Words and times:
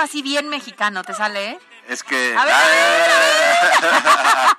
Así 0.00 0.22
bien 0.22 0.48
mexicano, 0.48 1.04
¿te 1.04 1.14
sale? 1.14 1.50
eh? 1.50 1.58
Es 1.88 2.02
que... 2.02 2.36
A 2.36 2.44
ver, 2.44 2.54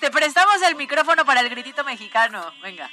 Te 0.00 0.10
prestamos 0.10 0.60
el 0.62 0.74
micrófono 0.76 1.24
para 1.24 1.40
el 1.40 1.48
gritito 1.48 1.84
mexicano. 1.84 2.52
Venga. 2.62 2.90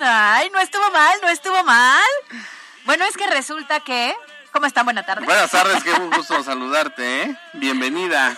Ay, 0.00 0.50
no 0.50 0.58
estuvo 0.60 0.90
mal, 0.90 1.18
no 1.22 1.28
estuvo 1.28 1.62
mal. 1.64 2.02
Bueno, 2.84 3.04
es 3.04 3.16
que 3.16 3.26
resulta 3.28 3.80
que... 3.80 4.14
¿Cómo 4.52 4.66
están? 4.66 4.84
Buena 4.84 5.04
tarde. 5.04 5.24
Buenas 5.24 5.50
tardes, 5.50 5.82
qué 5.82 5.92
gusto 5.94 6.42
saludarte, 6.42 7.22
¿eh? 7.22 7.36
Bienvenida. 7.54 8.36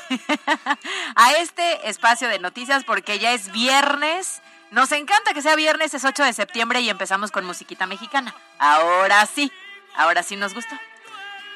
a 1.17 1.33
este 1.33 1.89
espacio 1.89 2.29
de 2.29 2.39
noticias 2.39 2.85
porque 2.85 3.19
ya 3.19 3.33
es 3.33 3.51
viernes. 3.51 4.41
Nos 4.75 4.91
encanta 4.91 5.33
que 5.33 5.41
sea 5.41 5.55
viernes, 5.55 5.95
es 5.95 6.05
8 6.05 6.25
de 6.25 6.33
septiembre 6.33 6.81
y 6.81 6.91
empezamos 6.91 7.31
con 7.31 7.45
musiquita 7.45 7.87
mexicana. 7.87 8.35
Ahora 8.59 9.25
sí, 9.25 9.53
ahora 9.95 10.25
sí 10.25 10.35
nos 10.35 10.53
gusta. 10.53 10.81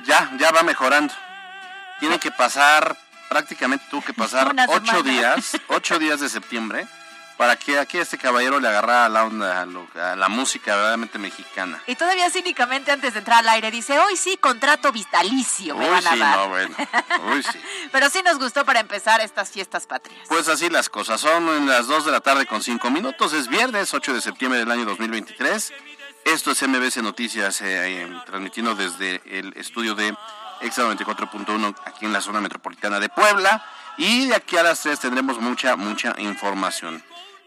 Ya, 0.04 0.30
ya 0.38 0.52
va 0.52 0.62
mejorando. 0.62 1.12
Tiene 1.98 2.20
que 2.20 2.30
pasar, 2.30 2.96
prácticamente 3.28 3.84
tuvo 3.90 4.02
que 4.02 4.14
pasar 4.14 4.54
ocho 4.68 5.02
días, 5.02 5.58
ocho 5.66 5.98
días 5.98 6.20
de 6.20 6.28
septiembre, 6.28 6.86
para 7.38 7.56
que 7.56 7.78
aquí 7.78 7.96
este 7.98 8.18
caballero 8.18 8.58
le 8.60 8.68
agarrara 8.68 9.08
la 9.08 9.24
onda 9.24 9.62
a, 9.62 9.64
lo- 9.64 9.88
a 9.94 10.16
la 10.16 10.28
música 10.28 10.72
verdaderamente 10.74 11.18
mexicana. 11.18 11.80
Y 11.86 11.94
todavía 11.94 12.28
cínicamente 12.30 12.90
antes 12.92 13.14
de 13.14 13.20
entrar 13.20 13.38
al 13.38 13.48
aire 13.48 13.70
dice, 13.70 13.98
hoy 13.98 14.16
sí, 14.16 14.36
contrato 14.36 14.92
vitalicio 14.92 15.74
me 15.76 15.84
Uy, 15.86 15.90
van 15.90 16.06
a 16.06 16.12
sí, 16.12 16.18
dar. 16.18 16.36
no, 16.36 16.48
bueno. 16.48 16.76
Uy, 17.32 17.42
sí. 17.42 17.58
Pero 17.92 18.10
sí 18.10 18.20
nos 18.22 18.38
gustó 18.38 18.64
para 18.66 18.80
empezar 18.80 19.20
estas 19.20 19.50
fiestas 19.50 19.86
patrias. 19.86 20.20
Pues 20.28 20.48
así 20.48 20.68
las 20.68 20.88
cosas. 20.90 21.20
Son 21.20 21.48
en 21.48 21.66
las 21.68 21.86
2 21.86 22.04
de 22.06 22.12
la 22.12 22.20
tarde 22.20 22.44
con 22.44 22.60
5 22.62 22.90
minutos. 22.90 23.32
Es 23.32 23.48
viernes 23.48 23.94
8 23.94 24.12
de 24.14 24.20
septiembre 24.20 24.58
del 24.58 24.70
año 24.70 24.84
2023. 24.84 25.72
Esto 26.24 26.50
es 26.50 26.60
MBC 26.66 26.96
Noticias, 26.98 27.60
eh, 27.62 28.02
eh, 28.02 28.20
transmitiendo 28.26 28.74
desde 28.74 29.22
el 29.24 29.52
estudio 29.56 29.94
de 29.94 30.12
Exa 30.60 30.82
94.1 30.82 31.74
aquí 31.86 32.04
en 32.04 32.12
la 32.12 32.20
zona 32.20 32.40
metropolitana 32.40 32.98
de 33.00 33.08
Puebla. 33.08 33.64
Y 33.96 34.26
de 34.28 34.34
aquí 34.34 34.56
a 34.56 34.62
las 34.62 34.80
3 34.82 34.98
tendremos 35.00 35.38
mucha, 35.40 35.76
mucha 35.76 36.14
información. 36.18 37.02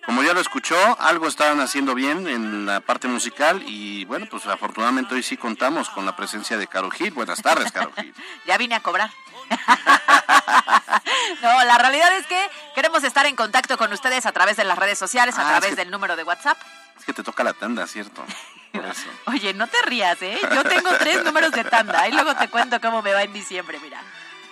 Como 0.05 0.23
ya 0.23 0.33
lo 0.33 0.41
escuchó, 0.41 0.75
algo 0.99 1.27
estaban 1.27 1.59
haciendo 1.59 1.93
bien 1.93 2.27
en 2.27 2.65
la 2.65 2.79
parte 2.81 3.07
musical 3.07 3.61
y 3.67 4.03
bueno, 4.05 4.25
pues 4.29 4.45
afortunadamente 4.47 5.13
hoy 5.15 5.23
sí 5.23 5.37
contamos 5.37 5.89
con 5.89 6.05
la 6.05 6.15
presencia 6.15 6.57
de 6.57 6.67
Caro 6.67 6.89
Gil. 6.89 7.11
Buenas 7.11 7.41
tardes, 7.41 7.71
Caro 7.71 7.91
Gil. 7.95 8.13
Ya 8.45 8.57
vine 8.57 8.75
a 8.75 8.79
cobrar. 8.81 9.11
no, 11.41 11.63
la 11.65 11.77
realidad 11.77 12.15
es 12.17 12.25
que 12.25 12.49
queremos 12.75 13.03
estar 13.03 13.25
en 13.25 13.35
contacto 13.35 13.77
con 13.77 13.91
ustedes 13.93 14.25
a 14.25 14.31
través 14.31 14.57
de 14.57 14.63
las 14.63 14.77
redes 14.77 14.97
sociales, 14.97 15.37
a 15.37 15.41
Ah, 15.41 15.43
es 15.43 15.49
través 15.59 15.69
que- 15.71 15.75
del 15.75 15.91
número 15.91 16.15
de 16.15 16.23
WhatsApp. 16.23 16.57
Es 16.97 17.05
que 17.05 17.13
te 17.13 17.23
toca 17.23 17.43
la 17.43 17.53
tanda, 17.53 17.85
¿cierto? 17.87 18.23
Por 18.71 18.85
eso. 18.85 19.07
Oye, 19.25 19.53
no 19.53 19.67
te 19.67 19.81
rías, 19.83 20.21
¿eh? 20.21 20.39
Yo 20.53 20.63
tengo 20.63 20.89
tres 20.97 21.23
números 21.23 21.51
de 21.51 21.63
tanda 21.63 22.07
y 22.07 22.11
luego 22.11 22.35
te 22.35 22.47
cuento 22.49 22.79
cómo 22.81 23.01
me 23.01 23.13
va 23.13 23.23
en 23.23 23.33
diciembre, 23.33 23.79
mira. 23.81 24.01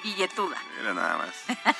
Billetuda. 0.04 0.58
Era 0.82 0.94
nada 0.94 1.18
más. 1.18 1.76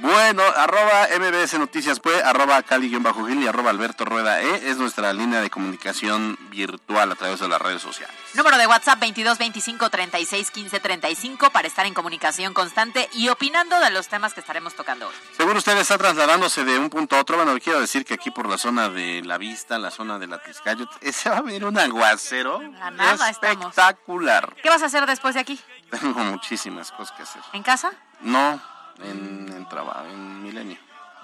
Bueno, 0.00 0.44
arroba 0.56 1.08
MBS 1.18 1.58
Noticias, 1.58 1.98
pues, 1.98 2.22
arroba 2.22 2.62
Cali-Gil 2.62 3.02
y 3.42 3.48
arroba 3.48 3.70
Alberto 3.70 4.04
Rueda 4.04 4.40
E. 4.40 4.70
Es 4.70 4.76
nuestra 4.76 5.12
línea 5.12 5.40
de 5.40 5.50
comunicación 5.50 6.38
virtual 6.50 7.10
a 7.10 7.16
través 7.16 7.40
de 7.40 7.48
las 7.48 7.60
redes 7.60 7.82
sociales. 7.82 8.14
Número 8.34 8.56
de 8.58 8.68
WhatsApp 8.68 9.00
22 9.00 9.38
25 9.38 9.90
36 9.90 10.50
15 10.52 10.78
35 10.80 11.50
para 11.50 11.66
estar 11.66 11.84
en 11.84 11.94
comunicación 11.94 12.54
constante 12.54 13.08
y 13.12 13.28
opinando 13.28 13.80
de 13.80 13.90
los 13.90 14.06
temas 14.06 14.34
que 14.34 14.40
estaremos 14.40 14.74
tocando 14.74 15.08
hoy. 15.08 15.14
Seguro 15.36 15.58
usted 15.58 15.76
está 15.76 15.98
trasladándose 15.98 16.64
de 16.64 16.78
un 16.78 16.90
punto 16.90 17.16
a 17.16 17.20
otro. 17.20 17.36
Bueno, 17.36 17.58
quiero 17.58 17.80
decir 17.80 18.04
que 18.04 18.14
aquí 18.14 18.30
por 18.30 18.48
la 18.48 18.56
zona 18.56 18.88
de 18.88 19.22
La 19.24 19.36
Vista, 19.36 19.78
la 19.78 19.90
zona 19.90 20.20
de 20.20 20.28
la 20.28 20.40
Tizcayo, 20.40 20.88
eh, 21.00 21.12
se 21.12 21.28
va 21.28 21.38
a 21.38 21.42
venir 21.42 21.64
un 21.64 21.76
aguacero 21.76 22.60
A 22.80 22.90
nada 22.92 23.30
estamos. 23.30 23.66
espectacular. 23.66 24.54
¿Qué 24.62 24.68
vas 24.68 24.82
a 24.82 24.86
hacer 24.86 25.06
después 25.06 25.34
de 25.34 25.40
aquí? 25.40 25.58
Tengo 25.90 26.20
muchísimas 26.20 26.92
cosas 26.92 27.16
que 27.16 27.24
hacer. 27.24 27.42
¿En 27.52 27.64
casa? 27.64 27.90
No, 28.20 28.60
en, 29.02 29.52
en 29.56 29.68
trabajo, 29.68 30.04
en 30.06 30.42
Milenio. 30.42 30.78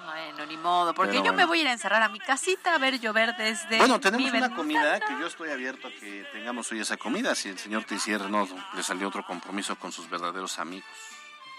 Bueno, 0.05 0.45
ni 0.45 0.57
modo, 0.57 0.93
porque 0.93 1.13
Pero 1.13 1.23
yo 1.25 1.31
bueno. 1.31 1.37
me 1.37 1.45
voy 1.45 1.59
a 1.59 1.61
ir 1.63 1.67
a 1.67 1.71
encerrar 1.71 2.01
a 2.03 2.09
mi 2.09 2.19
casita 2.19 2.75
a 2.75 2.77
ver 2.77 2.99
llover 2.99 3.35
desde. 3.37 3.77
Bueno, 3.77 3.99
tenemos 3.99 4.31
mi 4.31 4.37
una 4.37 4.53
comida 4.53 4.99
que 4.99 5.19
yo 5.19 5.25
estoy 5.25 5.49
abierto 5.49 5.87
a 5.87 5.91
que 5.91 6.27
tengamos 6.31 6.71
hoy 6.71 6.79
esa 6.79 6.95
comida. 6.95 7.33
Si 7.33 7.49
el 7.49 7.57
señor 7.57 7.85
Tizier 7.85 8.21
no 8.29 8.47
le 8.75 8.83
salió 8.83 9.07
otro 9.07 9.25
compromiso 9.25 9.75
con 9.77 9.91
sus 9.91 10.07
verdaderos 10.09 10.59
amigos. 10.59 10.87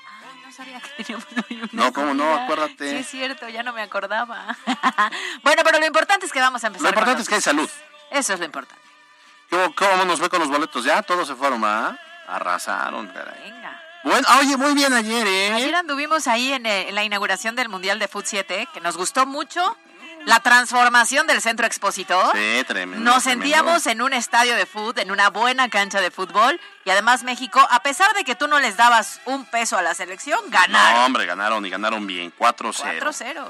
Ay, 0.09 0.41
no 0.45 0.53
sabía 0.53 0.81
que 0.81 1.03
teníamos 1.03 1.27
hoy 1.51 1.57
una 1.61 1.69
No, 1.73 1.93
¿cómo 1.93 2.15
no? 2.15 2.35
Acuérdate. 2.35 2.91
Sí, 2.91 2.97
es 2.97 3.09
cierto, 3.09 3.49
ya 3.49 3.65
no 3.65 3.73
me 3.73 3.83
acordaba. 3.83 4.57
bueno, 5.43 5.63
pero 5.65 5.81
lo 5.81 5.87
importante 5.87 6.27
es 6.27 6.33
que 6.33 6.41
vamos 6.41 6.63
a 6.63 6.69
empezar. 6.69 6.85
Lo 6.85 6.89
importante 6.91 7.23
es 7.23 7.29
que 7.29 7.35
hay 7.35 7.41
salud. 7.41 7.69
Eso 8.11 8.33
es 8.33 8.39
lo 8.39 8.45
importante. 8.47 8.83
¿Cómo, 9.51 9.75
cómo 9.75 10.05
nos 10.05 10.21
ve 10.21 10.29
con 10.29 10.39
los 10.41 10.49
boletos? 10.49 10.85
Ya 10.85 11.03
todos 11.03 11.27
se 11.27 11.35
fueron, 11.35 11.65
¿ah? 11.65 11.99
Arrasaron, 12.29 13.09
caray. 13.09 13.51
Venga. 13.51 13.66
Bueno, 14.07 14.29
oye, 14.41 14.57
muy 14.57 14.73
bien 14.75 14.93
ayer, 14.93 15.27
¿eh? 15.27 15.53
Ayer 15.53 15.75
anduvimos 15.75 16.29
ahí 16.29 16.53
en, 16.53 16.65
eh, 16.65 16.89
en 16.89 16.95
la 16.95 17.03
inauguración 17.03 17.57
del 17.57 17.69
Mundial 17.69 17.99
de 17.99 18.07
Foot 18.07 18.25
7, 18.25 18.69
que 18.73 18.81
nos 18.81 18.97
gustó 18.97 19.27
mucho. 19.27 19.77
La 20.27 20.39
transformación 20.41 21.27
del 21.27 21.41
centro 21.41 21.67
expositor. 21.67 22.33
Sí, 22.33 22.65
tremendo. 22.67 23.05
Nos 23.05 23.25
tremendo. 23.25 23.45
sentíamos 23.45 23.87
en 23.89 24.03
un 24.03 24.13
estadio 24.13 24.55
de 24.55 24.65
fútbol, 24.65 24.99
en 24.99 25.11
una 25.11 25.31
buena 25.31 25.69
cancha 25.69 26.01
de 26.01 26.13
fútbol. 26.13 26.61
Y 26.85 26.91
además 26.91 27.25
México, 27.25 27.61
a 27.69 27.81
pesar 27.81 28.13
de 28.15 28.23
que 28.23 28.37
tú 28.37 28.47
no 28.47 28.61
les 28.61 28.77
dabas 28.77 29.21
un 29.25 29.45
peso 29.45 29.77
a 29.77 29.83
la 29.83 29.93
selección, 29.95 30.39
ganaron. 30.51 31.01
No, 31.01 31.07
hombre, 31.07 31.27
ganaron 31.27 31.67
y 31.67 31.71
ganaron 31.71 32.07
bien. 32.07 32.33
4-0. 32.39 33.01
4-0. 33.01 33.45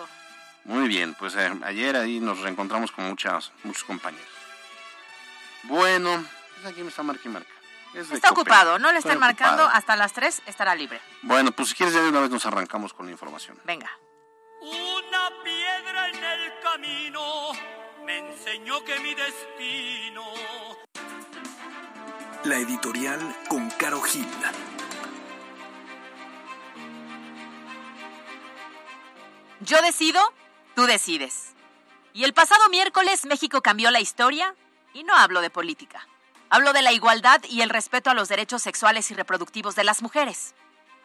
Muy 0.64 0.88
bien, 0.88 1.14
pues 1.14 1.34
eh, 1.36 1.52
ayer 1.64 1.96
ahí 1.96 2.18
nos 2.18 2.40
reencontramos 2.40 2.92
con 2.92 3.04
muchas, 3.06 3.52
muchos 3.62 3.84
compañeros. 3.84 4.26
Bueno, 5.64 6.24
pues 6.54 6.72
aquí 6.72 6.82
me 6.82 6.88
está 6.88 7.02
marca 7.02 7.22
y 7.24 7.28
marca. 7.28 7.55
Es 7.96 8.10
Está 8.10 8.30
ocupado, 8.30 8.78
no 8.78 8.92
le 8.92 8.98
Estoy 8.98 9.12
están 9.12 9.20
marcando. 9.20 9.62
ocupado. 9.62 9.78
Hasta 9.78 9.96
las 9.96 10.12
3 10.12 10.42
estará 10.44 10.74
libre. 10.74 11.00
Bueno, 11.22 11.50
pues 11.52 11.70
si 11.70 11.74
quieres 11.74 11.94
ya 11.94 12.02
de 12.02 12.10
una 12.10 12.20
vez 12.20 12.30
nos 12.30 12.44
arrancamos 12.44 12.92
con 12.92 13.06
la 13.06 13.12
información. 13.12 13.58
Venga. 13.64 13.90
Una 14.60 15.30
piedra 15.42 16.08
en 16.10 16.22
el 16.22 16.60
camino 16.60 17.52
me 18.04 18.18
enseñó 18.18 18.84
que 18.84 18.98
mi 19.00 19.14
destino 19.14 20.24
La 22.44 22.56
editorial 22.56 23.18
con 23.48 23.70
Caro 23.70 24.02
Gil. 24.02 24.28
Yo 29.60 29.80
decido, 29.82 30.20
tú 30.74 30.84
decides. 30.84 31.54
Y 32.12 32.24
el 32.24 32.34
pasado 32.34 32.68
miércoles 32.68 33.24
México 33.24 33.62
cambió 33.62 33.90
la 33.90 34.00
historia 34.00 34.54
y 34.92 35.02
no 35.04 35.14
hablo 35.14 35.40
de 35.40 35.50
política. 35.50 36.06
Hablo 36.48 36.72
de 36.72 36.82
la 36.82 36.92
igualdad 36.92 37.42
y 37.48 37.62
el 37.62 37.70
respeto 37.70 38.08
a 38.08 38.14
los 38.14 38.28
derechos 38.28 38.62
sexuales 38.62 39.10
y 39.10 39.14
reproductivos 39.14 39.74
de 39.74 39.82
las 39.82 40.00
mujeres. 40.00 40.54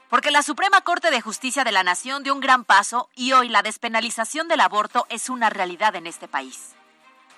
Porque 0.08 0.30
la 0.30 0.44
Suprema 0.44 0.82
Corte 0.82 1.10
de 1.10 1.22
Justicia 1.22 1.64
de 1.64 1.72
la 1.72 1.84
Nación 1.84 2.22
dio 2.22 2.34
un 2.34 2.42
gran 2.42 2.64
paso 2.64 3.10
y 3.16 3.32
hoy 3.32 3.50
la 3.50 3.64
despenalización 3.64 4.48
del 4.48 4.60
aborto 4.60 5.08
es 5.10 5.30
una 5.30 5.50
realidad 5.50 5.96
en 5.96 6.06
este 6.06 6.28
país. 6.28 6.76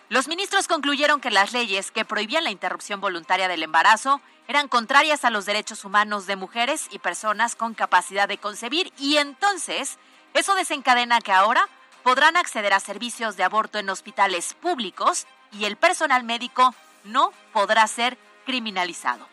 Los 0.10 0.28
ministros 0.28 0.68
concluyeron 0.68 1.22
que 1.22 1.32
las 1.32 1.54
leyes 1.54 1.92
que 1.92 2.04
prohibían 2.04 2.44
la 2.44 2.52
interrupción 2.52 3.00
voluntaria 3.00 3.48
del 3.48 3.64
embarazo 3.64 4.20
eran 4.50 4.68
contrarias 4.68 5.24
a 5.24 5.30
los 5.30 5.46
derechos 5.46 5.86
humanos 5.86 6.28
de 6.28 6.36
mujeres 6.36 6.88
y 6.92 7.00
personas 7.00 7.56
con 7.56 7.74
capacidad 7.74 8.28
de 8.28 8.38
concebir 8.38 8.92
y 8.98 9.16
entonces 9.16 9.98
eso 10.34 10.56
desencadena 10.56 11.22
que 11.22 11.32
ahora 11.32 11.70
podrán 12.04 12.36
acceder 12.36 12.74
a 12.74 12.82
servicios 12.82 13.38
de 13.38 13.44
aborto 13.46 13.80
en 13.80 13.90
hospitales 13.90 14.56
públicos 14.56 15.26
y 15.54 15.64
el 15.66 15.78
personal 15.78 16.26
médico 16.26 16.76
no 17.04 17.32
podrá 17.52 17.88
ser 17.88 18.18
criminalizado. 18.46 19.28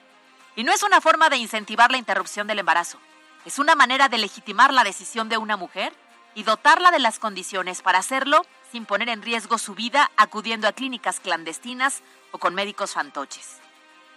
Y 0.56 0.64
no 0.64 0.72
es 0.72 0.82
una 0.82 1.00
forma 1.00 1.28
de 1.28 1.36
incentivar 1.36 1.90
la 1.90 1.98
interrupción 1.98 2.46
del 2.46 2.58
embarazo, 2.58 2.98
es 3.44 3.58
una 3.58 3.74
manera 3.74 4.08
de 4.08 4.18
legitimar 4.18 4.72
la 4.72 4.84
decisión 4.84 5.28
de 5.28 5.38
una 5.38 5.56
mujer 5.56 5.94
y 6.34 6.42
dotarla 6.42 6.90
de 6.90 6.98
las 6.98 7.18
condiciones 7.18 7.82
para 7.82 7.98
hacerlo 7.98 8.44
sin 8.70 8.84
poner 8.84 9.08
en 9.08 9.22
riesgo 9.22 9.58
su 9.58 9.74
vida 9.74 10.10
acudiendo 10.16 10.68
a 10.68 10.72
clínicas 10.72 11.20
clandestinas 11.20 12.02
o 12.32 12.38
con 12.38 12.54
médicos 12.54 12.92
fantoches. 12.92 13.56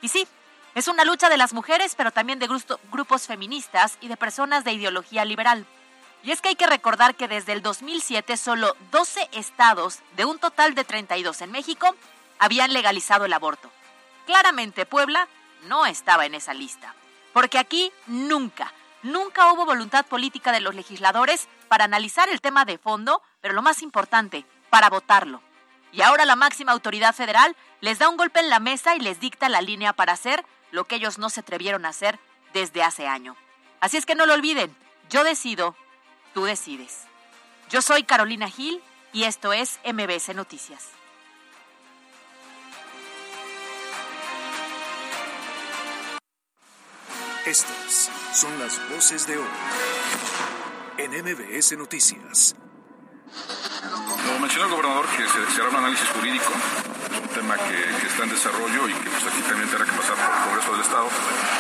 Y 0.02 0.10
sí, 0.10 0.28
es 0.76 0.88
una 0.88 1.06
lucha 1.06 1.30
de 1.30 1.38
las 1.38 1.54
mujeres, 1.54 1.96
pero 1.96 2.12
también 2.12 2.40
de 2.40 2.50
grupos 2.92 3.28
feministas 3.28 3.98
y 4.02 4.10
de 4.10 4.18
personas 4.18 4.64
de 4.64 4.74
ideología 4.74 5.24
liberal. 5.24 5.66
Y 6.24 6.32
es 6.32 6.42
que 6.42 6.50
hay 6.50 6.56
que 6.56 6.68
recordar 6.68 7.16
que 7.16 7.28
desde 7.28 7.54
el 7.54 7.62
2007 7.62 8.38
solo 8.38 8.76
12 8.92 9.30
estados, 9.34 10.00
de 10.16 10.26
un 10.26 10.40
total 10.40 10.76
de 10.76 10.84
32 10.84 11.42
en 11.42 11.52
México, 11.52 11.96
habían 12.44 12.74
legalizado 12.74 13.24
el 13.24 13.32
aborto. 13.32 13.72
Claramente 14.26 14.86
Puebla 14.86 15.30
no 15.68 15.86
estaba 15.86 16.26
en 16.26 16.36
esa 16.36 16.54
lista, 16.54 16.94
porque 17.32 17.58
aquí 17.58 17.94
nunca, 18.06 18.74
nunca 19.02 19.54
hubo 19.54 19.66
voluntad 19.66 20.06
política 20.06 20.52
de 20.52 20.60
los 20.60 20.76
legisladores 20.76 21.48
para 21.70 21.86
analizar 21.86 22.28
el 22.28 22.42
tema 22.42 22.66
de 22.66 22.78
fondo, 22.78 23.22
pero 23.40 23.54
lo 23.54 23.62
más 23.62 23.82
importante, 23.82 24.46
para 24.70 24.90
votarlo. 24.90 25.42
Y 25.94 26.02
ahora 26.02 26.26
la 26.26 26.36
máxima 26.36 26.74
autoridad 26.74 27.16
federal 27.16 27.56
les 27.80 28.00
da 28.00 28.10
un 28.10 28.18
golpe 28.18 28.42
en 28.42 28.50
la 28.50 28.60
mesa 28.60 28.94
y 28.94 29.00
les 29.00 29.22
dicta 29.22 29.48
la 29.48 29.62
línea 29.62 29.94
para 29.94 30.12
hacer 30.12 30.44
lo 30.72 30.84
que 30.84 30.96
ellos 30.96 31.20
no 31.20 31.30
se 31.30 31.40
atrevieron 31.40 31.86
a 31.86 31.90
hacer 31.90 32.20
desde 32.52 32.84
hace 32.84 33.08
año. 33.08 33.38
Así 33.80 33.96
es 33.96 34.06
que 34.06 34.16
no 34.16 34.26
lo 34.26 34.34
olviden, 34.34 34.76
yo 35.10 35.24
decido, 35.24 35.78
tú 36.34 36.44
decides. 36.44 37.04
Yo 37.70 37.82
soy 37.82 38.04
Carolina 38.04 38.50
Gil 38.50 38.82
y 39.14 39.24
esto 39.24 39.54
es 39.54 39.80
MBS 39.86 40.36
Noticias. 40.36 40.90
Estas 47.46 48.10
son 48.32 48.58
las 48.58 48.80
voces 48.90 49.28
de 49.28 49.38
hoy 49.38 49.46
en 50.98 51.12
MBS 51.12 51.78
Noticias. 51.78 52.56
Como 53.82 54.40
mencionó 54.40 54.68
el 54.68 54.72
gobernador, 54.72 55.06
que 55.08 55.28
se, 55.28 55.60
hará 55.62 55.70
un 55.70 55.76
análisis 55.76 56.08
jurídico, 56.08 56.54
es 57.12 57.20
un 57.20 57.28
tema 57.28 57.58
que, 57.58 58.08
está 58.08 58.24
en 58.24 58.30
desarrollo 58.30 58.88
y 58.88 58.94
que 58.94 59.10
pues, 59.10 59.24
aquí 59.28 59.42
también 59.42 59.68
tendrá 59.68 59.86
que 59.86 59.92
pasar 59.92 60.16
por 60.16 60.24
el 60.24 60.44
Congreso 60.46 60.72
del 60.72 60.82
Estado, 60.84 61.08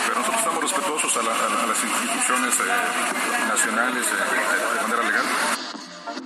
pero 0.07 0.19
nosotros 0.19 0.39
estamos 0.39 0.63
respetuosos 0.63 1.18
a, 1.18 1.24
las 1.68 1.83
instituciones 1.83 2.53
eh, 2.62 3.47
nacionales 3.50 4.07
eh, 4.07 4.75
de 4.75 4.81
manera 4.83 5.03
legal. 5.03 5.25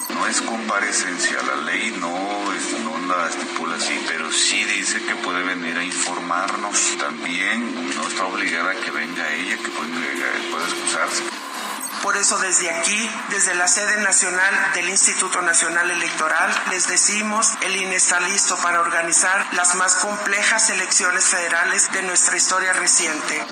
No 0.09 0.27
es 0.27 0.41
comparecencia, 0.41 1.41
la 1.44 1.55
ley 1.63 1.95
no, 1.99 2.53
es, 2.53 2.79
no 2.79 2.97
la 3.07 3.27
estipula 3.27 3.75
así, 3.75 3.99
pero 4.07 4.31
sí 4.31 4.63
dice 4.65 5.01
que 5.03 5.15
puede 5.15 5.44
venir 5.44 5.77
a 5.77 5.83
informarnos. 5.83 6.97
También 6.99 7.95
no 7.95 8.07
está 8.07 8.25
obligada 8.25 8.71
a 8.71 8.75
que 8.75 8.91
venga 8.91 9.33
ella, 9.33 9.57
que 9.57 9.69
puede, 9.69 9.89
puede 10.51 10.65
excusarse. 10.65 11.23
Por 12.03 12.15
eso 12.15 12.38
desde 12.38 12.69
aquí, 12.69 13.09
desde 13.29 13.55
la 13.55 13.67
sede 13.67 14.01
nacional 14.01 14.53
del 14.75 14.88
Instituto 14.89 15.41
Nacional 15.41 15.89
Electoral, 15.89 16.53
les 16.69 16.88
decimos, 16.88 17.53
el 17.61 17.75
INE 17.75 17.95
está 17.95 18.19
listo 18.19 18.55
para 18.57 18.81
organizar 18.81 19.45
las 19.53 19.75
más 19.75 19.95
complejas 19.95 20.69
elecciones 20.69 21.25
federales 21.25 21.91
de 21.91 22.03
nuestra 22.03 22.38
historia 22.38 22.71
reciente. 22.73 23.45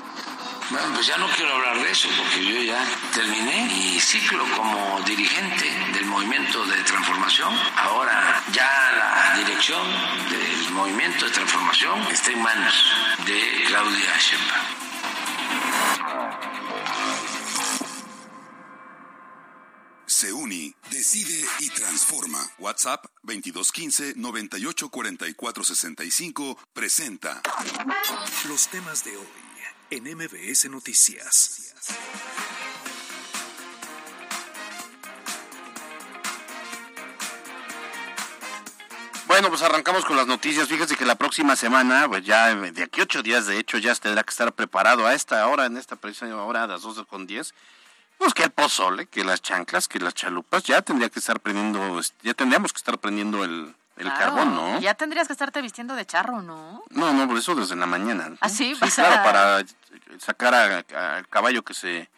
Bueno, 0.68 0.92
pues 0.94 1.06
ya 1.06 1.16
no 1.16 1.28
quiero 1.28 1.54
hablar 1.54 1.80
de 1.80 1.92
eso 1.92 2.08
porque 2.18 2.44
yo 2.44 2.60
ya 2.60 2.84
terminé 3.14 3.66
mi 3.66 4.00
ciclo 4.00 4.44
como 4.56 5.00
dirigente 5.02 5.70
del 5.92 6.06
movimiento 6.06 6.66
de 6.66 6.82
transformación. 6.82 7.54
Ahora 7.76 8.42
ya 8.52 8.68
la 8.98 9.36
dirección 9.38 9.86
del 10.28 10.70
movimiento 10.72 11.24
de 11.24 11.30
transformación 11.30 12.02
está 12.10 12.32
en 12.32 12.42
manos 12.42 12.74
de 13.26 13.62
Claudia 13.68 14.18
Sheinbaum. 14.18 14.66
Se 20.06 20.32
uni, 20.32 20.74
decide 20.90 21.46
y 21.60 21.70
transforma. 21.70 22.44
WhatsApp 22.58 23.06
2215 23.22 24.14
984465 24.16 26.58
presenta 26.72 27.40
los 28.48 28.66
temas 28.66 29.04
de 29.04 29.16
hoy 29.16 29.45
en 29.90 30.04
MBS 30.16 30.68
Noticias. 30.70 31.74
Bueno, 39.26 39.48
pues 39.48 39.62
arrancamos 39.62 40.04
con 40.04 40.16
las 40.16 40.26
noticias. 40.26 40.68
Fíjese 40.68 40.96
que 40.96 41.04
la 41.04 41.16
próxima 41.16 41.56
semana, 41.56 42.08
pues 42.08 42.24
ya 42.24 42.54
de 42.54 42.82
aquí 42.82 43.00
ocho 43.00 43.22
días, 43.22 43.46
de 43.46 43.58
hecho, 43.58 43.78
ya 43.78 43.94
tendrá 43.94 44.22
que 44.22 44.30
estar 44.30 44.52
preparado 44.52 45.06
a 45.06 45.14
esta 45.14 45.46
hora, 45.48 45.66
en 45.66 45.76
esta 45.76 45.96
precisa 45.96 46.34
hora, 46.36 46.64
a 46.64 46.66
las 46.66 46.82
12 46.82 47.04
con 47.04 47.26
10. 47.26 47.52
Pues 48.18 48.34
que 48.34 48.44
el 48.44 48.50
pozole, 48.50 49.06
que 49.06 49.24
las 49.24 49.42
chanclas, 49.42 49.88
que 49.88 49.98
las 49.98 50.14
chalupas, 50.14 50.62
ya 50.62 50.80
tendría 50.82 51.10
que 51.10 51.18
estar 51.18 51.38
prendiendo, 51.40 52.00
ya 52.22 52.34
tendríamos 52.34 52.72
que 52.72 52.78
estar 52.78 52.98
prendiendo 52.98 53.44
el, 53.44 53.74
el 53.96 54.08
carbón, 54.08 54.54
¿no? 54.54 54.80
Ya 54.80 54.94
tendrías 54.94 55.26
que 55.26 55.32
estarte 55.32 55.62
vistiendo 55.62 55.94
de 55.94 56.04
charro, 56.04 56.42
¿no? 56.42 56.82
No, 56.90 57.12
no, 57.12 57.26
por 57.26 57.38
eso 57.38 57.54
desde 57.54 57.76
la 57.76 57.86
mañana. 57.86 58.32
¿Ah, 58.40 58.48
sí? 58.48 58.74
sí 58.74 58.90
claro, 58.90 59.22
para 59.22 59.64
sacar 60.18 60.54
al 60.54 61.28
caballo 61.28 61.62
que 61.62 61.74
se 61.74 62.10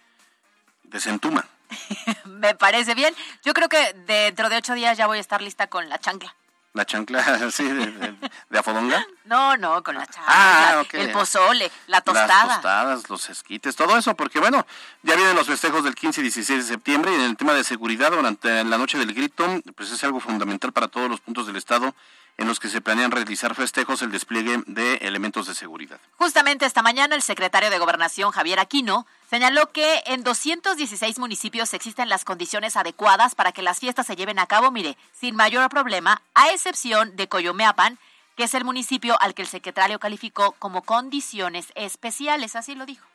desentuma. 0.84 1.44
Me 2.24 2.54
parece 2.54 2.94
bien. 2.94 3.14
Yo 3.44 3.54
creo 3.54 3.68
que 3.68 3.92
dentro 4.06 4.48
de 4.48 4.56
ocho 4.56 4.74
días 4.74 4.96
ya 4.98 5.06
voy 5.06 5.18
a 5.18 5.20
estar 5.20 5.42
lista 5.42 5.68
con 5.68 5.88
la 5.88 5.98
chancla. 5.98 6.34
¿La 6.74 6.84
chancla 6.84 7.18
así 7.46 7.64
de, 7.64 8.14
de, 8.50 8.58
afodonga? 8.58 9.04
No, 9.24 9.56
no, 9.56 9.82
con 9.82 9.94
la 9.96 10.06
chancla. 10.06 10.24
Ah, 10.26 10.84
El 10.92 11.10
pozole, 11.10 11.70
la 11.86 12.00
tostada. 12.00 12.46
Las 12.46 12.54
tostadas, 12.56 13.10
los 13.10 13.30
esquites, 13.30 13.74
todo 13.74 13.96
eso, 13.96 14.14
porque 14.14 14.38
bueno, 14.38 14.66
ya 15.02 15.16
vienen 15.16 15.34
los 15.34 15.46
festejos 15.46 15.82
del 15.82 15.94
15 15.94 16.20
y 16.20 16.24
16 16.24 16.58
de 16.64 16.74
septiembre 16.74 17.12
y 17.12 17.14
en 17.14 17.22
el 17.22 17.36
tema 17.36 17.54
de 17.54 17.64
seguridad 17.64 18.10
durante 18.10 18.64
la 18.64 18.78
noche 18.78 18.98
del 18.98 19.14
grito, 19.14 19.60
pues 19.74 19.90
es 19.90 20.04
algo 20.04 20.20
fundamental 20.20 20.72
para 20.72 20.88
todos 20.88 21.10
los 21.10 21.20
puntos 21.20 21.46
del 21.46 21.56
Estado 21.56 21.94
en 22.38 22.46
los 22.46 22.60
que 22.60 22.68
se 22.68 22.80
planean 22.80 23.10
realizar 23.10 23.54
festejos 23.54 24.00
el 24.00 24.12
despliegue 24.12 24.62
de 24.66 24.94
elementos 24.96 25.46
de 25.46 25.54
seguridad. 25.54 26.00
Justamente 26.16 26.64
esta 26.64 26.82
mañana 26.82 27.16
el 27.16 27.22
secretario 27.22 27.68
de 27.68 27.78
Gobernación, 27.78 28.30
Javier 28.30 28.60
Aquino, 28.60 29.06
señaló 29.28 29.72
que 29.72 30.02
en 30.06 30.22
216 30.22 31.18
municipios 31.18 31.74
existen 31.74 32.08
las 32.08 32.24
condiciones 32.24 32.76
adecuadas 32.76 33.34
para 33.34 33.50
que 33.50 33.62
las 33.62 33.80
fiestas 33.80 34.06
se 34.06 34.16
lleven 34.16 34.38
a 34.38 34.46
cabo, 34.46 34.70
mire, 34.70 34.96
sin 35.12 35.34
mayor 35.34 35.68
problema, 35.68 36.22
a 36.34 36.50
excepción 36.50 37.16
de 37.16 37.28
Coyomeapan, 37.28 37.98
que 38.36 38.44
es 38.44 38.54
el 38.54 38.64
municipio 38.64 39.20
al 39.20 39.34
que 39.34 39.42
el 39.42 39.48
secretario 39.48 39.98
calificó 39.98 40.52
como 40.60 40.82
condiciones 40.82 41.72
especiales, 41.74 42.54
así 42.54 42.76
lo 42.76 42.86
dijo. 42.86 43.07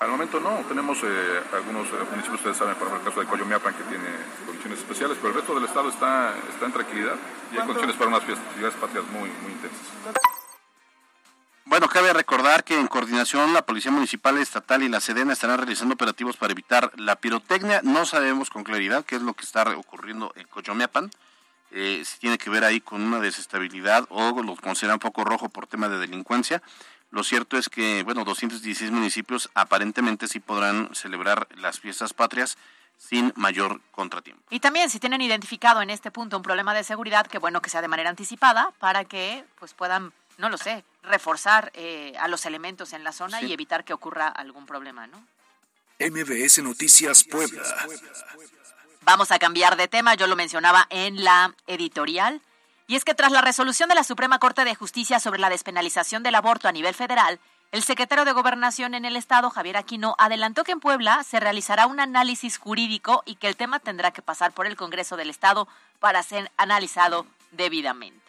Al 0.00 0.10
momento 0.10 0.38
no, 0.38 0.58
tenemos 0.68 0.98
eh, 1.02 1.42
algunos 1.52 1.88
eh, 1.88 2.06
municipios, 2.10 2.38
ustedes 2.38 2.56
saben, 2.56 2.76
por 2.76 2.86
ejemplo, 2.86 3.00
el 3.00 3.08
caso 3.08 3.20
de 3.20 3.26
Coyomiapan, 3.26 3.74
que 3.74 3.82
tiene 3.84 4.06
condiciones 4.46 4.78
especiales, 4.78 5.16
pero 5.20 5.30
el 5.30 5.34
resto 5.34 5.54
del 5.56 5.64
estado 5.64 5.88
está, 5.88 6.34
está 6.48 6.66
en 6.66 6.72
tranquilidad 6.72 7.16
y 7.52 7.58
hay 7.58 7.66
condiciones 7.66 7.96
para 7.96 8.08
unas 8.08 8.22
fiestas 8.22 8.74
patrias 8.80 9.04
muy, 9.06 9.28
muy 9.42 9.52
intensas. 9.52 9.80
Bueno, 11.64 11.88
cabe 11.88 12.12
recordar 12.12 12.62
que 12.62 12.78
en 12.78 12.86
coordinación 12.86 13.52
la 13.52 13.66
Policía 13.66 13.90
Municipal 13.90 14.38
Estatal 14.38 14.82
y 14.84 14.88
la 14.88 15.00
Sedena 15.00 15.32
estarán 15.32 15.58
realizando 15.58 15.94
operativos 15.94 16.36
para 16.36 16.52
evitar 16.52 16.92
la 16.96 17.16
pirotecnia. 17.16 17.80
No 17.82 18.06
sabemos 18.06 18.50
con 18.50 18.64
claridad 18.64 19.04
qué 19.04 19.16
es 19.16 19.22
lo 19.22 19.34
que 19.34 19.44
está 19.44 19.64
ocurriendo 19.76 20.32
en 20.36 20.46
Coyomiapan. 20.46 21.10
Eh, 21.70 22.02
si 22.06 22.18
tiene 22.20 22.38
que 22.38 22.48
ver 22.48 22.64
ahí 22.64 22.80
con 22.80 23.02
una 23.02 23.20
desestabilidad 23.20 24.06
o 24.08 24.42
lo 24.42 24.56
consideran 24.56 24.98
poco 24.98 25.24
rojo 25.24 25.50
por 25.50 25.66
tema 25.66 25.88
de 25.90 25.98
delincuencia. 25.98 26.62
Lo 27.10 27.24
cierto 27.24 27.56
es 27.56 27.68
que, 27.68 28.02
bueno, 28.02 28.24
216 28.24 28.90
municipios 28.90 29.50
aparentemente 29.54 30.28
sí 30.28 30.40
podrán 30.40 30.94
celebrar 30.94 31.48
las 31.56 31.80
fiestas 31.80 32.12
patrias 32.12 32.58
sin 32.98 33.32
mayor 33.36 33.80
contratiempo. 33.92 34.42
Y 34.50 34.60
también 34.60 34.90
si 34.90 34.98
tienen 34.98 35.22
identificado 35.22 35.80
en 35.80 35.90
este 35.90 36.10
punto 36.10 36.36
un 36.36 36.42
problema 36.42 36.74
de 36.74 36.84
seguridad, 36.84 37.26
que 37.26 37.38
bueno 37.38 37.62
que 37.62 37.70
sea 37.70 37.80
de 37.80 37.88
manera 37.88 38.10
anticipada 38.10 38.72
para 38.78 39.04
que 39.04 39.44
pues 39.58 39.72
puedan, 39.72 40.12
no 40.36 40.48
lo 40.48 40.58
sé, 40.58 40.84
reforzar 41.02 41.70
eh, 41.74 42.14
a 42.18 42.28
los 42.28 42.44
elementos 42.44 42.92
en 42.92 43.04
la 43.04 43.12
zona 43.12 43.40
y 43.40 43.52
evitar 43.52 43.84
que 43.84 43.92
ocurra 43.92 44.28
algún 44.28 44.66
problema, 44.66 45.06
¿no? 45.06 45.24
MBS 46.00 46.62
Noticias 46.62 47.24
Puebla. 47.24 47.62
Vamos 49.02 49.32
a 49.32 49.38
cambiar 49.38 49.76
de 49.76 49.88
tema, 49.88 50.14
yo 50.14 50.26
lo 50.26 50.36
mencionaba 50.36 50.86
en 50.90 51.24
la 51.24 51.54
editorial. 51.66 52.42
Y 52.88 52.96
es 52.96 53.04
que 53.04 53.14
tras 53.14 53.30
la 53.30 53.42
resolución 53.42 53.90
de 53.90 53.94
la 53.94 54.02
Suprema 54.02 54.38
Corte 54.38 54.64
de 54.64 54.74
Justicia 54.74 55.20
sobre 55.20 55.38
la 55.38 55.50
despenalización 55.50 56.22
del 56.22 56.34
aborto 56.34 56.68
a 56.68 56.72
nivel 56.72 56.94
federal, 56.94 57.38
el 57.70 57.82
secretario 57.82 58.24
de 58.24 58.32
Gobernación 58.32 58.94
en 58.94 59.04
el 59.04 59.14
Estado, 59.14 59.50
Javier 59.50 59.76
Aquino, 59.76 60.14
adelantó 60.16 60.64
que 60.64 60.72
en 60.72 60.80
Puebla 60.80 61.22
se 61.22 61.38
realizará 61.38 61.86
un 61.86 62.00
análisis 62.00 62.56
jurídico 62.56 63.22
y 63.26 63.34
que 63.34 63.46
el 63.46 63.56
tema 63.56 63.78
tendrá 63.78 64.10
que 64.10 64.22
pasar 64.22 64.52
por 64.52 64.66
el 64.66 64.74
Congreso 64.74 65.18
del 65.18 65.28
Estado 65.28 65.68
para 66.00 66.22
ser 66.22 66.50
analizado 66.56 67.26
debidamente. 67.52 68.22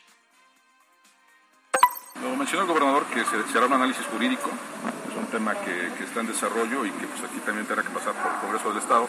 Lo 2.22 2.36
mencionó 2.36 2.64
el 2.64 2.68
gobernador 2.68 3.06
que 3.06 3.24
se, 3.24 3.58
hará 3.58 3.68
un 3.68 3.74
análisis 3.74 4.06
jurídico, 4.08 4.50
es 5.10 5.16
un 5.16 5.28
tema 5.28 5.56
que, 5.56 5.88
está 6.04 6.20
en 6.20 6.28
desarrollo 6.28 6.86
y 6.86 6.92
que 6.92 7.08
pues, 7.08 7.24
aquí 7.24 7.40
también 7.46 7.66
tendrá 7.66 7.82
que 7.82 7.92
pasar 7.92 8.12
por 8.12 8.30
el 8.30 8.40
Congreso 8.42 8.70
del 8.70 8.80
Estado, 8.80 9.08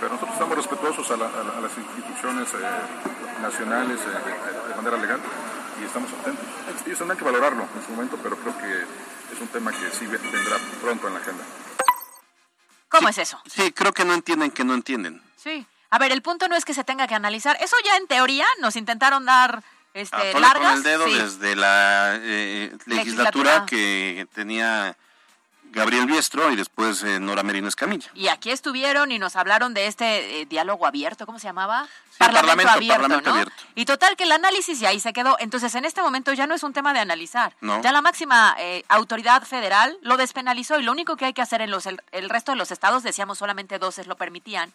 pero 0.00 0.12
nosotros 0.12 0.34
estamos 0.34 0.56
respetuosos 0.56 1.10
a, 1.10 1.16
las 1.16 1.78
instituciones 1.78 2.48
eh, 2.54 3.42
nacionales 3.42 4.00
eh, 4.00 4.68
de 4.68 4.74
manera 4.74 4.96
legal 4.96 5.20
y 5.80 5.84
estamos 5.84 6.10
atentos. 6.12 6.44
Ellos 6.86 6.98
tendrán 6.98 7.18
que 7.18 7.24
valorarlo 7.24 7.66
en 7.74 7.84
su 7.84 7.92
momento, 7.92 8.18
pero 8.22 8.36
creo 8.36 8.56
que 8.58 8.82
es 9.34 9.40
un 9.40 9.48
tema 9.48 9.72
que 9.72 9.90
sí 9.90 10.06
vendrá 10.06 10.56
pronto 10.80 11.08
en 11.08 11.14
la 11.14 11.20
agenda. 11.20 11.44
¿Cómo 12.88 13.08
es 13.08 13.18
eso? 13.18 13.40
Sí, 13.46 13.72
creo 13.72 13.92
que 13.92 14.04
no 14.04 14.14
entienden 14.14 14.50
que 14.50 14.64
no 14.64 14.74
entienden. 14.74 15.22
Sí. 15.36 15.66
A 15.90 15.98
ver, 15.98 16.12
el 16.12 16.22
punto 16.22 16.48
no 16.48 16.56
es 16.56 16.64
que 16.64 16.74
se 16.74 16.84
tenga 16.84 17.06
que 17.06 17.14
analizar. 17.14 17.56
Eso 17.60 17.76
ya 17.84 17.96
en 17.96 18.06
teoría 18.06 18.46
nos 18.60 18.76
intentaron 18.76 19.24
dar 19.24 19.62
este, 19.94 20.38
largas. 20.38 20.68
con 20.68 20.76
el 20.78 20.82
dedo 20.82 21.04
desde 21.06 21.56
la 21.56 22.18
eh, 22.20 22.76
legislatura 22.86 23.66
que 23.66 24.26
tenía 24.34 24.96
Gabriel 25.76 26.06
Biestro 26.06 26.50
y 26.50 26.56
después 26.56 27.02
eh, 27.02 27.20
Nora 27.20 27.42
Merino 27.42 27.68
Escamilla. 27.68 28.10
Y 28.14 28.28
aquí 28.28 28.50
estuvieron 28.50 29.12
y 29.12 29.18
nos 29.18 29.36
hablaron 29.36 29.74
de 29.74 29.86
este 29.86 30.40
eh, 30.40 30.46
diálogo 30.46 30.86
abierto, 30.86 31.26
¿cómo 31.26 31.38
se 31.38 31.48
llamaba? 31.48 31.86
parlamento, 32.16 32.72
abierto, 32.72 33.04
abierto, 33.04 33.52
Y 33.74 33.84
total 33.84 34.16
que 34.16 34.24
el 34.24 34.32
análisis 34.32 34.80
ya 34.80 34.88
ahí 34.88 35.00
se 35.00 35.12
quedó. 35.12 35.36
Entonces, 35.38 35.74
en 35.74 35.84
este 35.84 36.00
momento 36.00 36.32
ya 36.32 36.46
no 36.46 36.54
es 36.54 36.62
un 36.62 36.72
tema 36.72 36.94
de 36.94 37.00
analizar. 37.00 37.54
Ya 37.82 37.92
la 37.92 38.00
máxima 38.00 38.56
eh, 38.58 38.84
autoridad 38.88 39.42
federal 39.42 39.98
lo 40.00 40.16
despenalizó 40.16 40.80
y 40.80 40.82
lo 40.82 40.92
único 40.92 41.16
que 41.16 41.26
hay 41.26 41.34
que 41.34 41.42
hacer 41.42 41.60
en 41.60 41.70
los 41.70 41.84
el, 41.84 42.00
resto 42.30 42.52
de 42.52 42.56
los 42.56 42.70
estados, 42.70 43.02
decíamos 43.02 43.36
solamente 43.36 43.78
dos 43.78 43.98
lo 44.06 44.16
permitían. 44.16 44.72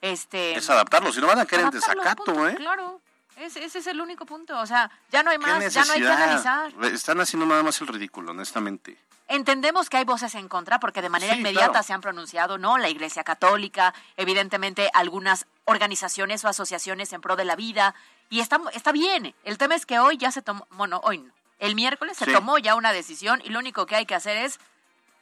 Este, 0.00 0.54
es 0.54 0.70
adaptarlo, 0.70 1.12
si 1.12 1.20
no 1.20 1.26
van 1.26 1.40
a 1.40 1.46
querer 1.46 1.64
en 1.64 1.70
desacato, 1.72 2.46
¿eh? 2.48 2.54
Claro. 2.54 3.00
Ese, 3.36 3.64
ese, 3.64 3.80
es 3.80 3.86
el 3.88 4.00
único 4.00 4.24
punto. 4.24 4.56
O 4.60 4.66
sea, 4.66 4.88
ya 5.10 5.24
no 5.24 5.32
hay 5.32 5.38
más, 5.38 5.74
ya 5.74 5.84
no 5.84 5.92
hay 5.94 6.00
que 6.00 6.08
analizar. 6.08 6.72
Están 6.84 7.20
haciendo 7.20 7.44
nada 7.44 7.64
más 7.64 7.80
el 7.80 7.88
ridículo, 7.88 8.30
honestamente. 8.30 8.96
Entendemos 9.26 9.88
que 9.88 9.96
hay 9.96 10.04
voces 10.04 10.34
en 10.34 10.48
contra 10.48 10.78
porque 10.78 11.00
de 11.00 11.08
manera 11.08 11.34
inmediata 11.34 11.82
se 11.82 11.94
han 11.94 12.02
pronunciado, 12.02 12.58
¿no? 12.58 12.76
La 12.76 12.90
Iglesia 12.90 13.24
Católica, 13.24 13.94
evidentemente 14.16 14.90
algunas 14.92 15.46
organizaciones 15.64 16.44
o 16.44 16.48
asociaciones 16.48 17.12
en 17.12 17.22
pro 17.22 17.34
de 17.34 17.46
la 17.46 17.56
vida, 17.56 17.94
y 18.28 18.40
está, 18.40 18.60
está 18.74 18.92
bien. 18.92 19.34
El 19.44 19.56
tema 19.56 19.76
es 19.76 19.86
que 19.86 19.98
hoy 19.98 20.18
ya 20.18 20.30
se 20.30 20.42
tomó, 20.42 20.66
bueno, 20.72 21.00
hoy 21.04 21.18
no, 21.18 21.32
el 21.58 21.74
miércoles 21.74 22.18
se 22.18 22.30
tomó 22.30 22.58
ya 22.58 22.74
una 22.74 22.92
decisión 22.92 23.40
y 23.44 23.48
lo 23.48 23.58
único 23.58 23.86
que 23.86 23.96
hay 23.96 24.04
que 24.04 24.14
hacer 24.14 24.36
es 24.36 24.58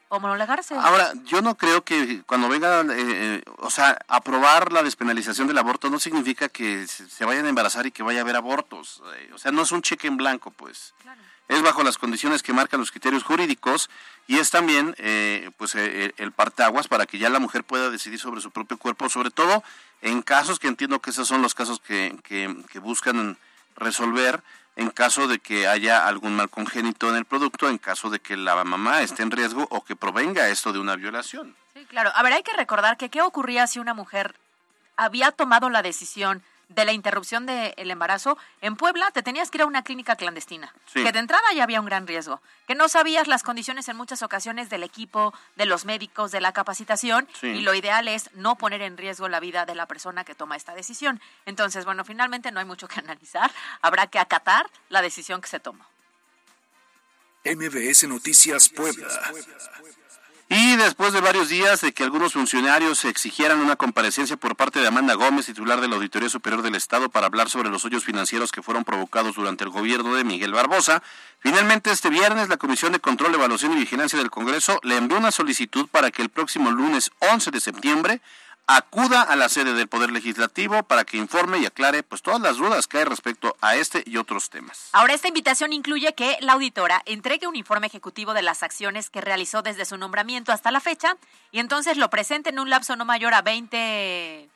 homologarse. 0.09 0.75
Ahora, 0.75 1.13
yo 1.25 1.41
no 1.41 1.57
creo 1.57 1.85
que 1.85 2.23
cuando 2.25 2.49
venga, 2.49 2.81
eh, 2.81 2.87
eh, 2.97 3.43
o 3.59 3.71
sea, 3.71 3.99
aprobar 4.09 4.73
la 4.73 4.83
despenalización 4.83 5.47
del 5.47 5.59
aborto 5.59 5.89
no 5.91 6.01
significa 6.01 6.49
que 6.49 6.87
se 6.89 7.25
vayan 7.25 7.47
a 7.47 7.51
embarazar 7.51 7.87
y 7.87 7.93
que 7.93 8.03
vaya 8.03 8.19
a 8.19 8.23
haber 8.23 8.37
abortos. 8.37 9.01
Eh, 9.15 9.31
o 9.33 9.39
sea, 9.39 9.53
no 9.53 9.63
es 9.63 9.71
un 9.73 9.81
cheque 9.81 10.09
en 10.09 10.17
blanco, 10.17 10.51
pues. 10.51 10.93
Claro 11.03 11.21
es 11.49 11.63
bajo 11.63 11.83
las 11.83 11.99
condiciones 11.99 12.43
que 12.43 12.53
marcan 12.53 12.81
los 12.81 12.91
criterios 12.91 13.25
jurídicos 13.25 13.91
y 14.27 14.39
es 14.39 14.51
también 14.51 14.95
eh, 14.99 15.51
pues 15.59 15.75
eh, 15.75 16.15
el 16.17 16.33
partaguas 16.33 16.89
para 16.89 17.07
que 17.07 17.19
ya 17.19 17.29
la 17.29 17.39
mujer 17.39 17.65
pueda 17.65 17.91
decidir 17.91 18.19
sobre 18.19 18.41
su 18.41 18.51
propio 18.51 18.79
cuerpo, 18.79 19.09
sobre 19.09 19.31
todo 19.31 19.63
en 20.01 20.23
casos 20.23 20.59
que 20.59 20.69
entiendo 20.69 21.01
que 21.01 21.11
esos 21.11 21.29
son 21.29 21.43
los 21.43 21.55
casos 21.55 21.81
que, 21.81 22.17
que, 22.25 22.79
buscan 22.79 23.37
resolver 23.77 24.43
en 24.77 24.91
caso 24.91 25.29
de 25.29 25.39
que 25.39 25.67
haya 25.69 26.07
algún 26.07 26.37
mal 26.37 26.49
congénito 26.49 27.09
en 27.09 27.17
el 27.17 27.25
producto, 27.25 27.69
en 27.69 27.79
caso 27.79 28.11
de 28.11 28.21
que 28.21 28.37
la 28.37 28.65
mamá 28.65 29.03
esté 29.03 29.23
en 29.23 29.31
riesgo 29.31 29.67
o 29.71 29.85
que 29.85 29.97
provenga 29.97 30.49
esto 30.49 30.73
de 30.73 30.79
una 30.79 30.97
violación. 30.97 31.55
Sí, 31.75 31.85
claro. 31.87 32.11
A 32.15 32.23
ver, 32.23 32.33
hay 32.33 32.43
que 32.43 32.53
recordar 32.55 32.97
que 32.97 33.11
qué 33.11 33.23
ocurría 33.23 33.67
si 33.67 33.79
una 33.79 33.95
mujer 33.95 34.35
había 34.97 35.31
tomado 35.31 35.69
la 35.71 35.83
decisión 35.83 36.43
de 36.75 36.85
la 36.85 36.93
interrupción 36.93 37.47
del 37.47 37.91
embarazo, 37.91 38.39
en 38.61 38.77
Puebla 38.77 39.11
te 39.11 39.23
tenías 39.23 39.51
que 39.51 39.59
ir 39.59 39.63
a 39.63 39.67
una 39.67 39.83
clínica 39.83 40.17
clandestina, 40.17 40.75
que 40.93 41.13
de 41.13 41.19
entrada 41.19 41.45
ya 41.55 41.65
había 41.65 41.81
un 41.81 41.87
gran 41.87 42.07
riesgo, 42.07 42.41
que 42.67 42.75
no 42.75 42.89
sabías 42.89 43.29
las 43.29 43.43
condiciones 43.43 43.89
en 43.89 43.97
muchas 43.97 44.23
ocasiones 44.23 44.71
del 44.71 44.83
equipo, 44.83 45.35
de 45.57 45.67
los 45.67 45.85
médicos, 45.85 46.33
de 46.33 46.41
la 46.41 46.53
capacitación, 46.53 47.29
y 47.43 47.61
lo 47.61 47.75
ideal 47.75 48.09
es 48.09 48.31
no 48.35 48.57
poner 48.57 48.83
en 48.83 48.97
riesgo 48.97 49.29
la 49.29 49.41
vida 49.41 49.67
de 49.67 49.75
la 49.75 49.87
persona 49.87 50.25
que 50.25 50.35
toma 50.35 50.57
esta 50.57 50.75
decisión. 50.75 51.21
Entonces, 51.47 51.85
bueno, 51.85 52.05
finalmente 52.05 52.51
no 52.53 52.61
hay 52.61 52.67
mucho 52.67 52.89
que 52.89 53.01
analizar, 53.01 53.51
habrá 53.81 54.07
que 54.07 54.19
acatar 54.19 54.71
la 54.89 55.03
decisión 55.03 55.41
que 55.41 55.49
se 55.49 55.61
tomó. 55.61 55.85
MBS 57.45 58.05
Noticias 58.05 58.69
Puebla. 58.69 59.09
Y 60.55 60.77
después 60.77 61.15
de 61.15 61.23
varios 61.23 61.49
días 61.49 61.81
de 61.81 61.95
que 61.95 62.05
algunos 62.05 62.35
funcionarios 62.35 63.07
exigieran 63.07 63.61
una 63.61 63.77
comparecencia 63.77 64.37
por 64.37 64.55
parte 64.55 64.81
de 64.81 64.87
Amanda 64.87 65.15
Gómez, 65.15 65.47
titular 65.47 65.81
de 65.81 65.89
la 65.89 65.95
Auditoría 65.97 66.29
Superior 66.29 66.61
del 66.61 66.75
Estado, 66.75 67.09
para 67.09 67.25
hablar 67.25 67.49
sobre 67.49 67.71
los 67.71 67.87
hoyos 67.87 68.05
financieros 68.05 68.53
que 68.53 68.61
fueron 68.61 68.85
provocados 68.85 69.37
durante 69.37 69.65
el 69.65 69.71
gobierno 69.71 70.15
de 70.15 70.25
Miguel 70.25 70.53
Barbosa, 70.53 71.03
finalmente 71.39 71.91
este 71.91 72.11
viernes 72.11 72.51
la 72.51 72.59
Comisión 72.59 72.93
de 72.93 73.01
Control, 73.01 73.33
Evaluación 73.33 73.73
y 73.73 73.77
Vigilancia 73.77 74.19
del 74.19 74.29
Congreso 74.29 74.79
le 74.83 74.99
envió 74.99 75.17
una 75.17 75.31
solicitud 75.31 75.89
para 75.89 76.11
que 76.11 76.21
el 76.21 76.29
próximo 76.29 76.71
lunes 76.71 77.13
11 77.21 77.51
de 77.51 77.59
septiembre 77.59 78.21
acuda 78.67 79.23
a 79.23 79.37
la 79.37 79.49
sede 79.49 79.75
del 79.75 79.89
Poder 79.89 80.11
Legislativo 80.11 80.83
para 80.83 81.05
que 81.05 81.17
informe 81.17 81.59
y 81.59 81.67
aclare 81.67 82.03
pues 82.03 82.23
todas 82.23 82.41
las 82.41 82.57
dudas 82.57 82.87
que 82.87 82.99
hay 82.99 83.05
respecto 83.05 83.57
a 83.61 83.75
este 83.75 84.03
y 84.07 84.17
otros 84.17 84.51
temas. 84.51 84.89
Ahora 84.93 85.15
esta 85.15 85.29
invitación 85.29 85.73
incluye 85.73 86.15
que 86.15 86.39
la 86.41 86.53
auditora 86.53 87.03
entregue 87.07 87.47
un 87.47 87.57
informe 87.57 87.87
ejecutivo 87.87 88.35
de 88.35 88.43
las 88.43 88.63
acciones 88.63 89.11
que 89.11 89.21
realizó 89.21 89.63
desde 89.63 89.85
su 89.85 89.97
nombramiento 89.97 90.53
hasta 90.53 90.71
la 90.71 90.81
fecha 90.81 91.17
y 91.51 91.59
entonces 91.59 91.97
lo 91.97 92.11
presente 92.11 92.51
en 92.51 92.59
un 92.59 92.71
lapso 92.71 92.97
no 92.97 93.05
mayor 93.05 93.35
a 93.35 93.43
20 93.43 94.49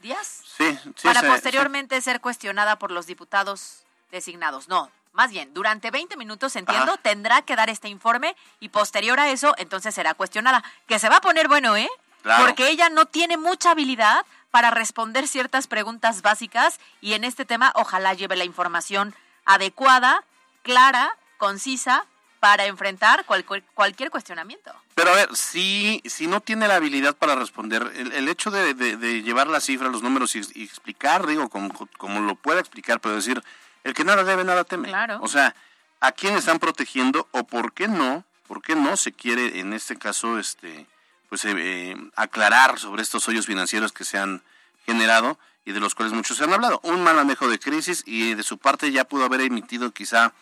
días. 0.00 0.42
Sí, 0.56 0.78
Para 1.02 1.22
posteriormente 1.22 2.00
ser 2.00 2.20
cuestionada 2.20 2.78
por 2.78 2.90
los 2.90 3.06
diputados 3.06 3.84
designados. 4.10 4.68
No, 4.68 4.90
más 5.12 5.30
bien, 5.30 5.52
durante 5.54 5.90
20 5.90 6.16
minutos, 6.16 6.54
entiendo, 6.56 6.96
tendrá 6.98 7.42
que 7.42 7.56
dar 7.56 7.70
este 7.70 7.88
informe 7.88 8.36
y 8.60 8.68
posterior 8.68 9.18
a 9.18 9.30
eso, 9.30 9.54
entonces 9.56 9.94
será 9.94 10.14
cuestionada. 10.14 10.62
Que 10.86 10.98
se 10.98 11.08
va 11.08 11.16
a 11.16 11.20
poner 11.20 11.48
bueno, 11.48 11.76
¿eh? 11.76 11.88
Porque 12.38 12.68
ella 12.68 12.88
no 12.88 13.06
tiene 13.06 13.36
mucha 13.36 13.70
habilidad 13.70 14.24
para 14.50 14.70
responder 14.70 15.28
ciertas 15.28 15.66
preguntas 15.66 16.22
básicas 16.22 16.80
y 17.00 17.12
en 17.12 17.24
este 17.24 17.44
tema 17.44 17.72
ojalá 17.74 18.14
lleve 18.14 18.36
la 18.36 18.44
información 18.44 19.14
adecuada, 19.44 20.24
clara, 20.62 21.16
concisa 21.36 22.06
para 22.40 22.66
enfrentar 22.66 23.24
cualquier 23.74 24.10
cuestionamiento. 24.10 24.72
Pero 24.94 25.10
a 25.10 25.14
ver, 25.14 25.34
si, 25.36 26.02
si 26.06 26.26
no 26.26 26.40
tiene 26.40 26.68
la 26.68 26.76
habilidad 26.76 27.14
para 27.14 27.34
responder, 27.34 27.90
el, 27.94 28.28
hecho 28.28 28.50
de, 28.50 29.22
llevar 29.22 29.46
las 29.46 29.64
cifras, 29.64 29.92
los 29.92 30.02
números 30.02 30.34
y, 30.36 30.62
explicar, 30.62 31.26
digo, 31.26 31.48
como, 31.48 31.70
como, 31.98 32.20
lo 32.20 32.34
pueda 32.34 32.60
explicar, 32.60 33.00
pero 33.00 33.16
decir, 33.16 33.42
el 33.84 33.94
que 33.94 34.04
nada 34.04 34.24
debe, 34.24 34.44
nada 34.44 34.64
teme. 34.64 34.88
Claro. 34.88 35.18
O 35.22 35.28
sea, 35.28 35.54
¿a 36.00 36.12
quién 36.12 36.36
están 36.36 36.58
protegiendo 36.58 37.28
o 37.32 37.44
por 37.44 37.72
qué 37.72 37.88
no? 37.88 38.24
¿Por 38.46 38.62
qué 38.62 38.74
no 38.74 38.96
se 38.96 39.12
quiere, 39.12 39.60
en 39.60 39.72
este 39.72 39.96
caso, 39.96 40.38
este 40.38 40.86
pues 41.28 41.44
eh, 41.44 41.54
eh, 41.56 41.96
aclarar 42.14 42.78
sobre 42.78 43.02
estos 43.02 43.26
hoyos 43.28 43.46
financieros 43.46 43.92
que 43.92 44.04
se 44.04 44.18
han 44.18 44.42
generado 44.84 45.38
y 45.64 45.72
de 45.72 45.80
los 45.80 45.94
cuales 45.94 46.14
muchos 46.14 46.36
se 46.36 46.44
han 46.44 46.52
hablado. 46.52 46.80
Un 46.84 47.02
mal 47.02 47.16
manejo 47.16 47.48
de 47.48 47.58
crisis 47.58 48.02
y 48.06 48.34
de 48.34 48.42
su 48.42 48.58
parte 48.58 48.92
ya 48.92 49.04
pudo 49.04 49.24
haber 49.24 49.40
emitido 49.40 49.90
quizá 49.90 50.32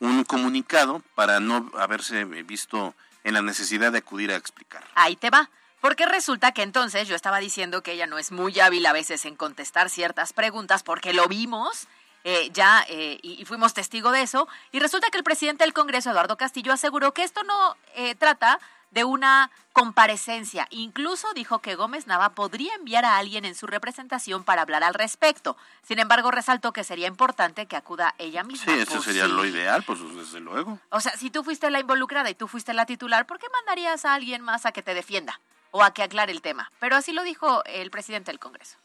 un 0.00 0.24
comunicado 0.24 1.02
para 1.14 1.40
no 1.40 1.70
haberse 1.78 2.24
visto 2.24 2.94
en 3.22 3.34
la 3.34 3.42
necesidad 3.42 3.92
de 3.92 3.98
acudir 3.98 4.30
a 4.30 4.36
explicar. 4.36 4.84
Ahí 4.94 5.16
te 5.16 5.30
va. 5.30 5.50
Porque 5.80 6.06
resulta 6.06 6.52
que 6.52 6.62
entonces 6.62 7.08
yo 7.08 7.14
estaba 7.14 7.40
diciendo 7.40 7.82
que 7.82 7.92
ella 7.92 8.06
no 8.06 8.18
es 8.18 8.32
muy 8.32 8.58
hábil 8.58 8.86
a 8.86 8.92
veces 8.92 9.26
en 9.26 9.36
contestar 9.36 9.90
ciertas 9.90 10.32
preguntas 10.32 10.82
porque 10.82 11.12
lo 11.12 11.26
vimos 11.26 11.88
eh, 12.24 12.48
ya 12.54 12.86
y, 12.88 13.18
y, 13.22 13.44
fuimos 13.44 13.74
testigo 13.74 14.10
de 14.10 14.22
eso. 14.22 14.48
Y 14.72 14.80
resulta 14.80 15.10
que 15.10 15.18
el 15.18 15.24
presidente 15.24 15.62
del 15.62 15.74
Congreso, 15.74 16.10
Eduardo 16.10 16.38
Castillo, 16.38 16.72
aseguró 16.72 17.12
que 17.12 17.22
esto 17.22 17.42
no 17.42 17.76
trata 18.18 18.60
de 18.94 19.04
una 19.04 19.50
comparecencia. 19.72 20.68
Incluso 20.70 21.32
dijo 21.34 21.58
que 21.58 21.74
Gómez 21.74 22.06
Nava 22.06 22.30
podría 22.30 22.74
enviar 22.76 23.04
a 23.04 23.18
alguien 23.18 23.44
en 23.44 23.56
su 23.56 23.66
representación 23.66 24.44
para 24.44 24.62
hablar 24.62 24.84
al 24.84 24.94
respecto. 24.94 25.56
Sin 25.82 25.98
embargo, 25.98 26.30
resaltó 26.30 26.72
que 26.72 26.84
sería 26.84 27.08
importante 27.08 27.66
que 27.66 27.76
acuda 27.76 28.14
ella 28.18 28.44
misma. 28.44 28.72
Sí, 28.72 28.80
eso 28.80 29.02
sería 29.02 29.26
lo 29.26 29.44
ideal, 29.44 29.82
pues 29.82 29.98
desde 30.14 30.38
luego. 30.38 30.78
O 30.90 31.00
sea, 31.00 31.16
si 31.16 31.28
tú 31.30 31.42
fuiste 31.42 31.70
la 31.70 31.80
involucrada 31.80 32.30
y 32.30 32.34
tú 32.34 32.46
fuiste 32.46 32.72
la 32.72 32.86
titular, 32.86 33.26
¿por 33.26 33.40
qué 33.40 33.46
mandarías 33.52 34.04
a 34.04 34.14
alguien 34.14 34.42
más 34.42 34.64
a 34.64 34.70
que 34.70 34.82
te 34.82 34.94
defienda 34.94 35.40
o 35.72 35.82
a 35.82 35.92
que 35.92 36.04
aclare 36.04 36.30
el 36.30 36.40
tema? 36.40 36.70
Pero 36.78 36.94
así 36.94 37.12
lo 37.12 37.24
dijo 37.24 37.64
el 37.64 37.90
presidente 37.90 38.30
del 38.30 38.38
Congreso. 38.38 38.76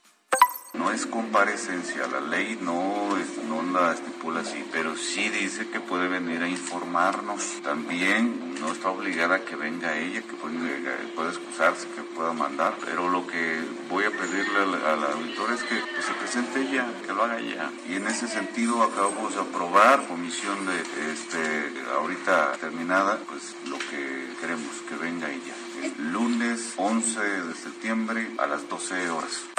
No 0.73 0.91
es 0.91 1.07
comparecencia, 1.07 2.05
la 2.07 2.21
ley 2.21 2.59
no, 2.61 3.17
no 3.47 3.63
la 3.79 3.93
estipula 3.93 4.41
así, 4.41 4.63
pero 4.71 4.95
sí 4.95 5.27
dice 5.29 5.67
que 5.69 5.79
puede 5.79 6.07
venir 6.07 6.43
a 6.43 6.47
informarnos. 6.47 7.59
También 7.63 8.53
no 8.61 8.71
está 8.71 8.89
obligada 8.89 9.37
a 9.37 9.45
que 9.45 9.55
venga 9.55 9.97
ella, 9.97 10.21
que 10.21 10.33
puede, 10.33 11.29
excusarse, 11.29 11.87
que 11.95 12.03
pueda 12.03 12.33
mandar, 12.33 12.75
pero 12.85 13.09
lo 13.09 13.25
que 13.25 13.61
voy 13.89 14.03
a 14.05 14.11
pedirle 14.11 14.59
al, 14.85 15.03
auditor 15.05 15.53
es 15.53 15.63
que, 15.63 15.79
se 16.01 16.13
presente 16.13 16.61
ella, 16.61 16.85
que 17.03 17.13
lo 17.13 17.23
haga 17.23 17.39
ella. 17.39 17.71
Y 17.87 17.95
en 17.95 18.05
ese 18.05 18.27
sentido 18.27 18.83
acabamos 18.83 19.33
de 19.33 19.41
aprobar, 19.41 20.05
comisión 20.07 20.67
de 20.67 21.11
este 21.11 21.73
ahorita 21.95 22.53
terminada, 22.61 23.19
pues 23.27 23.55
lo 23.67 23.79
que 23.79 24.27
queremos, 24.39 24.81
que 24.87 24.95
venga 24.95 25.31
ella. 25.31 25.55
El 25.81 26.11
lunes 26.11 26.73
11 26.77 27.19
de 27.21 27.53
septiembre 27.55 28.31
a 28.37 28.45
las 28.45 28.69
12 28.69 29.09
horas. 29.09 29.49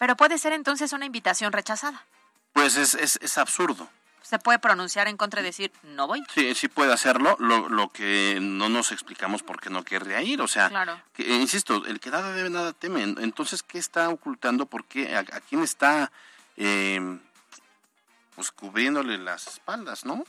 Pero 0.00 0.16
puede 0.16 0.38
ser 0.38 0.54
entonces 0.54 0.94
una 0.94 1.04
invitación 1.04 1.52
rechazada. 1.52 2.06
Pues 2.54 2.76
es, 2.76 2.94
es, 2.94 3.18
es 3.20 3.36
absurdo. 3.36 3.86
Se 4.22 4.38
puede 4.38 4.58
pronunciar 4.58 5.08
en 5.08 5.18
contra 5.18 5.42
y 5.42 5.44
decir, 5.44 5.70
no 5.82 6.06
voy. 6.06 6.24
Sí, 6.34 6.54
sí 6.54 6.68
puede 6.68 6.90
hacerlo, 6.90 7.36
lo, 7.38 7.68
lo 7.68 7.92
que 7.92 8.38
no 8.40 8.70
nos 8.70 8.92
explicamos 8.92 9.42
por 9.42 9.60
qué 9.60 9.68
no 9.68 9.84
querría 9.84 10.22
ir. 10.22 10.40
O 10.40 10.48
sea, 10.48 11.04
que, 11.12 11.24
insisto, 11.34 11.84
el 11.84 12.00
que 12.00 12.10
nada 12.10 12.32
debe, 12.32 12.48
nada 12.48 12.72
teme. 12.72 13.02
Entonces, 13.02 13.62
¿qué 13.62 13.76
está 13.76 14.08
ocultando? 14.08 14.64
¿Por 14.64 14.86
qué? 14.86 15.14
¿A, 15.14 15.22
quién 15.22 15.62
está 15.62 16.10
eh, 16.56 17.18
pues 18.34 18.50
cubriéndole 18.52 19.18
las 19.18 19.48
espaldas, 19.48 20.06
no? 20.06 20.24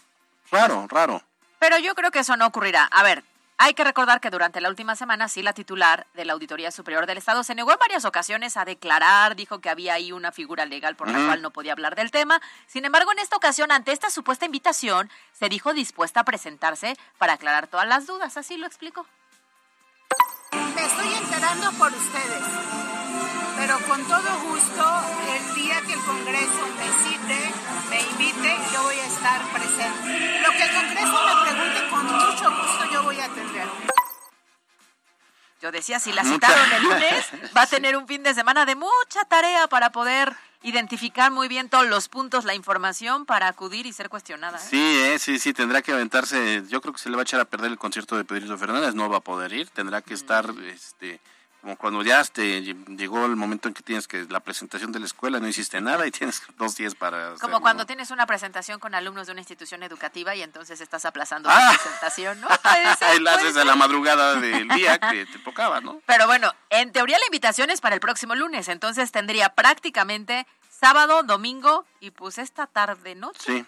Raro, 0.52 0.86
raro. 0.90 1.24
Pero 1.60 1.80
yo 1.80 1.96
creo 1.96 2.12
que 2.12 2.20
eso 2.20 2.36
no 2.36 2.46
ocurrirá. 2.46 2.90
A 2.92 3.04
ver, 3.04 3.24
hay 3.64 3.76
que 3.76 3.84
recordar 3.84 4.20
que 4.20 4.32
durante 4.32 4.60
la 4.60 4.70
última 4.70 4.96
semana, 4.96 5.28
sí, 5.28 5.44
la 5.44 5.54
titular 5.54 6.08
de 6.16 6.26
la 6.26 6.34
Auditoría 6.34 6.72
Superior 6.72 7.06
del 7.06 7.20
Estado 7.20 7.44
se 7.44 7.54
negó 7.54 7.72
en 7.72 7.78
varias 7.78 8.06
ocasiones 8.06 8.58
a 8.58 8.66
declarar, 8.66 9.36
dijo 9.36 9.62
que 9.62 9.70
había 9.70 9.94
ahí 9.94 10.12
una 10.12 10.32
figura 10.32 10.66
legal 10.66 10.96
por 10.96 11.12
la 11.12 11.24
cual 11.28 11.44
no 11.44 11.52
podía 11.52 11.74
hablar 11.74 11.96
del 11.96 12.10
tema. 12.10 12.42
Sin 12.66 12.86
embargo, 12.86 13.12
en 13.12 13.20
esta 13.20 13.36
ocasión, 13.36 13.72
ante 13.72 13.92
esta 13.92 14.10
supuesta 14.10 14.48
invitación, 14.48 15.12
se 15.32 15.48
dijo 15.48 15.76
dispuesta 15.76 16.22
a 16.22 16.24
presentarse 16.24 16.98
para 17.20 17.34
aclarar 17.34 17.68
todas 17.68 17.88
las 17.88 18.08
dudas. 18.08 18.36
Así 18.36 18.58
lo 18.58 18.66
explicó. 18.66 19.06
Me 20.52 20.84
estoy 20.84 21.14
enterando 21.14 21.72
por 21.74 21.94
ustedes, 21.94 22.44
pero 23.58 23.80
con 23.88 24.04
todo 24.06 24.40
gusto, 24.50 25.02
el 25.36 25.54
día 25.54 25.82
que 25.86 25.94
el 25.94 26.00
Congreso 26.00 26.66
me 26.80 26.88
cite, 27.04 27.54
me 27.92 28.02
invite, 28.02 28.58
yo 28.74 28.82
voy 28.82 28.96
a 28.96 29.06
estar 29.06 29.42
presente. 29.54 30.42
Lo 30.42 30.50
que 30.50 30.64
el 30.64 30.74
Congreso 30.74 31.26
me 31.28 31.42
pregunte, 31.46 31.81
Yo 35.62 35.72
decía, 35.72 36.00
si 36.00 36.12
la 36.12 36.24
citaron 36.24 36.72
el 36.74 36.84
lunes, 36.84 37.30
va 37.56 37.64
a 37.64 37.68
tener 37.68 37.96
un 37.96 38.08
fin 38.08 38.24
de 38.24 38.34
semana 38.34 38.66
de 38.66 38.76
mucha 38.76 39.24
tarea 39.28 39.68
para 39.68 39.92
poder 39.92 40.36
identificar 40.64 41.32
muy 41.32 41.48
bien 41.48 41.70
todos 41.70 41.88
los 41.88 42.10
puntos, 42.10 42.46
la 42.46 42.56
información 42.56 43.26
para 43.26 43.48
acudir 43.48 43.86
y 43.86 43.94
ser 43.94 44.10
cuestionada. 44.10 44.58
¿eh? 44.58 44.68
Sí, 44.68 45.02
eh, 45.04 45.20
sí, 45.20 45.38
sí, 45.38 45.54
tendrá 45.54 45.82
que 45.82 45.92
aventarse. 45.92 46.64
Yo 46.68 46.82
creo 46.82 46.94
que 46.94 47.00
se 47.00 47.10
le 47.10 47.16
va 47.16 47.22
a 47.22 47.24
echar 47.24 47.40
a 47.40 47.46
perder 47.46 47.72
el 47.72 47.78
concierto 47.78 48.18
de 48.18 48.26
Pedrito 48.26 48.58
Fernández, 48.58 48.96
no 48.96 49.10
va 49.10 49.18
a 49.18 49.22
poder 49.22 49.54
ir, 49.54 49.70
tendrá 49.70 50.02
que 50.02 50.16
estar, 50.16 50.52
este, 50.66 51.20
como 51.62 51.78
cuando 51.78 52.02
ya 52.02 52.24
te 52.24 52.62
llegó 52.64 53.26
el 53.26 53.36
momento 53.36 53.68
en 53.68 53.76
que 53.76 53.84
tienes 53.84 54.08
que 54.08 54.26
la 54.30 54.40
presentación 54.40 54.92
de 54.92 55.00
la 55.00 55.06
escuela, 55.06 55.40
no 55.40 55.48
hiciste 55.48 55.80
nada 55.80 56.08
y 56.08 56.12
tienes 56.12 56.42
dos 56.58 56.76
días 56.76 56.96
para... 56.96 57.36
Como 57.36 57.62
cuando 57.62 57.86
tienes 57.86 58.10
una 58.10 58.26
presentación 58.26 58.80
con 58.80 58.96
alumnos 58.96 59.28
de 59.28 59.34
una 59.34 59.42
institución 59.42 59.84
educativa 59.84 60.34
y 60.34 60.42
entonces 60.42 60.82
estás 60.82 61.06
aplazando 61.06 61.50
la 61.50 61.70
ah. 61.70 61.74
presentación, 61.74 62.42
¿no? 62.42 62.48
Ahí 62.64 63.20
la 63.20 63.36
haces 63.36 63.56
a 63.58 63.64
la 63.64 63.76
madrugada 63.76 64.36
del 64.36 64.68
día 64.70 64.98
que 64.98 65.28
te 65.28 65.38
tocaba, 65.40 65.82
¿no? 65.82 66.02
Pero 66.08 66.26
bueno, 66.26 66.52
en 66.72 66.92
teoría 66.92 67.20
la 67.20 67.26
invitación 67.26 67.70
es 67.70 67.80
para 67.80 67.94
el 67.94 68.02
próximo 68.02 68.34
lunes, 68.34 68.68
entonces 68.68 69.12
tendría 69.12 69.50
prácticamente 69.50 70.48
sábado, 70.68 71.22
domingo 71.22 71.86
y 72.00 72.10
pues 72.10 72.40
esta 72.40 72.66
tarde, 72.66 73.14
¿no? 73.14 73.32
Sí. 73.38 73.64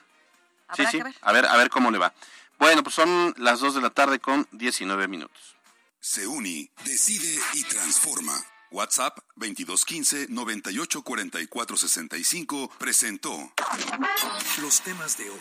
sí, 0.76 0.86
sí. 0.88 1.00
A 1.22 1.32
ver, 1.32 1.46
a 1.46 1.56
ver 1.58 1.70
cómo 1.70 1.92
le 1.92 2.00
va. 2.00 2.12
Bueno, 2.58 2.82
pues 2.82 2.96
son 2.96 3.36
las 3.38 3.60
2 3.60 3.76
de 3.76 3.82
la 3.82 3.92
tarde 3.92 4.20
con 4.20 4.48
19 4.52 5.08
minutos. 5.08 5.56
Se 6.06 6.28
une, 6.28 6.70
decide 6.84 7.40
y 7.54 7.64
transforma. 7.64 8.34
WhatsApp 8.72 9.20
2215 9.38 10.28
984465 10.28 12.70
presentó 12.78 13.54
los 14.62 14.82
temas 14.82 15.18
de 15.18 15.30
hoy 15.30 15.40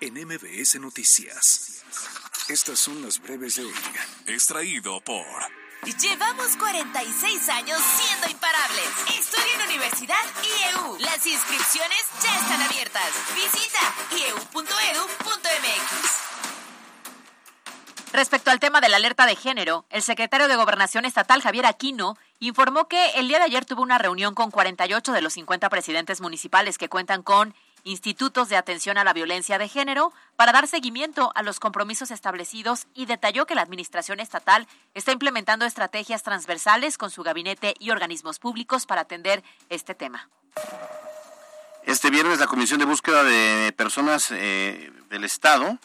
en 0.00 0.14
MBS 0.26 0.80
Noticias. 0.80 1.82
Estas 2.48 2.78
son 2.78 3.02
las 3.02 3.20
breves 3.20 3.56
de 3.56 3.64
hoy. 3.64 3.74
Extraído 4.24 5.02
por 5.02 5.26
Llevamos 6.00 6.56
46 6.56 7.48
años 7.50 7.78
siendo 7.98 8.30
imparables. 8.30 8.88
Estudia 9.18 9.54
en 9.54 9.60
Universidad 9.68 10.24
IEU. 10.42 10.96
Las 11.00 11.26
inscripciones 11.26 12.00
ya 12.22 12.38
están 12.38 12.62
abiertas. 12.62 13.12
Visita 13.34 13.94
ieu.edu.mx. 14.16 16.29
Respecto 18.12 18.50
al 18.50 18.58
tema 18.58 18.80
de 18.80 18.88
la 18.88 18.96
alerta 18.96 19.24
de 19.24 19.36
género, 19.36 19.84
el 19.88 20.02
secretario 20.02 20.48
de 20.48 20.56
Gobernación 20.56 21.04
Estatal, 21.04 21.42
Javier 21.42 21.64
Aquino, 21.66 22.18
informó 22.40 22.88
que 22.88 23.10
el 23.10 23.28
día 23.28 23.38
de 23.38 23.44
ayer 23.44 23.64
tuvo 23.64 23.82
una 23.82 23.98
reunión 23.98 24.34
con 24.34 24.50
48 24.50 25.12
de 25.12 25.22
los 25.22 25.34
50 25.34 25.68
presidentes 25.68 26.20
municipales 26.20 26.76
que 26.76 26.88
cuentan 26.88 27.22
con 27.22 27.54
institutos 27.84 28.48
de 28.48 28.56
atención 28.56 28.98
a 28.98 29.04
la 29.04 29.12
violencia 29.12 29.58
de 29.58 29.68
género 29.68 30.12
para 30.34 30.50
dar 30.50 30.66
seguimiento 30.66 31.30
a 31.36 31.42
los 31.42 31.60
compromisos 31.60 32.10
establecidos 32.10 32.88
y 32.94 33.06
detalló 33.06 33.46
que 33.46 33.54
la 33.54 33.62
Administración 33.62 34.18
Estatal 34.18 34.66
está 34.92 35.12
implementando 35.12 35.64
estrategias 35.64 36.24
transversales 36.24 36.98
con 36.98 37.10
su 37.10 37.22
gabinete 37.22 37.74
y 37.78 37.90
organismos 37.90 38.40
públicos 38.40 38.86
para 38.86 39.02
atender 39.02 39.44
este 39.68 39.94
tema. 39.94 40.28
Este 41.84 42.10
viernes 42.10 42.40
la 42.40 42.48
Comisión 42.48 42.80
de 42.80 42.86
Búsqueda 42.86 43.22
de 43.22 43.72
Personas 43.72 44.30
eh, 44.32 44.90
del 45.08 45.24
Estado 45.24 45.78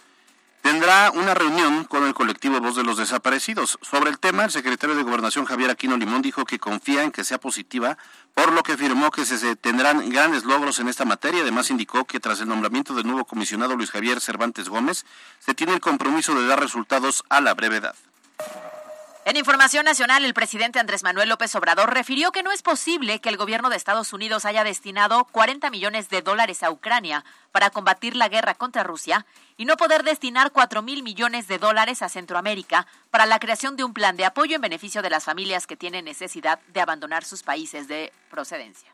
tendrá 0.66 1.12
una 1.12 1.36
reunión 1.36 1.84
con 1.84 2.08
el 2.08 2.16
colectivo 2.16 2.60
Voz 2.60 2.76
de 2.76 2.84
los 2.84 2.98
Desaparecidos. 2.98 3.78
Sobre 3.84 4.10
el 4.10 4.18
tema, 4.18 4.46
el 4.46 4.50
secretario 4.50 4.96
de 4.96 5.04
Gobernación 5.04 5.46
Javier 5.46 5.70
Aquino 5.70 5.96
Limón 5.96 6.24
dijo 6.24 6.44
que 6.44 6.58
confía 6.58 7.04
en 7.04 7.12
que 7.12 7.24
sea 7.24 7.38
positiva, 7.38 8.00
por 8.34 8.52
lo 8.52 8.64
que 8.64 8.72
afirmó 8.72 9.12
que 9.12 9.26
se 9.26 9.56
tendrán 9.58 10.10
grandes 10.10 10.44
logros 10.44 10.80
en 10.80 10.88
esta 10.88 11.06
materia. 11.06 11.44
Además, 11.44 11.70
indicó 11.70 12.06
que 12.06 12.20
tras 12.20 12.42
el 12.42 12.48
nombramiento 12.48 12.96
del 12.96 13.06
nuevo 13.06 13.26
comisionado 13.26 13.76
Luis 13.76 13.92
Javier 13.92 14.20
Cervantes 14.20 14.68
Gómez, 14.68 15.06
se 15.38 15.54
tiene 15.54 15.74
el 15.76 15.82
compromiso 15.82 16.34
de 16.34 16.48
dar 16.48 16.60
resultados 16.60 17.24
a 17.30 17.42
la 17.42 17.54
brevedad. 17.54 17.94
En 19.28 19.38
información 19.38 19.86
nacional, 19.86 20.24
el 20.24 20.36
presidente 20.36 20.78
Andrés 20.78 21.02
Manuel 21.02 21.30
López 21.30 21.56
Obrador 21.56 21.92
refirió 21.92 22.32
que 22.32 22.44
no 22.44 22.52
es 22.52 22.62
posible 22.62 23.20
que 23.20 23.30
el 23.30 23.38
gobierno 23.38 23.72
de 23.72 23.76
Estados 23.76 24.14
Unidos 24.14 24.46
haya 24.46 24.64
destinado 24.64 25.26
40 25.32 25.72
millones 25.72 26.10
de 26.10 26.22
dólares 26.22 26.62
a 26.62 26.70
Ucrania 26.70 27.26
para 27.52 27.72
combatir 27.72 28.16
la 28.16 28.30
guerra 28.30 28.54
contra 28.54 28.84
Rusia 28.84 29.26
y 29.58 29.66
no 29.66 29.78
poder 29.78 30.04
destinar 30.04 30.52
4 30.52 30.84
mil 30.84 31.02
millones 31.02 31.48
de 31.48 31.58
dólares 31.58 32.04
a 32.04 32.10
Centroamérica 32.10 32.86
para 33.10 33.26
la 33.26 33.40
creación 33.40 33.76
de 33.76 33.84
un 33.84 33.96
plan 33.96 34.16
de 34.16 34.26
apoyo 34.26 34.58
en 34.58 34.62
beneficio 34.62 35.02
de 35.02 35.10
las 35.10 35.24
familias 35.24 35.66
que 35.66 35.76
tienen 35.76 36.06
necesidad 36.06 36.60
de 36.72 36.82
abandonar 36.82 37.26
sus 37.26 37.42
países 37.42 37.88
de 37.88 38.14
procedencia. 38.30 38.94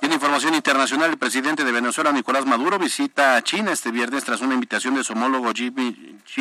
En 0.00 0.12
información 0.12 0.56
internacional, 0.56 1.10
el 1.10 1.18
presidente 1.18 1.62
de 1.62 1.70
Venezuela, 1.70 2.10
Nicolás 2.10 2.46
Maduro, 2.46 2.80
visita 2.80 3.36
a 3.36 3.42
China 3.44 3.70
este 3.70 3.92
viernes 3.92 4.24
tras 4.24 4.40
una 4.40 4.54
invitación 4.54 4.96
de 4.96 5.04
su 5.04 5.12
homólogo 5.12 5.52
Xi 5.52 5.72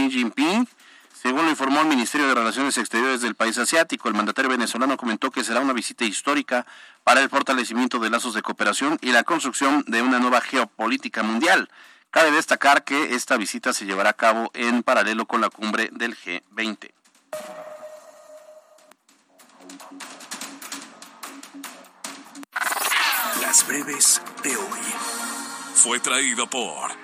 Jinping 0.09 0.67
según 1.13 1.45
lo 1.45 1.51
informó 1.51 1.81
el 1.81 1.87
Ministerio 1.87 2.27
de 2.27 2.35
Relaciones 2.35 2.77
Exteriores 2.77 3.21
del 3.21 3.35
país 3.35 3.57
asiático, 3.57 4.09
el 4.09 4.15
mandatario 4.15 4.49
venezolano 4.49 4.97
comentó 4.97 5.31
que 5.31 5.43
será 5.43 5.61
una 5.61 5.71
visita 5.71 6.03
histórica 6.03 6.65
para 7.03 7.21
el 7.21 7.29
fortalecimiento 7.29 7.99
de 7.99 8.09
lazos 8.09 8.33
de 8.33 8.41
cooperación 8.41 8.97
y 9.01 9.11
la 9.11 9.23
construcción 9.23 9.83
de 9.87 10.01
una 10.01 10.19
nueva 10.19 10.41
geopolítica 10.41 11.23
mundial. 11.23 11.69
Cabe 12.09 12.31
destacar 12.31 12.83
que 12.83 13.15
esta 13.15 13.37
visita 13.37 13.73
se 13.73 13.85
llevará 13.85 14.09
a 14.09 14.13
cabo 14.13 14.51
en 14.53 14.83
paralelo 14.83 15.25
con 15.25 15.39
la 15.39 15.49
cumbre 15.49 15.89
del 15.93 16.17
G20. 16.17 16.91
Las 23.41 23.67
breves 23.67 24.21
de 24.43 24.57
hoy. 24.57 24.79
Fue 25.75 25.99
traído 25.99 26.47
por 26.47 27.02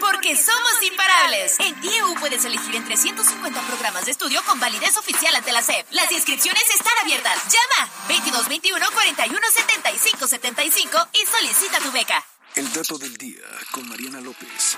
porque 0.00 0.36
somos 0.36 0.82
imparables. 0.82 1.60
En 1.60 1.84
IEU 1.84 2.14
puedes 2.18 2.44
elegir 2.44 2.74
entre 2.74 2.96
150 2.96 3.60
programas 3.66 4.06
de 4.06 4.12
estudio 4.12 4.42
con 4.44 4.58
validez 4.58 4.96
oficial 4.96 5.34
ante 5.36 5.52
la 5.52 5.62
SEP. 5.62 5.86
Las 5.92 6.10
inscripciones 6.10 6.64
están 6.74 6.96
abiertas. 7.02 7.38
Llama 7.44 7.90
2221 8.08 8.86
41 8.92 9.40
75 9.52 10.26
75 10.26 11.08
y 11.12 11.26
solicita 11.26 11.78
tu 11.78 11.92
beca. 11.92 12.24
El 12.56 12.72
dato 12.72 12.98
del 12.98 13.16
día 13.16 13.44
con 13.70 13.88
Mariana 13.88 14.20
López. 14.20 14.76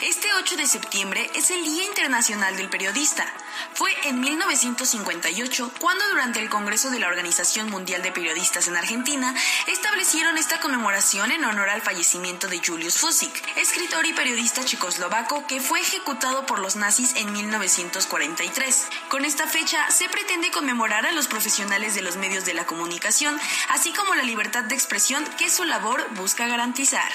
Este 0.00 0.32
8 0.34 0.56
de 0.56 0.66
septiembre 0.66 1.30
es 1.34 1.50
el 1.50 1.64
Día 1.64 1.84
Internacional 1.84 2.56
del 2.56 2.68
Periodista. 2.68 3.26
Fue 3.74 3.90
en 4.04 4.20
1958 4.20 5.72
cuando 5.80 6.08
durante 6.08 6.40
el 6.40 6.50
Congreso 6.50 6.90
de 6.90 6.98
la 6.98 7.08
Organización 7.08 7.70
Mundial 7.70 8.02
de 8.02 8.12
Periodistas 8.12 8.68
en 8.68 8.76
Argentina 8.76 9.34
establecieron 9.66 10.38
esta 10.38 10.60
conmemoración 10.60 11.30
en 11.32 11.44
honor 11.44 11.68
al 11.68 11.82
fallecimiento 11.82 12.48
de 12.48 12.60
Julius 12.64 12.98
Fusik, 12.98 13.32
escritor 13.56 14.06
y 14.06 14.12
periodista 14.12 14.64
checoslovaco 14.64 15.46
que 15.46 15.60
fue 15.60 15.80
ejecutado 15.80 16.46
por 16.46 16.58
los 16.58 16.76
nazis 16.76 17.14
en 17.16 17.32
1943. 17.32 18.88
Con 19.08 19.24
esta 19.24 19.46
fecha 19.46 19.90
se 19.90 20.08
pretende 20.08 20.50
conmemorar 20.50 21.06
a 21.06 21.12
los 21.12 21.28
profesionales 21.28 21.94
de 21.94 22.02
los 22.02 22.16
medios 22.16 22.44
de 22.44 22.54
la 22.54 22.66
comunicación, 22.66 23.38
así 23.70 23.92
como 23.92 24.14
la 24.14 24.22
libertad 24.22 24.64
de 24.64 24.74
expresión 24.74 25.24
que 25.38 25.50
su 25.50 25.64
labor 25.64 26.06
busca 26.14 26.46
garantizar. 26.46 27.12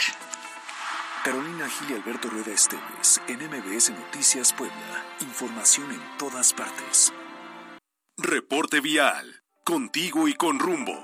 Carolina 1.27 1.67
Gil 1.67 1.91
y 1.91 1.93
Alberto 1.95 2.29
Rueda 2.29 2.53
Esteves, 2.53 3.21
en 3.27 3.39
MBS 3.49 3.89
Noticias 3.89 4.53
Puebla. 4.53 5.03
Información 5.19 5.91
en 5.91 5.99
todas 6.17 6.53
partes. 6.53 7.11
Reporte 8.15 8.79
vial. 8.79 9.43
Contigo 9.65 10.29
y 10.29 10.35
con 10.35 10.57
rumbo. 10.57 11.03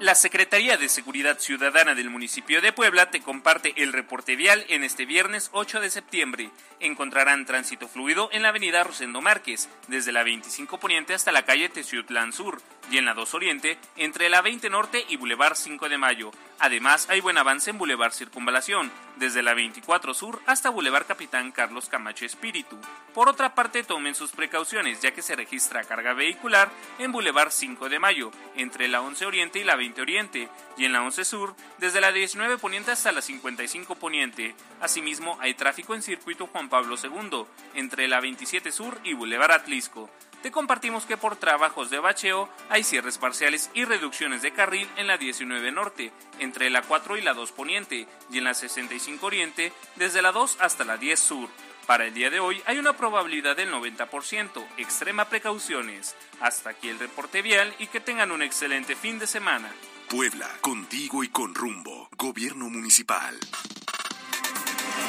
La 0.00 0.16
Secretaría 0.16 0.76
de 0.76 0.88
Seguridad 0.88 1.38
Ciudadana 1.38 1.94
del 1.94 2.10
municipio 2.10 2.60
de 2.60 2.72
Puebla 2.72 3.10
te 3.10 3.20
comparte 3.20 3.74
el 3.76 3.92
reporte 3.92 4.34
vial 4.34 4.64
en 4.68 4.82
este 4.82 5.06
viernes 5.06 5.50
8 5.52 5.80
de 5.80 5.88
septiembre. 5.88 6.50
Encontrarán 6.80 7.46
tránsito 7.46 7.86
fluido 7.86 8.28
en 8.32 8.42
la 8.42 8.48
avenida 8.48 8.82
Rosendo 8.82 9.20
Márquez, 9.20 9.68
desde 9.86 10.10
la 10.10 10.24
25 10.24 10.80
Poniente 10.80 11.14
hasta 11.14 11.30
la 11.30 11.44
calle 11.44 11.68
Teciutlán 11.68 12.32
Sur, 12.32 12.60
y 12.90 12.98
en 12.98 13.04
la 13.04 13.14
2 13.14 13.34
Oriente, 13.34 13.78
entre 13.96 14.28
la 14.28 14.42
20 14.42 14.70
Norte 14.70 15.04
y 15.08 15.16
Boulevard 15.16 15.56
5 15.56 15.88
de 15.88 15.98
Mayo. 15.98 16.30
Además, 16.58 17.06
hay 17.10 17.20
buen 17.20 17.36
avance 17.36 17.70
en 17.70 17.78
Boulevard 17.78 18.12
Circunvalación, 18.12 18.90
desde 19.16 19.42
la 19.42 19.54
24 19.54 20.14
Sur 20.14 20.40
hasta 20.46 20.70
Boulevard 20.70 21.06
Capitán 21.06 21.52
Carlos 21.52 21.88
Camacho 21.88 22.24
Espíritu. 22.24 22.76
Por 23.12 23.28
otra 23.28 23.54
parte, 23.54 23.84
tomen 23.84 24.14
sus 24.14 24.32
precauciones, 24.32 25.00
ya 25.00 25.12
que 25.12 25.22
se 25.22 25.36
registra 25.36 25.84
carga 25.84 26.14
vehicular 26.14 26.70
en 26.98 27.12
Boulevard 27.12 27.50
5 27.50 27.88
de 27.88 27.98
Mayo, 27.98 28.30
entre 28.56 28.88
la 28.88 29.00
11 29.00 29.26
Oriente 29.26 29.58
y 29.58 29.64
la 29.64 29.76
20 29.76 30.00
Oriente, 30.00 30.48
y 30.76 30.84
en 30.84 30.92
la 30.92 31.02
11 31.02 31.24
Sur, 31.24 31.56
desde 31.78 32.00
la 32.00 32.12
19 32.12 32.58
Poniente 32.58 32.90
hasta 32.90 33.12
la 33.12 33.22
55 33.22 33.94
Poniente. 33.96 34.54
Asimismo, 34.80 35.38
hay 35.40 35.54
tráfico 35.54 35.94
en 35.94 36.02
circuito 36.02 36.46
Juan 36.46 36.68
Pablo 36.68 36.96
II, 37.02 37.44
entre 37.74 38.08
la 38.08 38.20
27 38.20 38.72
Sur 38.72 38.98
y 39.04 39.14
Boulevard 39.14 39.52
Atlisco. 39.52 40.10
Te 40.44 40.52
compartimos 40.52 41.06
que 41.06 41.16
por 41.16 41.36
trabajos 41.36 41.88
de 41.88 41.98
bacheo 41.98 42.50
hay 42.68 42.84
cierres 42.84 43.16
parciales 43.16 43.70
y 43.72 43.86
reducciones 43.86 44.42
de 44.42 44.52
carril 44.52 44.86
en 44.98 45.06
la 45.06 45.16
19 45.16 45.72
Norte, 45.72 46.12
entre 46.38 46.68
la 46.68 46.82
4 46.82 47.16
y 47.16 47.22
la 47.22 47.32
2 47.32 47.52
Poniente, 47.52 48.06
y 48.30 48.36
en 48.36 48.44
la 48.44 48.52
65 48.52 49.24
Oriente, 49.24 49.72
desde 49.96 50.20
la 50.20 50.32
2 50.32 50.58
hasta 50.60 50.84
la 50.84 50.98
10 50.98 51.18
Sur. 51.18 51.48
Para 51.86 52.04
el 52.04 52.12
día 52.12 52.28
de 52.28 52.40
hoy 52.40 52.62
hay 52.66 52.78
una 52.78 52.92
probabilidad 52.94 53.56
del 53.56 53.72
90%, 53.72 54.66
extrema 54.76 55.30
precauciones. 55.30 56.14
Hasta 56.42 56.68
aquí 56.68 56.90
el 56.90 56.98
reporte 56.98 57.40
vial 57.40 57.74
y 57.78 57.86
que 57.86 58.00
tengan 58.00 58.30
un 58.30 58.42
excelente 58.42 58.96
fin 58.96 59.18
de 59.18 59.26
semana. 59.26 59.72
Puebla, 60.10 60.50
contigo 60.60 61.24
y 61.24 61.28
con 61.28 61.54
rumbo. 61.54 62.10
Gobierno 62.18 62.68
Municipal. 62.68 63.40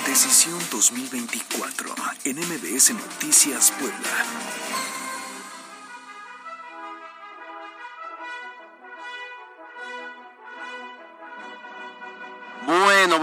Decisión 0.08 0.60
2024 0.72 1.94
en 2.24 2.38
MBS 2.38 2.94
Noticias 2.94 3.72
Puebla. 3.72 4.95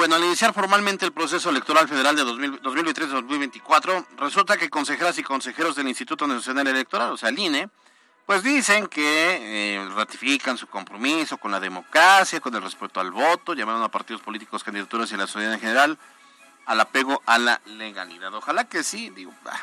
Bueno, 0.02 0.16
al 0.16 0.24
iniciar 0.24 0.52
formalmente 0.52 1.06
el 1.06 1.12
proceso 1.12 1.48
electoral 1.48 1.86
federal 1.86 2.16
de 2.16 2.24
2023-2024, 2.24 4.04
resulta 4.16 4.56
que 4.56 4.68
consejeras 4.68 5.16
y 5.18 5.22
consejeros 5.22 5.76
del 5.76 5.86
Instituto 5.86 6.26
Nacional 6.26 6.66
Electoral, 6.66 7.12
o 7.12 7.16
sea, 7.16 7.28
el 7.28 7.38
INE, 7.38 7.68
pues 8.26 8.42
dicen 8.42 8.88
que 8.88 9.76
eh, 9.76 9.88
ratifican 9.94 10.58
su 10.58 10.66
compromiso 10.66 11.38
con 11.38 11.52
la 11.52 11.60
democracia, 11.60 12.40
con 12.40 12.52
el 12.56 12.62
respeto 12.62 12.98
al 12.98 13.12
voto, 13.12 13.54
llamaron 13.54 13.80
a 13.80 13.90
partidos 13.90 14.22
políticos, 14.22 14.64
candidaturas 14.64 15.08
y 15.12 15.14
a 15.14 15.18
la 15.18 15.28
sociedad 15.28 15.54
en 15.54 15.60
general 15.60 15.96
al 16.66 16.80
apego 16.80 17.22
a 17.24 17.38
la 17.38 17.60
legalidad. 17.66 18.34
Ojalá 18.34 18.64
que 18.64 18.82
sí, 18.82 19.08
digo, 19.10 19.32
va 19.46 19.54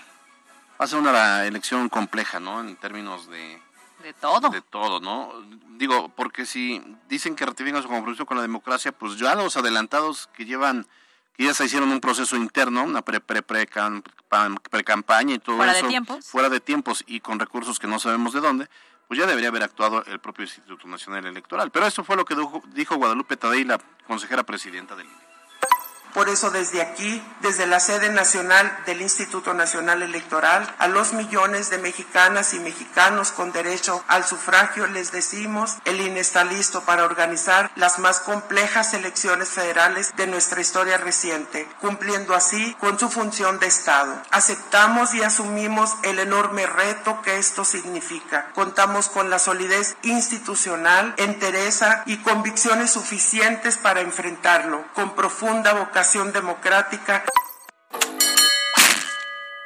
a 0.77 0.87
ser 0.87 0.99
una 0.99 1.47
elección 1.47 1.89
compleja, 1.89 2.39
¿no? 2.39 2.61
En 2.61 2.77
términos 2.77 3.29
de 3.29 3.61
de 4.03 4.13
todo. 4.13 4.49
De 4.49 4.61
todo, 4.61 4.99
¿no? 4.99 5.33
Digo, 5.77 6.09
porque 6.09 6.45
si 6.45 6.81
dicen 7.07 7.35
que 7.35 7.45
ratifican 7.45 7.81
su 7.81 7.89
compromiso 7.89 8.25
con 8.25 8.37
la 8.37 8.43
democracia, 8.43 8.91
pues 8.91 9.17
ya 9.17 9.35
los 9.35 9.57
adelantados 9.57 10.27
que 10.33 10.45
llevan, 10.45 10.87
que 11.35 11.45
ya 11.45 11.53
se 11.53 11.65
hicieron 11.65 11.91
un 11.91 11.99
proceso 11.99 12.35
interno, 12.35 12.83
una 12.83 13.01
pre 13.01 13.19
pre 13.19 13.41
pre, 13.41 13.67
pre 13.67 14.83
campaña 14.83 15.35
y 15.35 15.39
todo 15.39 15.57
fuera 15.57 15.73
eso. 15.73 15.83
de 15.83 15.89
tiempos. 15.89 16.25
Fuera 16.27 16.49
de 16.49 16.59
tiempos 16.59 17.03
y 17.07 17.19
con 17.19 17.39
recursos 17.39 17.79
que 17.79 17.87
no 17.87 17.99
sabemos 17.99 18.33
de 18.33 18.41
dónde, 18.41 18.69
pues 19.07 19.19
ya 19.19 19.25
debería 19.25 19.49
haber 19.49 19.63
actuado 19.63 20.03
el 20.05 20.19
propio 20.19 20.43
Instituto 20.43 20.87
Nacional 20.87 21.25
Electoral. 21.25 21.71
Pero 21.71 21.87
esto 21.87 22.03
fue 22.03 22.15
lo 22.15 22.25
que 22.25 22.35
dijo, 22.35 22.61
dijo 22.73 22.95
Guadalupe 22.95 23.37
Tadei, 23.37 23.63
la 23.63 23.79
consejera 24.05 24.43
presidenta 24.43 24.95
del 24.95 25.07
INE. 25.07 25.28
Por 26.13 26.27
eso 26.27 26.49
desde 26.49 26.81
aquí, 26.81 27.23
desde 27.41 27.67
la 27.67 27.79
sede 27.79 28.09
nacional 28.09 28.79
del 28.87 29.01
Instituto 29.01 29.53
Nacional 29.53 30.01
Electoral, 30.01 30.73
a 30.79 30.87
los 30.87 31.13
millones 31.13 31.69
de 31.69 31.77
mexicanas 31.77 32.53
y 32.55 32.59
mexicanos 32.59 33.31
con 33.31 33.51
derecho 33.51 34.03
al 34.07 34.25
sufragio 34.25 34.87
les 34.87 35.11
decimos, 35.11 35.77
el 35.85 36.01
INE 36.01 36.19
está 36.19 36.43
listo 36.43 36.81
para 36.81 37.05
organizar 37.05 37.69
las 37.75 37.99
más 37.99 38.19
complejas 38.21 38.93
elecciones 38.93 39.49
federales 39.49 40.13
de 40.17 40.25
nuestra 40.25 40.61
historia 40.61 40.97
reciente, 40.97 41.67
cumpliendo 41.79 42.33
así 42.33 42.75
con 42.79 42.97
su 42.97 43.09
función 43.09 43.59
de 43.59 43.67
Estado. 43.67 44.19
Aceptamos 44.31 45.13
y 45.13 45.21
asumimos 45.21 45.95
el 46.03 46.17
enorme 46.17 46.65
reto 46.65 47.21
que 47.21 47.37
esto 47.37 47.63
significa. 47.63 48.49
Contamos 48.55 49.09
con 49.09 49.29
la 49.29 49.37
solidez 49.37 49.95
institucional, 50.01 51.13
entereza 51.17 52.01
y 52.07 52.17
convicciones 52.17 52.91
suficientes 52.91 53.77
para 53.77 54.01
enfrentarlo, 54.01 54.83
con 54.95 55.13
profunda 55.13 55.73
vocación 55.73 55.98
democrática. 56.31 57.25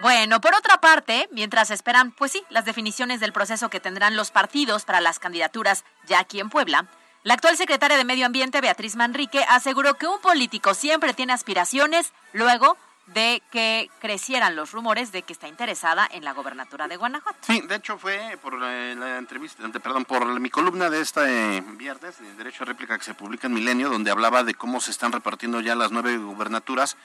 Bueno, 0.02 0.42
por 0.42 0.56
otra 0.56 0.82
parte, 0.82 1.30
mientras 1.32 1.70
esperan, 1.70 2.12
pues 2.12 2.32
sí, 2.32 2.44
las 2.50 2.66
definiciones 2.66 3.20
del 3.20 3.34
proceso 3.34 3.70
que 3.70 3.80
tendrán 3.80 4.18
los 4.18 4.32
partidos 4.32 4.84
para 4.84 5.00
las 5.00 5.20
candidaturas 5.20 5.86
ya 6.08 6.20
aquí 6.20 6.40
en 6.40 6.50
Puebla, 6.50 6.88
la 7.24 7.36
actual 7.36 7.56
secretaria 7.56 7.98
de 7.98 8.04
Medio 8.04 8.26
Ambiente, 8.26 8.62
Beatriz 8.62 8.96
Manrique, 8.96 9.46
aseguró 9.48 9.94
que 9.94 10.08
un 10.08 10.20
político 10.20 10.74
siempre 10.74 11.14
tiene 11.14 11.34
aspiraciones 11.34 12.12
luego 12.34 12.78
de 13.08 13.42
que 13.52 13.90
crecieran 14.00 14.56
los 14.56 14.72
rumores 14.72 15.12
de 15.12 15.24
que 15.24 15.34
está 15.34 15.48
interesada 15.48 16.08
en 16.12 16.24
la 16.24 16.34
gobernatura 16.34 16.88
de 16.88 16.96
Guanajuato. 16.96 17.38
Sí, 17.42 17.62
de 17.62 17.76
hecho 17.76 17.98
fue 17.98 18.38
por 18.42 18.58
la, 18.58 18.96
la 18.96 19.18
entrevista, 19.18 19.68
perdón, 19.70 20.06
por 20.06 20.40
mi 20.40 20.50
columna 20.50 20.90
de 20.90 21.02
este 21.02 21.62
viernes, 21.62 22.20
de 22.20 22.34
Derecho 22.36 22.64
a 22.64 22.68
Réplica 22.68 22.98
que 22.98 23.04
se 23.04 23.14
publica 23.14 23.48
en 23.48 23.54
Milenio, 23.54 23.90
donde 23.90 24.12
hablaba 24.12 24.44
de 24.44 24.54
cómo 24.54 24.80
se 24.80 24.92
están 24.92 25.12
repartiendo 25.12 25.60
ya 25.60 25.76
las 25.76 25.92
nueve 25.92 26.18
gubernaturas, 26.18 26.96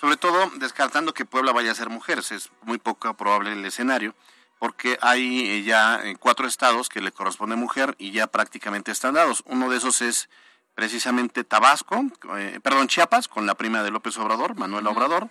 sobre 0.00 0.16
todo 0.16 0.50
descartando 0.56 1.12
que 1.12 1.26
Puebla 1.26 1.52
vaya 1.52 1.72
a 1.72 1.74
ser 1.74 1.90
mujeres, 1.90 2.32
es 2.32 2.50
muy 2.62 2.78
poco 2.78 3.12
probable 3.14 3.52
el 3.52 3.64
escenario, 3.64 4.14
porque 4.58 4.96
hay 5.02 5.64
ya 5.64 6.00
cuatro 6.18 6.46
estados 6.46 6.88
que 6.88 7.00
le 7.00 7.12
corresponde 7.12 7.56
mujer 7.56 7.94
y 7.98 8.12
ya 8.12 8.26
prácticamente 8.26 8.90
están 8.90 9.14
dados. 9.14 9.42
Uno 9.46 9.68
de 9.68 9.76
esos 9.76 10.00
es 10.00 10.30
precisamente 10.74 11.44
Tabasco, 11.44 12.04
eh, 12.36 12.60
perdón, 12.62 12.88
Chiapas, 12.88 13.28
con 13.28 13.46
la 13.46 13.54
prima 13.54 13.82
de 13.82 13.90
López 13.90 14.16
Obrador, 14.18 14.56
Manuel 14.56 14.86
Obrador. 14.86 15.28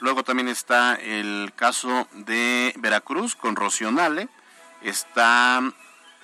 Luego 0.00 0.22
también 0.22 0.48
está 0.48 0.94
el 0.94 1.52
caso 1.56 2.08
de 2.12 2.72
Veracruz 2.78 3.34
con 3.34 3.56
Rocionale. 3.56 4.28
Está 4.80 5.60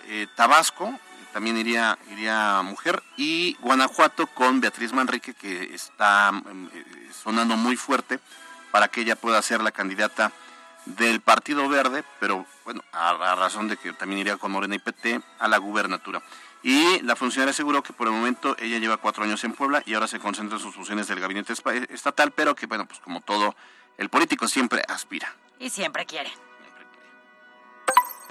eh, 0.06 0.28
Tabasco, 0.36 0.96
también 1.32 1.58
iría, 1.58 1.98
iría 2.10 2.62
mujer. 2.62 3.02
Y 3.16 3.56
Guanajuato 3.60 4.28
con 4.28 4.60
Beatriz 4.60 4.92
Manrique, 4.92 5.34
que 5.34 5.74
está 5.74 6.30
eh, 6.72 7.10
sonando 7.12 7.56
muy 7.56 7.76
fuerte 7.76 8.20
para 8.70 8.88
que 8.88 9.00
ella 9.00 9.16
pueda 9.16 9.42
ser 9.42 9.60
la 9.60 9.72
candidata 9.72 10.32
del 10.86 11.20
Partido 11.20 11.68
Verde, 11.68 12.04
pero 12.20 12.46
bueno, 12.64 12.82
a, 12.92 13.10
a 13.10 13.34
razón 13.34 13.68
de 13.68 13.76
que 13.76 13.92
también 13.92 14.20
iría 14.20 14.36
con 14.36 14.52
Morena 14.52 14.74
y 14.74 14.78
PT 14.78 15.20
a 15.38 15.48
la 15.48 15.58
gubernatura. 15.58 16.22
Y 16.64 17.02
la 17.02 17.14
funcionaria 17.14 17.50
aseguró 17.50 17.82
que 17.82 17.92
por 17.92 18.06
el 18.06 18.14
momento 18.14 18.56
ella 18.58 18.78
lleva 18.78 18.96
cuatro 18.96 19.22
años 19.22 19.44
en 19.44 19.52
Puebla 19.52 19.82
y 19.84 19.92
ahora 19.92 20.06
se 20.06 20.18
concentra 20.18 20.56
en 20.56 20.62
sus 20.62 20.74
funciones 20.74 21.06
del 21.06 21.20
gabinete 21.20 21.52
estatal, 21.90 22.30
pero 22.30 22.54
que, 22.54 22.64
bueno, 22.64 22.86
pues 22.86 23.00
como 23.00 23.20
todo, 23.20 23.54
el 23.98 24.08
político 24.08 24.48
siempre 24.48 24.82
aspira. 24.88 25.36
Y 25.58 25.68
siempre 25.68 26.06
quiere. 26.06 26.32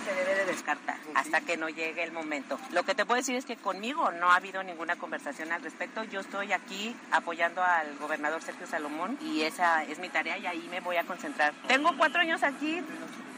Se 0.03 0.13
debe 0.13 0.35
de 0.35 0.45
descartar 0.45 0.97
hasta 1.15 1.41
que 1.41 1.57
no 1.57 1.69
llegue 1.69 2.03
el 2.03 2.11
momento. 2.11 2.59
Lo 2.71 2.83
que 2.83 2.95
te 2.95 3.05
puedo 3.05 3.17
decir 3.17 3.35
es 3.35 3.45
que 3.45 3.55
conmigo 3.55 4.11
no 4.11 4.31
ha 4.31 4.35
habido 4.35 4.63
ninguna 4.63 4.95
conversación 4.95 5.51
al 5.51 5.61
respecto. 5.61 6.03
Yo 6.03 6.19
estoy 6.19 6.51
aquí 6.51 6.95
apoyando 7.11 7.63
al 7.63 7.95
gobernador 7.97 8.41
Sergio 8.41 8.67
Salomón 8.67 9.17
y 9.21 9.41
esa 9.41 9.83
es 9.83 9.99
mi 9.99 10.09
tarea 10.09 10.37
y 10.37 10.47
ahí 10.47 10.67
me 10.69 10.79
voy 10.79 10.97
a 10.97 11.03
concentrar. 11.03 11.53
Tengo 11.67 11.95
cuatro 11.97 12.21
años 12.21 12.43
aquí 12.43 12.81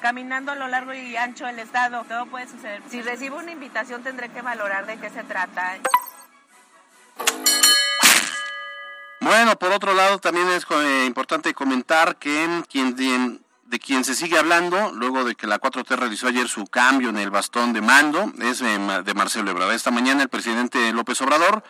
caminando 0.01 0.51
a 0.51 0.55
lo 0.55 0.67
largo 0.67 0.93
y 0.93 1.15
ancho 1.15 1.45
del 1.45 1.59
estado. 1.59 2.03
Todo 2.07 2.25
puede 2.27 2.47
suceder. 2.47 2.81
Si 2.89 3.01
recibo 3.01 3.37
una 3.37 3.51
invitación 3.51 4.03
tendré 4.03 4.29
que 4.29 4.41
valorar 4.41 4.85
de 4.85 4.97
qué 4.97 5.09
se 5.09 5.23
trata. 5.23 5.77
Bueno, 9.25 9.55
por 9.55 9.71
otro 9.71 9.95
lado, 9.95 10.19
también 10.19 10.47
es 10.49 10.67
eh, 10.69 11.05
importante 11.07 11.55
comentar 11.55 12.17
que 12.17 12.61
quien 12.69 12.95
quien 13.85 14.03
se 14.03 14.15
sigue 14.15 14.37
hablando, 14.39 14.91
luego 14.93 15.23
de 15.23 15.35
que 15.35 15.45
la 15.45 15.61
4T 15.61 15.95
realizó 15.95 16.27
ayer 16.27 16.49
su 16.49 16.65
cambio 16.65 17.09
en 17.09 17.17
el 17.17 17.29
bastón 17.29 17.71
de 17.71 17.81
mando, 17.81 18.33
es 18.41 18.59
de 18.59 19.13
Marcelo 19.13 19.51
Ebrard. 19.51 19.73
Esta 19.73 19.91
mañana 19.91 20.23
el 20.23 20.29
presidente 20.29 20.91
López 20.91 21.21
Obrador 21.21 21.63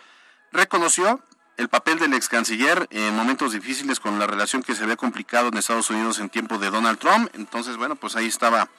reconoció 0.53 1.19
el 1.57 1.67
papel 1.67 1.99
del 1.99 2.13
ex 2.13 2.29
canciller 2.29 2.87
en 2.89 3.15
momentos 3.15 3.51
difíciles 3.51 3.99
con 3.99 4.17
la 4.17 4.27
relación 4.27 4.63
que 4.63 4.75
se 4.75 4.83
había 4.83 4.95
complicado 4.95 5.49
en 5.49 5.57
Estados 5.57 5.89
Unidos 5.89 6.19
en 6.19 6.29
tiempo 6.29 6.57
de 6.57 6.69
Donald 6.69 6.99
Trump. 6.99 7.29
Entonces, 7.33 7.75
bueno, 7.75 7.97
pues 7.97 8.15
ahí 8.15 8.27
estaba 8.27 8.69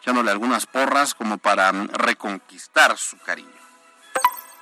echándole 0.00 0.30
algunas 0.30 0.64
porras 0.64 1.14
como 1.14 1.36
para 1.36 1.72
mm, 1.72 1.88
reconquistar 1.88 2.96
su 2.96 3.18
cariño 3.18 3.65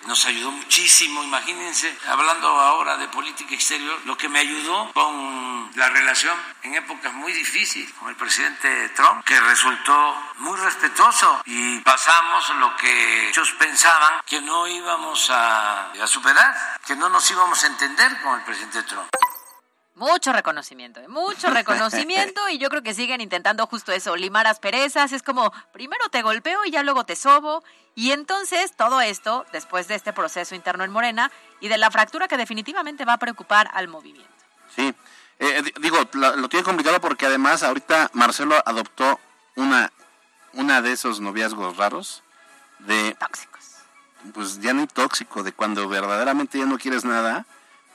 nos 0.07 0.25
ayudó 0.27 0.51
muchísimo. 0.51 1.23
Imagínense, 1.23 1.97
hablando 2.09 2.49
ahora 2.49 2.97
de 2.97 3.09
política 3.09 3.55
exterior, 3.55 4.01
lo 4.05 4.17
que 4.17 4.29
me 4.29 4.41
ayudó 4.41 4.93
con 4.93 5.71
la 5.75 5.89
relación 5.89 6.37
en 6.63 6.75
épocas 6.75 7.13
muy 7.13 7.33
difíciles 7.33 7.93
con 7.95 8.09
el 8.09 8.17
presidente 8.17 8.89
Trump, 8.91 9.25
que 9.25 9.39
resultó 9.41 10.23
muy 10.39 10.59
respetuoso 10.59 11.43
y 11.47 11.79
pasamos 11.81 12.49
lo 12.57 12.77
que 12.77 13.29
ellos 13.29 13.53
pensaban 13.59 14.21
que 14.27 14.41
no 14.41 14.67
íbamos 14.67 15.31
a, 15.31 15.91
a 15.93 16.07
superar, 16.07 16.79
que 16.87 16.97
no 16.97 17.09
nos 17.09 17.31
íbamos 17.31 17.63
a 17.65 17.67
entender 17.67 18.21
con 18.23 18.39
el 18.39 18.45
presidente 18.45 18.83
Trump. 18.85 19.09
Mucho 19.97 20.33
reconocimiento, 20.33 21.01
¿eh? 21.01 21.07
mucho 21.07 21.51
reconocimiento 21.51 22.49
y 22.51 22.59
yo 22.59 22.69
creo 22.69 22.83
que 22.83 22.95
siguen 22.95 23.21
intentando 23.21 23.67
justo 23.69 23.93
eso, 23.93 24.17
limar 24.17 24.47
asperezas, 24.49 25.13
es 25.13 25.23
como 25.23 25.53
primero 25.73 26.09
te 26.09 26.23
golpeo 26.23 26.65
y 26.65 26.73
ya 26.73 26.83
luego 26.83 27.05
te 27.05 27.15
sobo 27.15 27.63
y 27.95 28.11
entonces 28.11 28.73
todo 28.77 29.01
esto 29.01 29.47
después 29.53 29.87
de 29.87 29.95
este 29.95 30.13
proceso 30.13 30.57
interno 30.57 30.83
en 30.83 30.91
Morena 30.91 31.31
y 31.61 31.69
de 31.69 31.79
la 31.79 31.93
fractura 31.93 32.27
que 32.27 32.37
definitivamente 32.37 33.05
va 33.05 33.13
a 33.15 33.19
preocupar 33.19 33.71
al 33.73 33.87
movimiento. 33.87 34.33
Sí, 34.75 34.93
eh, 35.39 35.63
digo, 35.81 35.99
lo, 36.13 36.49
tiene 36.49 36.65
complicado 36.65 37.01
porque 37.01 37.27
además 37.27 37.63
ahorita 37.63 38.11
Marcelo 38.15 38.57
adoptó 38.67 39.21
una, 39.55 39.93
una 40.55 40.83
de 40.83 40.91
esos 40.91 41.21
noviazgos 41.21 41.77
raros 41.77 42.25
de... 42.81 43.15
Tóxicos. 43.15 43.63
Pues 44.33 44.61
ya 44.61 44.73
ni 44.73 44.89
tóxico, 44.89 45.45
de 45.45 45.53
cuando 45.53 45.89
verdaderamente 45.89 46.59
ya 46.59 46.67
no 46.67 46.79
quieres 46.79 47.05
nada 47.05 47.47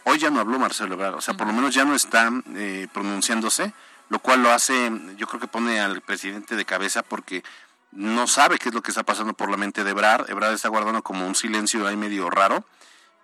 Hoy 0.06 0.18
ya 0.18 0.30
no 0.30 0.40
habló 0.40 0.60
Marcelo 0.60 0.96
Ebrard, 0.96 1.16
o 1.16 1.22
sea, 1.22 1.36
por 1.36 1.48
lo 1.48 1.54
menos 1.54 1.74
ya 1.74 1.86
no 1.86 1.96
está 1.96 2.30
eh, 2.56 2.88
pronunciándose, 2.94 3.74
lo 4.10 4.20
cual 4.20 4.42
lo 4.42 4.52
hace, 4.52 4.92
yo 5.18 5.28
creo 5.28 5.40
que 5.40 5.48
pone 5.48 5.80
al 5.80 6.02
presidente 6.02 6.56
de 6.56 6.66
cabeza 6.66 7.04
porque 7.04 7.44
no 7.92 8.28
sabe 8.28 8.58
qué 8.58 8.70
es 8.70 8.76
lo 8.76 8.82
que 8.82 8.92
está 8.92 9.04
pasando 9.04 9.34
por 9.34 9.50
la 9.50 9.58
mente 9.58 9.84
de 9.84 9.92
Ebrard. 9.92 10.30
Ebrard 10.30 10.54
está 10.54 10.70
guardando 10.70 11.02
como 11.02 11.26
un 11.26 11.36
silencio 11.36 11.88
ahí 11.88 11.96
medio 11.96 12.30
raro, 12.30 12.64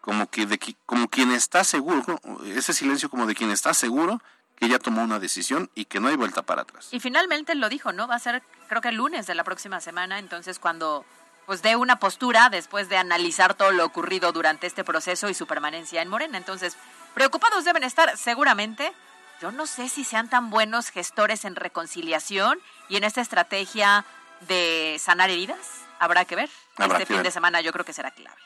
como 0.02 0.30
que 0.30 0.46
de 0.46 0.60
como 0.86 1.08
quien 1.08 1.32
está 1.32 1.64
seguro, 1.64 2.20
ese 2.46 2.74
silencio 2.74 3.10
como 3.10 3.26
de 3.26 3.36
quien 3.36 3.52
está 3.52 3.74
seguro 3.74 4.22
que 4.56 4.70
ya 4.70 4.80
tomó 4.80 5.04
una 5.04 5.20
decisión 5.20 5.70
y 5.76 5.86
que 5.86 6.00
no 6.00 6.08
hay 6.08 6.16
vuelta 6.16 6.42
para 6.42 6.62
atrás. 6.62 6.88
Y 6.92 7.00
finalmente 7.00 7.56
lo 7.56 7.68
dijo, 7.70 7.92
¿no? 7.92 8.08
Va 8.08 8.16
a 8.16 8.20
ser 8.20 8.42
creo 8.68 8.82
que 8.82 8.90
el 8.90 8.96
lunes 8.96 9.28
de 9.28 9.36
la 9.36 9.44
próxima 9.44 9.82
semana, 9.82 10.20
entonces 10.20 10.60
cuando 10.60 11.06
pues 11.46 11.62
dé 11.62 11.76
una 11.76 12.00
postura 12.00 12.50
después 12.50 12.90
de 12.90 12.98
analizar 12.98 13.54
todo 13.54 13.72
lo 13.72 13.86
ocurrido 13.86 14.32
durante 14.32 14.68
este 14.68 14.84
proceso 14.84 15.30
y 15.30 15.34
su 15.34 15.48
permanencia 15.48 16.02
en 16.02 16.10
Morena. 16.10 16.38
Entonces, 16.38 16.76
preocupados 17.14 17.66
deben 17.66 17.84
estar 17.84 18.18
seguramente. 18.18 18.94
Yo 19.42 19.52
no 19.52 19.68
sé 19.68 19.90
si 19.90 20.04
sean 20.04 20.30
tan 20.30 20.50
buenos 20.50 20.90
gestores 20.90 21.46
en 21.46 21.56
reconciliación 21.56 22.60
y 22.90 22.98
en 22.98 23.04
esta 23.04 23.22
estrategia 23.22 24.06
de 24.42 24.98
sanar 25.00 25.30
heridas. 25.30 25.82
Habrá 26.00 26.26
que 26.26 26.36
ver. 26.36 26.50
este 26.78 27.06
fin 27.06 27.24
de 27.24 27.32
semana 27.32 27.62
yo 27.62 27.72
creo 27.72 27.86
que 27.86 27.94
será 27.94 28.12
clave. 28.12 28.38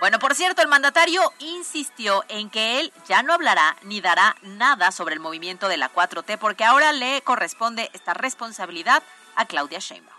Bueno, 0.00 0.20
por 0.20 0.36
cierto, 0.36 0.62
el 0.62 0.68
mandatario 0.68 1.20
insistió 1.40 2.24
en 2.28 2.50
que 2.50 2.78
él 2.78 2.92
ya 3.08 3.24
no 3.24 3.32
hablará 3.32 3.76
ni 3.82 4.00
dará 4.00 4.36
nada 4.42 4.92
sobre 4.92 5.14
el 5.14 5.20
movimiento 5.20 5.66
de 5.66 5.76
la 5.76 5.92
4T 5.92 6.38
porque 6.38 6.64
ahora 6.64 6.92
le 6.92 7.20
corresponde 7.22 7.90
esta 7.92 8.14
responsabilidad 8.14 9.02
a 9.34 9.46
Claudia 9.46 9.80
Sheinbaum. 9.80 10.17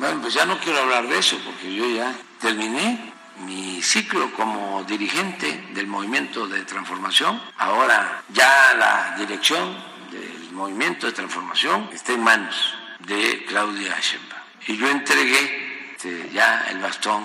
Bueno, 0.00 0.22
pues 0.22 0.32
ya 0.32 0.46
no 0.46 0.58
quiero 0.58 0.80
hablar 0.80 1.06
de 1.08 1.18
eso 1.18 1.38
porque 1.44 1.74
yo 1.74 1.86
ya 1.90 2.16
terminé 2.40 3.12
mi 3.44 3.82
ciclo 3.82 4.32
como 4.32 4.82
dirigente 4.84 5.68
del 5.74 5.88
movimiento 5.88 6.48
de 6.48 6.64
transformación. 6.64 7.38
Ahora 7.58 8.22
ya 8.30 8.74
la 8.78 9.14
dirección 9.18 9.76
del 10.10 10.52
movimiento 10.52 11.06
de 11.06 11.12
transformación 11.12 11.90
está 11.92 12.14
en 12.14 12.24
manos 12.24 12.74
de 13.00 13.44
Claudia 13.46 13.94
Sheinbaum. 14.00 14.40
Y 14.68 14.78
yo 14.78 14.88
entregué 14.88 15.92
este, 15.92 16.30
ya 16.32 16.64
el 16.70 16.78
bastón 16.78 17.22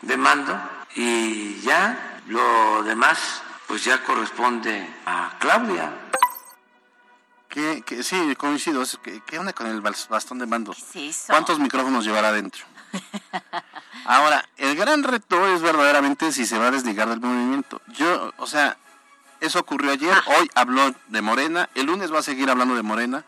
de 0.00 0.16
mando 0.16 0.58
y 0.94 1.60
ya 1.60 2.22
lo 2.28 2.82
demás 2.82 3.42
pues 3.66 3.84
ya 3.84 4.02
corresponde 4.02 4.88
a 5.04 5.34
Claudia 5.38 5.92
sí, 8.02 8.36
coincido. 8.36 8.82
¿Qué, 9.26 9.38
onda 9.38 9.52
con 9.52 9.66
el 9.66 9.80
bastón 9.80 10.38
de 10.38 10.46
mando? 10.46 10.74
¿Cuántos 11.26 11.58
micrófonos 11.58 12.04
llevará 12.04 12.28
adentro? 12.28 12.64
Ahora, 14.04 14.48
el 14.56 14.76
gran 14.76 15.02
reto 15.02 15.46
es 15.54 15.62
verdaderamente 15.62 16.32
si 16.32 16.46
se 16.46 16.58
va 16.58 16.68
a 16.68 16.70
desligar 16.70 17.08
del 17.08 17.20
movimiento. 17.20 17.80
Yo, 17.88 18.32
o 18.36 18.46
sea, 18.46 18.76
eso 19.40 19.58
ocurrió 19.58 19.92
ayer, 19.92 20.12
ah. 20.12 20.22
hoy 20.38 20.50
habló 20.54 20.94
de 21.08 21.22
Morena, 21.22 21.68
el 21.74 21.86
lunes 21.86 22.12
va 22.12 22.20
a 22.20 22.22
seguir 22.22 22.50
hablando 22.50 22.74
de 22.74 22.82
Morena. 22.82 23.24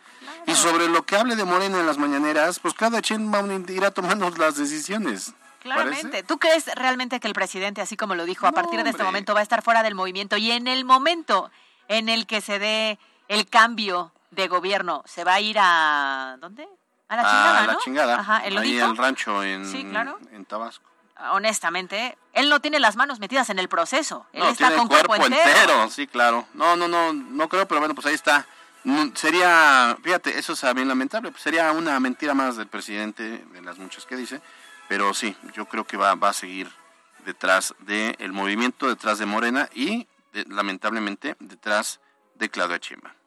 Y 0.47 0.55
sobre 0.55 0.89
lo 0.89 1.05
que 1.05 1.17
hable 1.17 1.37
de 1.37 1.45
Morena 1.45 1.79
en 1.79 1.87
las 1.87 1.99
mañaneras, 1.99 2.59
pues 2.59 2.73
cada 2.73 3.03
quien 3.03 3.33
va 3.33 3.41
a 3.41 3.73
irá 3.73 3.91
tomando 3.91 4.31
las 4.31 4.57
decisiones. 4.57 5.35
Claramente. 5.61 6.23
¿Tú 6.23 6.39
crees 6.39 6.67
realmente 6.75 7.21
que 7.21 7.29
el 7.29 7.35
presidente, 7.35 7.83
así 7.83 7.99
como 7.99 8.15
lo 8.15 8.25
dijo, 8.25 8.47
a 8.47 8.53
partir 8.53 8.83
de 8.83 8.89
este 8.89 9.03
momento 9.03 9.35
va 9.35 9.41
a 9.41 9.43
estar 9.43 9.63
fuera 9.63 9.83
del 9.83 9.95
movimiento 9.95 10.39
y 10.39 10.53
en 10.53 10.67
el 10.67 10.87
momento 10.87 11.51
en 11.89 12.09
el 12.09 12.27
que 12.27 12.41
se 12.41 12.59
dé 12.59 12.99
el 13.29 13.49
cambio 13.49 14.12
de 14.31 14.49
gobierno 14.49 15.03
se 15.07 15.25
va 15.25 15.35
a 15.35 15.41
ir 15.41 15.57
a 15.61 16.37
¿dónde? 16.41 16.69
A 17.09 17.17
la 17.17 17.23
chingada, 17.23 17.59
a 17.59 17.67
la 17.67 17.79
chingada. 17.79 18.21
Ajá, 18.21 18.37
Ahí 18.38 18.79
el 18.79 18.97
rancho 18.97 19.43
en, 19.43 19.64
en 20.33 20.45
Tabasco. 20.45 20.85
Honestamente, 21.33 22.17
él 22.33 22.49
no 22.49 22.61
tiene 22.61 22.79
las 22.79 22.97
manos 22.97 23.19
metidas 23.19 23.51
en 23.51 23.59
el 23.59 23.69
proceso. 23.69 24.27
Él 24.33 24.41
no, 24.41 24.49
está 24.51 24.69
tiene 24.69 24.77
con 24.77 24.88
cuerpo, 24.88 25.17
entero. 25.17 25.91
Sí, 25.91 26.07
claro. 26.07 26.47
No, 26.55 26.77
no, 26.77 26.87
no, 26.87 27.12
no 27.12 27.49
creo, 27.49 27.67
pero 27.67 27.81
bueno, 27.81 27.95
pues 27.95 28.07
ahí 28.07 28.14
está. 28.14 28.47
Mm, 28.85 29.09
sería, 29.14 29.97
fíjate, 30.03 30.38
eso 30.38 30.53
es 30.53 30.75
bien 30.75 30.87
lamentable. 30.87 31.31
Pues 31.31 31.43
sería 31.43 31.73
una 31.73 31.99
mentira 31.99 32.35
más 32.35 32.57
del 32.57 32.69
presidente, 32.69 33.45
de 33.53 33.62
las 33.62 33.79
muchas 33.79 34.05
que 34.05 34.17
dice. 34.17 34.41
Pero 34.87 35.12
sí, 35.12 35.37
yo 35.55 35.67
creo 35.67 35.85
que 35.85 35.97
va, 35.97 36.14
va 36.14 36.29
a 36.29 36.35
seguir 36.35 36.71
detrás 37.25 37.75
del 37.81 38.33
movimiento, 38.33 38.88
detrás 38.88 39.19
de 39.19 39.27
Morena 39.27 39.69
y, 39.75 40.07
lamentablemente, 40.47 41.37
detrás 41.41 42.01
de 42.37 42.49
Claudia 42.49 42.79
Chimba. 42.79 43.18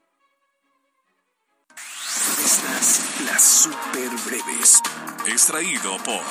Estas 2.45 2.99
las 3.25 3.41
super 3.43 4.09
breves. 4.25 4.81
Extraído 5.25 5.97
por. 6.03 6.23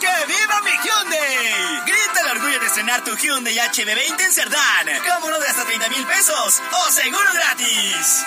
¡Que 0.00 0.26
viva 0.26 0.60
mi 0.62 0.70
Hyundai! 0.70 1.82
Grita 1.86 2.20
el 2.22 2.36
orgullo 2.36 2.58
de 2.58 2.66
estrenar 2.66 3.04
tu 3.04 3.14
Hyundai 3.16 3.54
HB20 3.54 4.20
en 4.20 4.32
Cerdán. 4.32 4.86
Como 5.06 5.28
uno 5.28 5.38
de 5.38 5.46
hasta 5.46 5.64
30 5.64 5.88
mil 5.90 6.04
pesos 6.06 6.62
o 6.72 6.90
seguro 6.90 7.32
gratis. 7.32 8.24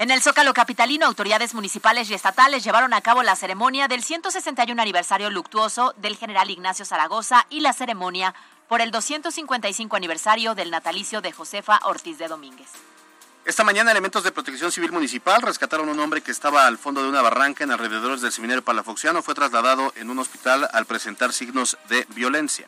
En 0.00 0.10
el 0.10 0.22
Zócalo 0.22 0.54
Capitalino, 0.54 1.04
autoridades 1.04 1.52
municipales 1.52 2.08
y 2.08 2.14
estatales 2.14 2.64
llevaron 2.64 2.94
a 2.94 3.02
cabo 3.02 3.22
la 3.22 3.36
ceremonia 3.36 3.86
del 3.86 4.02
161 4.02 4.80
aniversario 4.80 5.28
luctuoso 5.28 5.92
del 5.98 6.16
general 6.16 6.48
Ignacio 6.48 6.86
Zaragoza 6.86 7.46
y 7.50 7.60
la 7.60 7.74
ceremonia 7.74 8.34
por 8.66 8.80
el 8.80 8.92
255 8.92 9.94
aniversario 9.94 10.54
del 10.54 10.70
natalicio 10.70 11.20
de 11.20 11.32
Josefa 11.32 11.80
Ortiz 11.84 12.16
de 12.16 12.28
Domínguez. 12.28 12.70
Esta 13.44 13.62
mañana 13.62 13.90
elementos 13.90 14.24
de 14.24 14.32
protección 14.32 14.72
civil 14.72 14.90
municipal 14.90 15.42
rescataron 15.42 15.90
a 15.90 15.92
un 15.92 16.00
hombre 16.00 16.22
que 16.22 16.30
estaba 16.30 16.66
al 16.66 16.78
fondo 16.78 17.02
de 17.02 17.08
una 17.10 17.20
barranca 17.20 17.64
en 17.64 17.70
alrededores 17.70 18.22
del 18.22 18.32
seminario 18.32 18.64
palafoxiano. 18.64 19.22
Fue 19.22 19.34
trasladado 19.34 19.92
en 19.96 20.08
un 20.08 20.18
hospital 20.18 20.66
al 20.72 20.86
presentar 20.86 21.34
signos 21.34 21.76
de 21.90 22.06
violencia. 22.14 22.66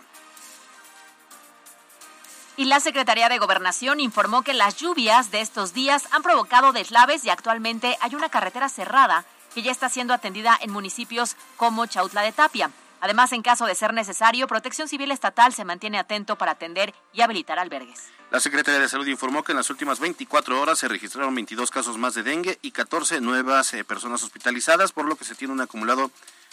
Y 2.57 2.67
la 2.67 2.81
Secretaría 2.81 3.31
de 3.31 3.39
Gobernación 3.39 3.99
informó 3.99 4.43
que 4.43 4.53
las 4.53 4.77
lluvias 4.77 5.31
de 5.31 5.41
estos 5.41 5.73
días 5.73 6.07
han 6.11 6.23
provocado 6.23 6.73
deslaves 6.73 7.25
y 7.25 7.31
actualmente 7.31 7.97
hay 8.01 8.15
una 8.15 8.29
carretera 8.29 8.69
cerrada 8.69 9.25
que 9.55 9.63
ya 9.63 9.73
está 9.73 9.89
siendo 9.89 10.13
atendida 10.13 10.59
en 10.61 10.71
municipios 10.71 11.37
como 11.57 11.87
Chautla 11.87 12.21
de 12.21 12.33
Tapia. 12.33 12.71
Además, 13.01 13.33
en 13.33 13.43
caso 13.43 13.65
de 13.67 13.75
ser 13.75 13.95
necesario, 13.95 14.47
Protección 14.47 14.87
Civil 14.87 15.11
Estatal 15.11 15.55
se 15.55 15.65
mantiene 15.65 15.99
atento 15.99 16.37
para 16.37 16.53
atender 16.53 16.95
y 17.13 17.23
habilitar 17.23 17.59
albergues. 17.59 18.05
La 18.31 18.39
Secretaría 18.39 18.81
de 18.81 18.89
Salud 18.89 19.07
informó 19.07 19.43
que 19.43 19.53
en 19.53 19.57
las 19.57 19.71
últimas 19.71 19.99
24 19.99 20.61
horas 20.61 20.79
se 20.79 20.89
registraron 20.89 21.35
22 21.35 21.71
casos 21.71 21.97
más 21.97 22.15
de 22.15 22.23
dengue 22.23 22.59
y 22.63 22.71
14 22.71 23.21
nuevas 23.21 23.73
eh, 23.73 23.83
personas 23.83 24.23
hospitalizadas, 24.23 24.93
por 24.93 25.07
lo 25.07 25.17
que 25.17 25.25
se 25.25 25.35
tiene 25.35 25.55
un 25.55 25.61
acumulado 25.63 26.11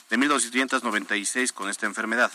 de 0.09 0.17
1.296 0.17 1.51
con 1.53 1.69
esta 1.69 1.85
enfermedad. 1.85 2.31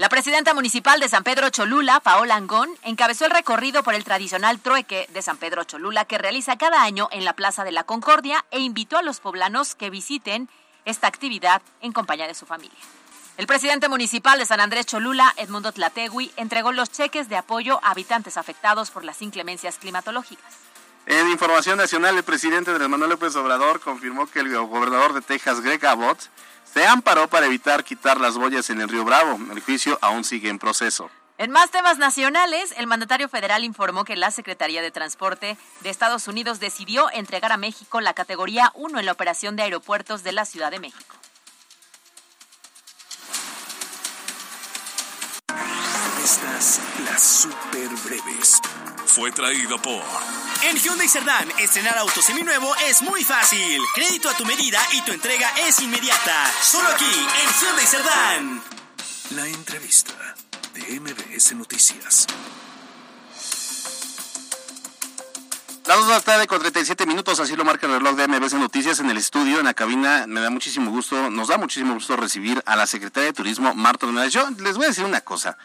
La 0.00 0.08
presidenta 0.08 0.54
municipal 0.54 0.98
de 0.98 1.10
San 1.10 1.24
Pedro 1.24 1.50
Cholula, 1.50 2.00
Paola 2.00 2.34
Angón, 2.34 2.70
encabezó 2.84 3.26
el 3.26 3.32
recorrido 3.32 3.82
por 3.82 3.94
el 3.94 4.02
tradicional 4.02 4.58
trueque 4.58 5.06
de 5.12 5.20
San 5.20 5.36
Pedro 5.36 5.64
Cholula 5.64 6.06
que 6.06 6.16
realiza 6.16 6.56
cada 6.56 6.82
año 6.82 7.10
en 7.12 7.26
la 7.26 7.34
Plaza 7.34 7.64
de 7.64 7.70
la 7.70 7.84
Concordia 7.84 8.46
e 8.50 8.60
invitó 8.60 8.96
a 8.96 9.02
los 9.02 9.20
poblanos 9.20 9.74
que 9.74 9.90
visiten 9.90 10.48
esta 10.86 11.06
actividad 11.06 11.60
en 11.82 11.92
compañía 11.92 12.26
de 12.26 12.34
su 12.34 12.46
familia. 12.46 12.78
El 13.36 13.46
presidente 13.46 13.90
municipal 13.90 14.38
de 14.38 14.46
San 14.46 14.60
Andrés 14.60 14.86
Cholula, 14.86 15.34
Edmundo 15.36 15.70
Tlategui, 15.70 16.32
entregó 16.36 16.72
los 16.72 16.90
cheques 16.90 17.28
de 17.28 17.36
apoyo 17.36 17.78
a 17.82 17.90
habitantes 17.90 18.38
afectados 18.38 18.90
por 18.90 19.04
las 19.04 19.20
inclemencias 19.20 19.76
climatológicas. 19.76 20.54
En 21.04 21.28
información 21.28 21.76
nacional, 21.76 22.16
el 22.16 22.24
presidente 22.24 22.78
de 22.78 22.88
Manuel 22.88 23.10
López 23.10 23.36
Obrador 23.36 23.80
confirmó 23.80 24.26
que 24.26 24.40
el 24.40 24.56
gobernador 24.66 25.12
de 25.12 25.20
Texas, 25.20 25.60
Greg 25.60 25.84
Abbott, 25.84 26.30
se 26.72 26.86
amparó 26.86 27.28
para 27.28 27.46
evitar 27.46 27.84
quitar 27.84 28.20
las 28.20 28.36
boyas 28.36 28.70
en 28.70 28.80
el 28.80 28.88
río 28.88 29.04
Bravo. 29.04 29.38
El 29.52 29.60
juicio 29.60 29.98
aún 30.00 30.24
sigue 30.24 30.48
en 30.48 30.58
proceso. 30.58 31.10
En 31.38 31.50
más 31.50 31.70
temas 31.70 31.96
nacionales, 31.96 32.74
el 32.76 32.86
mandatario 32.86 33.26
federal 33.28 33.64
informó 33.64 34.04
que 34.04 34.14
la 34.14 34.30
Secretaría 34.30 34.82
de 34.82 34.90
Transporte 34.90 35.56
de 35.80 35.88
Estados 35.88 36.28
Unidos 36.28 36.60
decidió 36.60 37.10
entregar 37.12 37.50
a 37.50 37.56
México 37.56 38.02
la 38.02 38.12
categoría 38.12 38.70
1 38.74 38.98
en 38.98 39.06
la 39.06 39.12
operación 39.12 39.56
de 39.56 39.62
aeropuertos 39.62 40.22
de 40.22 40.32
la 40.32 40.44
Ciudad 40.44 40.70
de 40.70 40.80
México. 40.80 41.16
Estas 46.22 46.80
las 47.06 47.22
super 47.22 47.88
breves. 48.04 48.60
Fue 49.12 49.32
traído 49.32 49.76
por. 49.82 50.04
En 50.62 50.76
Hyundai 50.76 51.08
Cerdán, 51.08 51.48
estrenar 51.58 51.98
auto 51.98 52.22
seminuevo 52.22 52.72
es 52.88 53.02
muy 53.02 53.24
fácil. 53.24 53.82
Crédito 53.92 54.28
a 54.28 54.36
tu 54.36 54.46
medida 54.46 54.78
y 54.92 55.02
tu 55.02 55.10
entrega 55.10 55.50
es 55.66 55.80
inmediata. 55.80 56.52
Solo 56.62 56.88
aquí, 56.90 57.04
en 57.04 57.50
Hyundai 57.60 57.86
Cerdán. 57.86 58.62
La 59.30 59.48
entrevista 59.48 60.12
de 60.74 61.00
MBS 61.00 61.56
Noticias. 61.56 62.28
Las 65.86 65.98
2 65.98 66.06
de 66.06 66.12
la 66.12 66.20
tarde 66.20 66.46
con 66.46 66.60
37 66.60 67.04
minutos, 67.04 67.40
así 67.40 67.56
lo 67.56 67.64
marca 67.64 67.88
el 67.88 67.94
reloj 67.94 68.14
de 68.14 68.28
MBS 68.28 68.54
Noticias 68.54 69.00
en 69.00 69.10
el 69.10 69.16
estudio, 69.16 69.58
en 69.58 69.64
la 69.64 69.74
cabina. 69.74 70.26
Me 70.28 70.40
da 70.40 70.50
muchísimo 70.50 70.92
gusto, 70.92 71.30
nos 71.30 71.48
da 71.48 71.58
muchísimo 71.58 71.94
gusto 71.94 72.16
recibir 72.16 72.62
a 72.64 72.76
la 72.76 72.86
secretaria 72.86 73.30
de 73.30 73.32
Turismo, 73.32 73.74
Marta 73.74 74.06
Hernández. 74.06 74.32
Yo 74.32 74.48
les 74.60 74.76
voy 74.76 74.84
a 74.84 74.88
decir 74.90 75.04
una 75.04 75.20
cosa. 75.20 75.58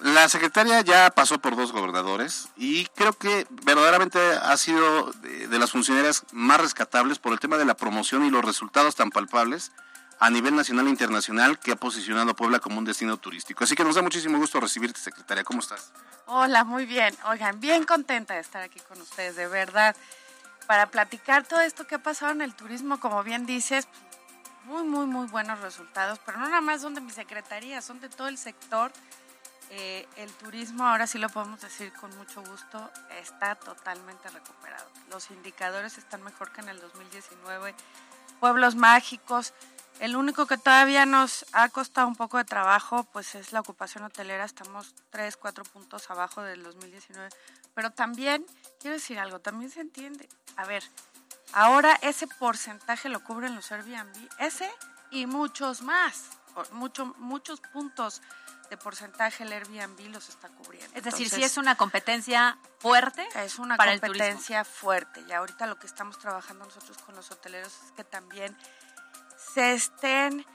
La 0.00 0.30
secretaria 0.30 0.80
ya 0.80 1.10
pasó 1.10 1.40
por 1.40 1.56
dos 1.56 1.72
gobernadores 1.72 2.48
y 2.56 2.86
creo 2.86 3.12
que 3.12 3.46
verdaderamente 3.50 4.18
ha 4.18 4.56
sido 4.56 5.12
de, 5.12 5.58
las 5.58 5.72
funcionarias 5.72 6.24
más 6.32 6.58
rescatables 6.58 7.18
por 7.18 7.34
el 7.34 7.38
tema 7.38 7.58
de 7.58 7.66
la 7.66 7.74
promoción 7.74 8.24
y 8.24 8.30
los 8.30 8.42
resultados 8.42 8.94
tan 8.94 9.10
palpables 9.10 9.72
a 10.18 10.30
nivel 10.30 10.56
nacional 10.56 10.86
e 10.86 10.90
internacional 10.90 11.58
que 11.58 11.72
ha 11.72 11.76
posicionado 11.76 12.34
Puebla 12.34 12.60
como 12.60 12.78
un 12.78 12.86
destino 12.86 13.18
turístico. 13.18 13.64
Así 13.64 13.74
que 13.74 13.84
nos 13.84 13.94
da 13.94 14.00
muchísimo 14.00 14.38
gusto 14.38 14.58
recibirte, 14.58 14.98
secretaria. 14.98 15.44
¿Cómo 15.44 15.60
estás? 15.60 15.92
Hola, 16.24 16.64
muy 16.64 16.86
bien. 16.86 17.14
Oigan, 17.26 17.60
bien 17.60 17.84
contenta 17.84 18.34
de 18.34 18.40
estar 18.40 18.62
aquí 18.62 18.80
con 18.80 18.98
ustedes, 19.02 19.36
de 19.36 19.48
verdad, 19.48 19.94
para 20.66 20.86
platicar 20.86 21.46
todo 21.46 21.60
esto 21.60 21.86
que 21.86 21.96
ha 21.96 22.02
pasado 22.02 22.32
en 22.32 22.40
el 22.40 22.54
turismo, 22.54 23.00
como 23.00 23.22
bien 23.22 23.44
dices, 23.44 23.86
muy, 24.64 24.82
muy, 24.84 25.04
muy 25.04 25.26
buenos 25.26 25.60
resultados, 25.60 26.18
pero 26.24 26.38
no 26.38 26.48
nada 26.48 26.62
más 26.62 26.80
son 26.80 26.94
de 26.94 27.02
mi 27.02 27.10
secretaría, 27.10 27.82
son 27.82 28.00
de 28.00 28.08
todo 28.08 28.28
el 28.28 28.38
sector 28.38 28.92
eh, 29.72 30.08
el 30.16 30.32
turismo, 30.32 30.84
ahora 30.84 31.06
sí 31.06 31.18
lo 31.18 31.28
podemos 31.28 31.60
decir 31.60 31.92
con 31.92 32.16
mucho 32.18 32.42
gusto, 32.42 32.90
está 33.20 33.54
totalmente 33.54 34.28
recuperado. 34.28 34.90
Los 35.10 35.30
indicadores 35.30 35.96
están 35.96 36.24
mejor 36.24 36.50
que 36.52 36.60
en 36.60 36.70
el 36.70 36.80
2019. 36.80 37.74
Pueblos 38.40 38.74
mágicos. 38.74 39.54
El 40.00 40.16
único 40.16 40.46
que 40.46 40.58
todavía 40.58 41.06
nos 41.06 41.46
ha 41.52 41.68
costado 41.68 42.08
un 42.08 42.16
poco 42.16 42.38
de 42.38 42.44
trabajo, 42.44 43.04
pues 43.12 43.36
es 43.36 43.52
la 43.52 43.60
ocupación 43.60 44.02
hotelera. 44.02 44.44
Estamos 44.44 44.92
3, 45.10 45.36
4 45.36 45.62
puntos 45.64 46.10
abajo 46.10 46.42
del 46.42 46.64
2019. 46.64 47.28
Pero 47.74 47.92
también, 47.92 48.44
quiero 48.80 48.96
decir 48.96 49.20
algo, 49.20 49.38
también 49.38 49.70
se 49.70 49.82
entiende. 49.82 50.28
A 50.56 50.64
ver, 50.64 50.82
ahora 51.52 51.96
ese 52.02 52.26
porcentaje 52.26 53.08
lo 53.08 53.22
cubren 53.22 53.54
los 53.54 53.70
Airbnb, 53.70 54.28
ese 54.38 54.68
y 55.12 55.26
muchos 55.26 55.82
más, 55.82 56.30
mucho, 56.72 57.14
muchos 57.18 57.60
puntos 57.60 58.20
de 58.70 58.76
porcentaje 58.76 59.42
el 59.42 59.52
Airbnb 59.52 59.98
los 60.12 60.28
está 60.28 60.48
cubriendo. 60.48 60.96
Es 60.96 61.02
decir, 61.02 61.28
si 61.28 61.42
es 61.42 61.58
una 61.58 61.74
competencia 61.74 62.56
fuerte. 62.78 63.26
Es 63.34 63.58
una 63.58 63.76
competencia 63.76 64.64
fuerte. 64.64 65.22
Y 65.28 65.32
ahorita 65.32 65.66
lo 65.66 65.76
que 65.78 65.88
estamos 65.88 66.18
trabajando 66.18 66.64
nosotros 66.64 66.96
con 66.98 67.16
los 67.16 67.30
hoteleros 67.32 67.72
es 67.84 67.92
que 67.92 68.04
también 68.04 68.56
se 69.54 69.74
estén 69.74 70.46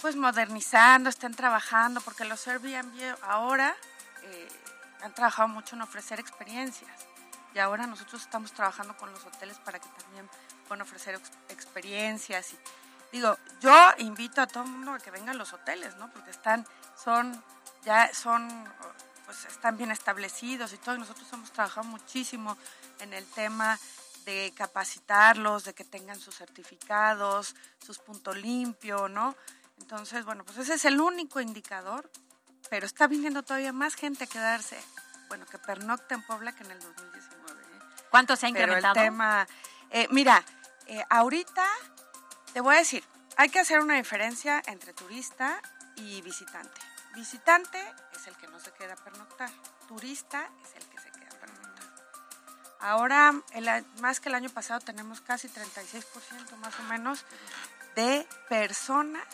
pues 0.00 0.16
modernizando, 0.16 1.08
estén 1.08 1.34
trabajando, 1.34 2.00
porque 2.02 2.24
los 2.24 2.46
Airbnb 2.46 3.16
ahora 3.22 3.74
eh, 4.22 4.48
han 5.00 5.14
trabajado 5.14 5.48
mucho 5.48 5.74
en 5.74 5.82
ofrecer 5.82 6.20
experiencias. 6.20 6.90
Y 7.54 7.58
ahora 7.58 7.86
nosotros 7.86 8.20
estamos 8.20 8.52
trabajando 8.52 8.96
con 8.98 9.10
los 9.12 9.24
hoteles 9.24 9.58
para 9.58 9.78
que 9.78 9.88
también 9.88 10.28
puedan 10.68 10.82
ofrecer 10.82 11.18
experiencias. 11.48 12.52
Y 12.52 12.58
digo, 13.12 13.38
yo 13.60 13.92
invito 13.98 14.42
a 14.42 14.46
todo 14.46 14.64
el 14.64 14.70
mundo 14.70 14.92
a 14.92 14.98
que 14.98 15.10
vengan 15.10 15.38
los 15.38 15.52
hoteles, 15.54 15.96
¿no? 15.96 16.10
Porque 16.10 16.30
están, 16.30 16.66
son 17.02 17.42
ya 17.84 18.12
son, 18.14 18.48
pues 19.24 19.44
están 19.46 19.76
bien 19.76 19.90
establecidos 19.90 20.72
y 20.72 20.78
todo. 20.78 20.98
nosotros 20.98 21.26
hemos 21.32 21.52
trabajado 21.52 21.86
muchísimo 21.86 22.56
en 23.00 23.12
el 23.12 23.26
tema 23.26 23.78
de 24.24 24.52
capacitarlos, 24.56 25.64
de 25.64 25.74
que 25.74 25.84
tengan 25.84 26.18
sus 26.18 26.36
certificados, 26.36 27.54
sus 27.84 27.98
puntos 27.98 28.36
limpios, 28.36 29.10
¿no? 29.10 29.34
Entonces, 29.78 30.24
bueno, 30.24 30.44
pues 30.44 30.58
ese 30.58 30.74
es 30.74 30.84
el 30.84 31.00
único 31.00 31.40
indicador, 31.40 32.08
pero 32.70 32.86
está 32.86 33.06
viniendo 33.08 33.42
todavía 33.42 33.72
más 33.72 33.94
gente 33.94 34.24
a 34.24 34.26
quedarse, 34.26 34.78
bueno, 35.28 35.44
que 35.46 35.58
pernocta 35.58 36.14
en 36.14 36.22
Puebla 36.22 36.52
que 36.52 36.62
en 36.64 36.70
el 36.70 36.80
2019. 36.80 37.60
¿eh? 37.60 37.66
¿Cuánto 38.10 38.36
se 38.36 38.46
ha 38.46 38.48
incrementado? 38.48 38.94
Pero 38.94 39.06
el 39.06 39.10
tema, 39.10 39.46
eh, 39.90 40.06
mira, 40.10 40.44
eh, 40.86 41.02
ahorita 41.10 41.66
te 42.52 42.60
voy 42.60 42.76
a 42.76 42.78
decir, 42.78 43.02
hay 43.36 43.48
que 43.48 43.58
hacer 43.58 43.80
una 43.80 43.94
diferencia 43.94 44.62
entre 44.66 44.92
turista 44.92 45.60
y 45.96 46.22
visitante. 46.22 46.91
Visitante 47.14 47.78
es 48.14 48.26
el 48.26 48.36
que 48.36 48.48
no 48.48 48.58
se 48.58 48.72
queda 48.72 48.94
a 48.94 48.96
pernoctar. 48.96 49.50
Turista 49.86 50.48
es 50.64 50.82
el 50.82 50.88
que 50.88 50.98
se 50.98 51.10
queda 51.10 51.28
a 51.28 51.40
pernoctar. 51.40 51.84
Ahora, 52.80 53.32
más 54.00 54.20
que 54.20 54.28
el 54.28 54.34
año 54.34 54.48
pasado, 54.48 54.80
tenemos 54.80 55.20
casi 55.20 55.48
36% 55.48 56.56
más 56.56 56.78
o 56.80 56.82
menos 56.84 57.24
de 57.94 58.26
personas 58.48 59.26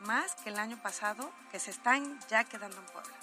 más 0.00 0.34
que 0.36 0.48
el 0.48 0.58
año 0.58 0.80
pasado 0.82 1.30
que 1.50 1.60
se 1.60 1.70
están 1.70 2.18
ya 2.28 2.44
quedando 2.44 2.78
en 2.78 2.86
Puebla. 2.86 3.14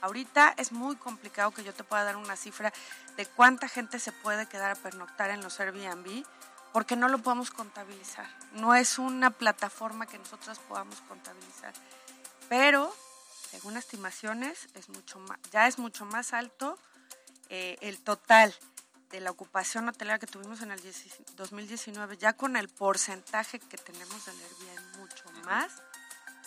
Ahorita 0.00 0.54
es 0.56 0.72
muy 0.72 0.96
complicado 0.96 1.52
que 1.52 1.64
yo 1.64 1.72
te 1.72 1.84
pueda 1.84 2.04
dar 2.04 2.16
una 2.16 2.36
cifra 2.36 2.72
de 3.16 3.26
cuánta 3.26 3.68
gente 3.68 3.98
se 3.98 4.12
puede 4.12 4.46
quedar 4.46 4.72
a 4.72 4.74
pernoctar 4.74 5.30
en 5.30 5.42
los 5.42 5.58
Airbnb 5.58 6.24
porque 6.72 6.96
no 6.96 7.08
lo 7.08 7.18
podemos 7.18 7.50
contabilizar. 7.50 8.26
No 8.52 8.74
es 8.74 8.98
una 8.98 9.30
plataforma 9.30 10.06
que 10.06 10.18
nosotros 10.18 10.58
podamos 10.58 11.00
contabilizar 11.02 11.72
pero 12.48 12.94
según 13.50 13.76
estimaciones 13.76 14.68
es 14.74 14.88
mucho 14.88 15.18
más, 15.20 15.38
ya 15.50 15.66
es 15.66 15.78
mucho 15.78 16.04
más 16.04 16.32
alto 16.32 16.78
eh, 17.48 17.76
el 17.80 18.02
total 18.02 18.54
de 19.10 19.20
la 19.20 19.30
ocupación 19.30 19.88
hotelera 19.88 20.18
que 20.18 20.26
tuvimos 20.26 20.62
en 20.62 20.72
el 20.72 20.80
2019, 21.36 22.16
ya 22.16 22.32
con 22.32 22.56
el 22.56 22.68
porcentaje 22.68 23.60
que 23.60 23.78
tenemos 23.78 24.26
del 24.26 24.36
Airbnb 24.36 24.96
mucho 24.98 25.24
más 25.44 25.70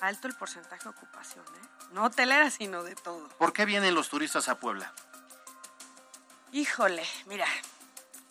alto 0.02 0.28
el 0.28 0.36
porcentaje 0.36 0.84
de 0.84 0.90
ocupación, 0.90 1.46
¿eh? 1.46 1.68
no 1.92 2.06
hotelera, 2.06 2.50
sino 2.50 2.84
de 2.84 2.96
todo. 2.96 3.28
¿Por 3.38 3.54
qué 3.54 3.66
vienen 3.66 3.96
los 3.96 4.10
turistas 4.10 4.48
a 4.50 4.60
Puebla? 4.60 4.94
Híjole, 6.52 7.04
mira, 7.28 7.46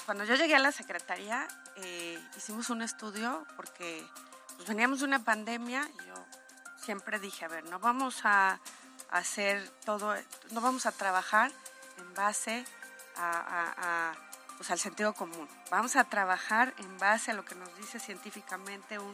cuando 0.07 0.25
yo 0.25 0.35
llegué 0.35 0.57
a 0.57 0.59
la 0.59 0.73
Secretaría 0.73 1.47
eh, 1.77 2.19
hicimos 2.37 2.71
un 2.71 2.83
estudio 2.83 3.47
porque 3.57 4.05
pues, 4.57 4.69
veníamos 4.69 5.01
de 5.01 5.05
una 5.05 5.25
pandemia 5.25 5.89
y 5.95 6.07
yo 6.07 6.18
siempre 6.89 7.19
dije, 7.19 7.45
a 7.45 7.49
ver, 7.49 7.65
no 7.65 7.79
vamos 7.81 8.21
a 8.25 8.59
hacer 9.11 9.69
todo, 9.85 10.15
no 10.53 10.63
vamos 10.63 10.87
a 10.87 10.93
trabajar 10.93 11.53
en 11.99 12.15
base 12.15 12.65
a, 13.19 14.15
pues 14.57 14.71
al 14.71 14.79
sentido 14.79 15.13
común. 15.13 15.47
Vamos 15.71 15.97
a 15.97 16.05
trabajar 16.05 16.73
en 16.79 16.97
base 16.97 17.33
a 17.33 17.35
lo 17.35 17.45
que 17.45 17.55
nos 17.57 17.77
dice 17.77 18.01
científicamente 18.01 18.99
un, 18.99 19.13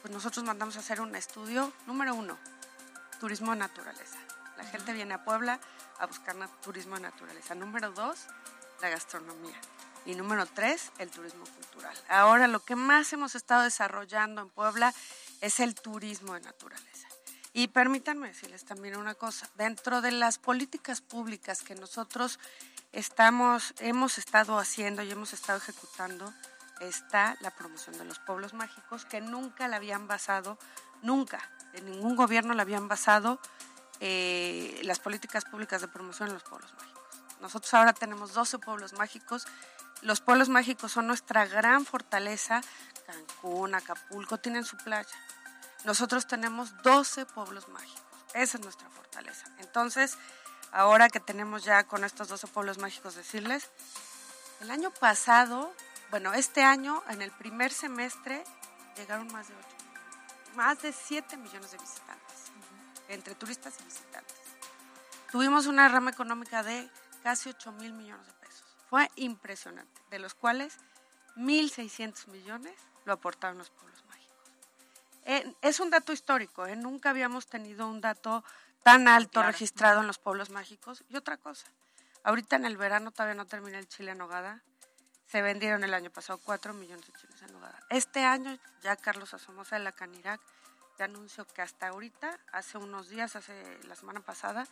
pues 0.00 0.14
nosotros 0.14 0.44
mandamos 0.44 0.76
a 0.76 0.78
hacer 0.78 1.00
un 1.00 1.16
estudio, 1.16 1.72
número 1.88 2.14
uno, 2.14 2.38
turismo 3.18 3.50
de 3.50 3.58
naturaleza. 3.58 4.18
La 4.56 4.62
gente 4.62 4.92
viene 4.92 5.14
a 5.14 5.24
Puebla 5.24 5.58
a 5.98 6.06
buscar 6.06 6.36
turismo 6.62 6.94
de 6.94 7.00
naturaleza. 7.00 7.56
Número 7.56 7.90
dos, 7.90 8.28
la 8.80 8.90
gastronomía. 8.90 9.60
Y 10.06 10.14
número 10.14 10.46
tres, 10.46 10.92
el 10.98 11.10
turismo 11.10 11.42
cultural. 11.46 11.96
Ahora 12.08 12.46
lo 12.46 12.60
que 12.60 12.76
más 12.76 13.12
hemos 13.12 13.34
estado 13.34 13.64
desarrollando 13.64 14.40
en 14.40 14.50
Puebla 14.50 14.94
es 15.40 15.58
el 15.58 15.74
turismo 15.74 16.34
de 16.34 16.42
naturaleza. 16.42 17.07
Y 17.58 17.66
permítanme 17.66 18.28
decirles 18.28 18.64
también 18.64 18.96
una 18.96 19.16
cosa, 19.16 19.50
dentro 19.56 20.00
de 20.00 20.12
las 20.12 20.38
políticas 20.38 21.00
públicas 21.00 21.64
que 21.64 21.74
nosotros 21.74 22.38
estamos, 22.92 23.74
hemos 23.80 24.16
estado 24.16 24.60
haciendo 24.60 25.02
y 25.02 25.10
hemos 25.10 25.32
estado 25.32 25.58
ejecutando, 25.58 26.32
está 26.78 27.36
la 27.40 27.50
promoción 27.50 27.98
de 27.98 28.04
los 28.04 28.20
pueblos 28.20 28.54
mágicos, 28.54 29.06
que 29.06 29.20
nunca 29.20 29.66
la 29.66 29.74
habían 29.74 30.06
basado, 30.06 30.56
nunca, 31.02 31.50
en 31.72 31.86
ningún 31.86 32.14
gobierno 32.14 32.54
la 32.54 32.62
habían 32.62 32.86
basado 32.86 33.40
eh, 33.98 34.80
las 34.84 35.00
políticas 35.00 35.44
públicas 35.44 35.80
de 35.80 35.88
promoción 35.88 36.28
en 36.28 36.34
los 36.34 36.44
pueblos 36.44 36.72
mágicos. 36.74 37.20
Nosotros 37.40 37.74
ahora 37.74 37.92
tenemos 37.92 38.34
12 38.34 38.60
pueblos 38.60 38.92
mágicos. 38.92 39.48
Los 40.02 40.20
pueblos 40.20 40.48
mágicos 40.48 40.92
son 40.92 41.08
nuestra 41.08 41.44
gran 41.46 41.84
fortaleza. 41.84 42.60
Cancún, 43.04 43.74
Acapulco 43.74 44.38
tienen 44.38 44.64
su 44.64 44.76
playa. 44.76 45.08
Nosotros 45.84 46.26
tenemos 46.26 46.82
12 46.82 47.26
pueblos 47.26 47.68
mágicos. 47.68 48.02
Esa 48.34 48.58
es 48.58 48.64
nuestra 48.64 48.88
fortaleza. 48.90 49.46
Entonces, 49.58 50.18
ahora 50.72 51.08
que 51.08 51.20
tenemos 51.20 51.64
ya 51.64 51.84
con 51.84 52.04
estos 52.04 52.28
12 52.28 52.46
pueblos 52.48 52.78
mágicos, 52.78 53.14
decirles, 53.14 53.70
el 54.60 54.70
año 54.70 54.90
pasado, 54.90 55.72
bueno, 56.10 56.34
este 56.34 56.62
año, 56.62 57.02
en 57.08 57.22
el 57.22 57.30
primer 57.30 57.72
semestre, 57.72 58.42
llegaron 58.96 59.28
más 59.32 59.48
de 59.48 59.54
8, 59.54 59.66
más 60.56 60.82
de 60.82 60.92
7 60.92 61.36
millones 61.36 61.70
de 61.70 61.78
visitantes, 61.78 62.52
entre 63.08 63.34
turistas 63.34 63.74
y 63.80 63.84
visitantes. 63.84 64.36
Tuvimos 65.30 65.66
una 65.66 65.88
rama 65.88 66.10
económica 66.10 66.62
de 66.62 66.90
casi 67.22 67.50
8 67.50 67.72
mil 67.72 67.92
millones 67.92 68.26
de 68.26 68.32
pesos. 68.34 68.64
Fue 68.88 69.10
impresionante, 69.16 70.00
de 70.10 70.18
los 70.18 70.34
cuales 70.34 70.78
1.600 71.36 72.28
millones 72.28 72.74
lo 73.04 73.12
aportaron 73.12 73.58
los 73.58 73.70
pueblos 73.70 73.98
mágicos. 74.06 74.07
Eh, 75.28 75.54
es 75.60 75.78
un 75.78 75.90
dato 75.90 76.14
histórico, 76.14 76.66
¿eh? 76.66 76.74
nunca 76.74 77.10
habíamos 77.10 77.46
tenido 77.46 77.86
un 77.86 78.00
dato 78.00 78.42
tan 78.82 79.08
alto 79.08 79.42
registrado 79.42 80.00
en 80.00 80.06
los 80.06 80.16
pueblos 80.18 80.48
mágicos. 80.48 81.04
Y 81.10 81.16
otra 81.16 81.36
cosa, 81.36 81.66
ahorita 82.24 82.56
en 82.56 82.64
el 82.64 82.78
verano 82.78 83.10
todavía 83.10 83.34
no 83.34 83.44
termina 83.44 83.78
el 83.78 83.86
chile 83.86 84.12
en 84.12 84.18
nogada. 84.18 84.62
Se 85.26 85.42
vendieron 85.42 85.84
el 85.84 85.92
año 85.92 86.08
pasado 86.08 86.40
4 86.42 86.72
millones 86.72 87.06
de 87.06 87.12
chiles 87.12 87.42
en 87.42 87.52
nogada. 87.52 87.78
Este 87.90 88.24
año 88.24 88.58
ya 88.80 88.96
Carlos 88.96 89.34
Asomosa 89.34 89.76
de 89.76 89.84
la 89.84 89.92
Canirac 89.92 90.40
ya 90.98 91.04
anunció 91.04 91.46
que 91.46 91.60
hasta 91.60 91.88
ahorita, 91.88 92.40
hace 92.50 92.78
unos 92.78 93.10
días, 93.10 93.36
hace 93.36 93.52
la 93.84 93.96
semana 93.96 94.20
pasada, 94.20 94.66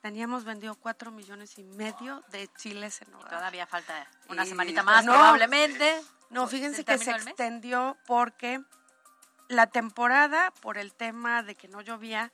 teníamos 0.00 0.42
vendido 0.42 0.74
4 0.74 1.12
millones 1.12 1.58
y 1.58 1.62
medio 1.62 2.24
de 2.32 2.48
chiles 2.56 3.02
en 3.02 3.12
nogada. 3.12 3.38
Todavía 3.38 3.68
falta 3.68 4.04
una 4.28 4.44
semanita 4.44 4.82
más, 4.82 5.04
probablemente. 5.04 6.02
No, 6.30 6.48
fíjense 6.48 6.84
que 6.84 6.98
se 6.98 7.12
extendió 7.12 7.96
porque 8.04 8.60
la 9.52 9.66
temporada, 9.66 10.52
por 10.60 10.78
el 10.78 10.92
tema 10.92 11.42
de 11.42 11.54
que 11.54 11.68
no 11.68 11.80
llovía, 11.80 12.32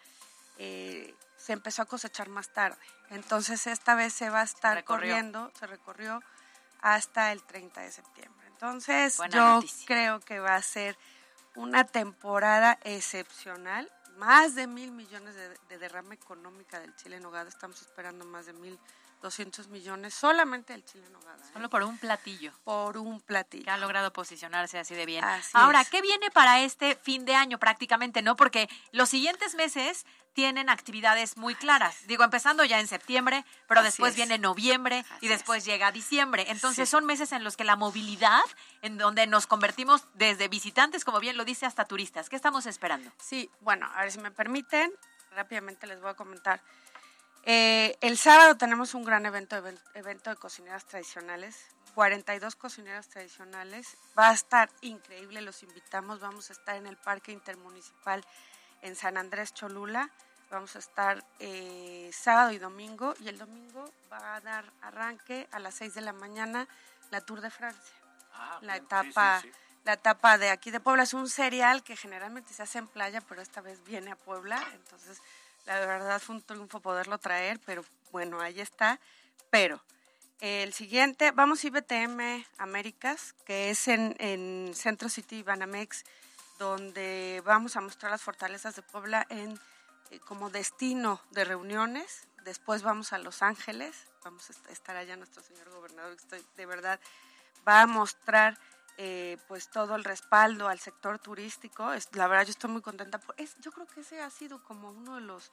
eh, 0.58 1.14
se 1.36 1.52
empezó 1.52 1.82
a 1.82 1.86
cosechar 1.86 2.28
más 2.28 2.52
tarde. 2.52 2.78
Entonces 3.10 3.66
esta 3.66 3.94
vez 3.94 4.12
se 4.12 4.30
va 4.30 4.40
a 4.40 4.44
estar 4.44 4.84
corriendo, 4.84 5.50
se 5.58 5.66
recorrió 5.66 6.22
hasta 6.80 7.32
el 7.32 7.42
30 7.42 7.80
de 7.80 7.92
septiembre. 7.92 8.46
Entonces 8.48 9.18
yo 9.30 9.60
creo 9.86 10.20
que 10.20 10.40
va 10.40 10.56
a 10.56 10.62
ser 10.62 10.98
una 11.54 11.84
temporada 11.84 12.78
excepcional, 12.82 13.90
más 14.16 14.54
de 14.54 14.66
mil 14.66 14.90
millones 14.90 15.34
de, 15.34 15.56
de 15.68 15.78
derrama 15.78 16.14
económica 16.14 16.80
del 16.80 16.94
Chile 16.96 17.16
en 17.16 17.22
Nogada, 17.22 17.48
estamos 17.48 17.80
esperando 17.80 18.24
más 18.24 18.46
de 18.46 18.52
mil 18.52 18.78
200 19.22 19.68
millones 19.68 20.14
solamente 20.14 20.74
el 20.74 20.84
chile 20.84 21.08
nogada. 21.10 21.36
¿eh? 21.44 21.50
Solo 21.52 21.68
por 21.70 21.82
un 21.82 21.98
platillo. 21.98 22.52
Por 22.64 22.98
un 22.98 23.20
platillo. 23.20 23.64
Que 23.64 23.70
ha 23.70 23.78
logrado 23.78 24.12
posicionarse 24.12 24.78
así 24.78 24.94
de 24.94 25.06
bien. 25.06 25.24
Ahora, 25.52 25.84
¿qué 25.84 26.00
viene 26.00 26.30
para 26.30 26.60
este 26.60 26.94
fin 26.96 27.24
de 27.24 27.34
año 27.34 27.58
prácticamente, 27.58 28.22
no? 28.22 28.36
Porque 28.36 28.68
los 28.92 29.08
siguientes 29.08 29.54
meses 29.54 30.06
tienen 30.38 30.68
actividades 30.68 31.36
muy 31.36 31.56
claras. 31.56 32.06
Digo, 32.06 32.22
empezando 32.22 32.64
ya 32.64 32.78
en 32.78 32.86
septiembre, 32.86 33.44
pero 33.66 33.82
después 33.82 34.14
viene 34.14 34.38
noviembre 34.38 35.04
y 35.20 35.26
después 35.26 35.64
llega 35.64 35.90
diciembre. 35.90 36.46
Entonces 36.48 36.88
son 36.88 37.04
meses 37.06 37.32
en 37.32 37.42
los 37.42 37.56
que 37.56 37.64
la 37.64 37.74
movilidad, 37.74 38.44
en 38.82 38.98
donde 38.98 39.26
nos 39.26 39.48
convertimos 39.48 40.04
desde 40.14 40.46
visitantes, 40.46 41.04
como 41.04 41.18
bien 41.18 41.36
lo 41.36 41.44
dice, 41.44 41.66
hasta 41.66 41.84
turistas. 41.86 42.28
¿Qué 42.28 42.36
estamos 42.36 42.66
esperando? 42.66 43.10
Sí, 43.18 43.50
bueno, 43.62 43.90
a 43.96 44.02
ver 44.02 44.12
si 44.12 44.20
me 44.20 44.30
permiten, 44.30 44.92
rápidamente 45.32 45.88
les 45.88 46.00
voy 46.00 46.10
a 46.10 46.14
comentar. 46.14 46.62
Eh, 47.50 47.96
el 48.02 48.18
sábado 48.18 48.58
tenemos 48.58 48.92
un 48.92 49.04
gran 49.04 49.24
evento, 49.24 49.56
evento 49.94 50.28
de 50.28 50.36
cocineras 50.36 50.84
tradicionales, 50.84 51.56
42 51.94 52.56
cocineras 52.56 53.08
tradicionales. 53.08 53.96
Va 54.18 54.28
a 54.28 54.34
estar 54.34 54.68
increíble, 54.82 55.40
los 55.40 55.62
invitamos. 55.62 56.20
Vamos 56.20 56.50
a 56.50 56.52
estar 56.52 56.76
en 56.76 56.86
el 56.86 56.98
Parque 56.98 57.32
Intermunicipal 57.32 58.22
en 58.82 58.94
San 58.96 59.16
Andrés 59.16 59.54
Cholula. 59.54 60.10
Vamos 60.50 60.76
a 60.76 60.78
estar 60.80 61.24
eh, 61.38 62.10
sábado 62.12 62.52
y 62.52 62.58
domingo. 62.58 63.14
Y 63.18 63.28
el 63.28 63.38
domingo 63.38 63.90
va 64.12 64.36
a 64.36 64.40
dar 64.42 64.70
arranque 64.82 65.48
a 65.50 65.58
las 65.58 65.74
6 65.76 65.94
de 65.94 66.02
la 66.02 66.12
mañana 66.12 66.68
la 67.10 67.22
Tour 67.22 67.40
de 67.40 67.48
Francia. 67.48 67.96
Ah, 68.34 68.58
la 68.60 68.76
etapa. 68.76 69.42
La 69.84 69.94
etapa 69.94 70.36
de 70.36 70.50
aquí 70.50 70.70
de 70.70 70.80
Puebla 70.80 71.04
es 71.04 71.14
un 71.14 71.30
cereal 71.30 71.82
que 71.82 71.96
generalmente 71.96 72.52
se 72.52 72.62
hace 72.62 72.76
en 72.76 72.88
playa, 72.88 73.22
pero 73.22 73.40
esta 73.40 73.62
vez 73.62 73.82
viene 73.84 74.10
a 74.10 74.16
Puebla. 74.16 74.62
Entonces, 74.74 75.22
la 75.68 75.86
verdad 75.86 76.18
fue 76.18 76.36
un 76.36 76.42
triunfo 76.42 76.80
poderlo 76.80 77.18
traer, 77.18 77.60
pero 77.66 77.84
bueno, 78.10 78.40
ahí 78.40 78.58
está. 78.60 78.98
Pero 79.50 79.82
el 80.40 80.72
siguiente, 80.72 81.30
vamos 81.30 81.62
a 81.62 81.66
IBTM 81.66 82.44
Américas, 82.56 83.34
que 83.44 83.70
es 83.70 83.86
en, 83.86 84.16
en 84.18 84.72
Centro 84.74 85.10
City 85.10 85.42
Banamex, 85.42 86.04
donde 86.58 87.42
vamos 87.44 87.76
a 87.76 87.82
mostrar 87.82 88.10
las 88.10 88.22
fortalezas 88.22 88.76
de 88.76 88.82
Puebla 88.82 89.26
en 89.28 89.60
eh, 90.10 90.18
como 90.20 90.48
destino 90.48 91.20
de 91.30 91.44
reuniones. 91.44 92.26
Después 92.44 92.82
vamos 92.82 93.12
a 93.12 93.18
Los 93.18 93.42
Ángeles, 93.42 93.94
vamos 94.24 94.48
a 94.48 94.72
estar 94.72 94.96
allá 94.96 95.16
nuestro 95.16 95.42
señor 95.42 95.68
gobernador, 95.68 96.16
que 96.16 96.22
estoy, 96.22 96.44
de 96.56 96.66
verdad 96.66 96.98
va 97.66 97.82
a 97.82 97.86
mostrar 97.86 98.58
eh, 99.00 99.38
pues 99.46 99.70
todo 99.70 99.94
el 99.94 100.02
respaldo 100.02 100.66
al 100.66 100.80
sector 100.80 101.20
turístico. 101.20 101.92
Es, 101.92 102.08
la 102.16 102.26
verdad 102.26 102.46
yo 102.46 102.50
estoy 102.50 102.68
muy 102.68 102.82
contenta. 102.82 103.20
Es, 103.36 103.56
yo 103.60 103.70
creo 103.70 103.86
que 103.86 104.00
ese 104.00 104.20
ha 104.20 104.28
sido 104.28 104.60
como 104.64 104.90
uno 104.90 105.14
de 105.14 105.20
los, 105.20 105.52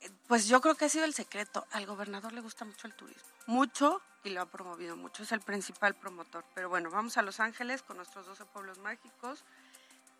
eh, 0.00 0.10
pues 0.26 0.48
yo 0.48 0.62
creo 0.62 0.74
que 0.76 0.86
ha 0.86 0.88
sido 0.88 1.04
el 1.04 1.12
secreto. 1.12 1.66
Al 1.72 1.84
gobernador 1.84 2.32
le 2.32 2.40
gusta 2.40 2.64
mucho 2.64 2.86
el 2.86 2.94
turismo, 2.94 3.28
mucho 3.46 4.00
y 4.24 4.30
lo 4.30 4.40
ha 4.40 4.46
promovido 4.46 4.96
mucho. 4.96 5.22
Es 5.22 5.32
el 5.32 5.42
principal 5.42 5.94
promotor. 5.94 6.42
Pero 6.54 6.70
bueno, 6.70 6.90
vamos 6.90 7.18
a 7.18 7.22
Los 7.22 7.38
Ángeles 7.38 7.82
con 7.82 7.98
nuestros 7.98 8.24
12 8.24 8.46
pueblos 8.46 8.78
mágicos. 8.78 9.44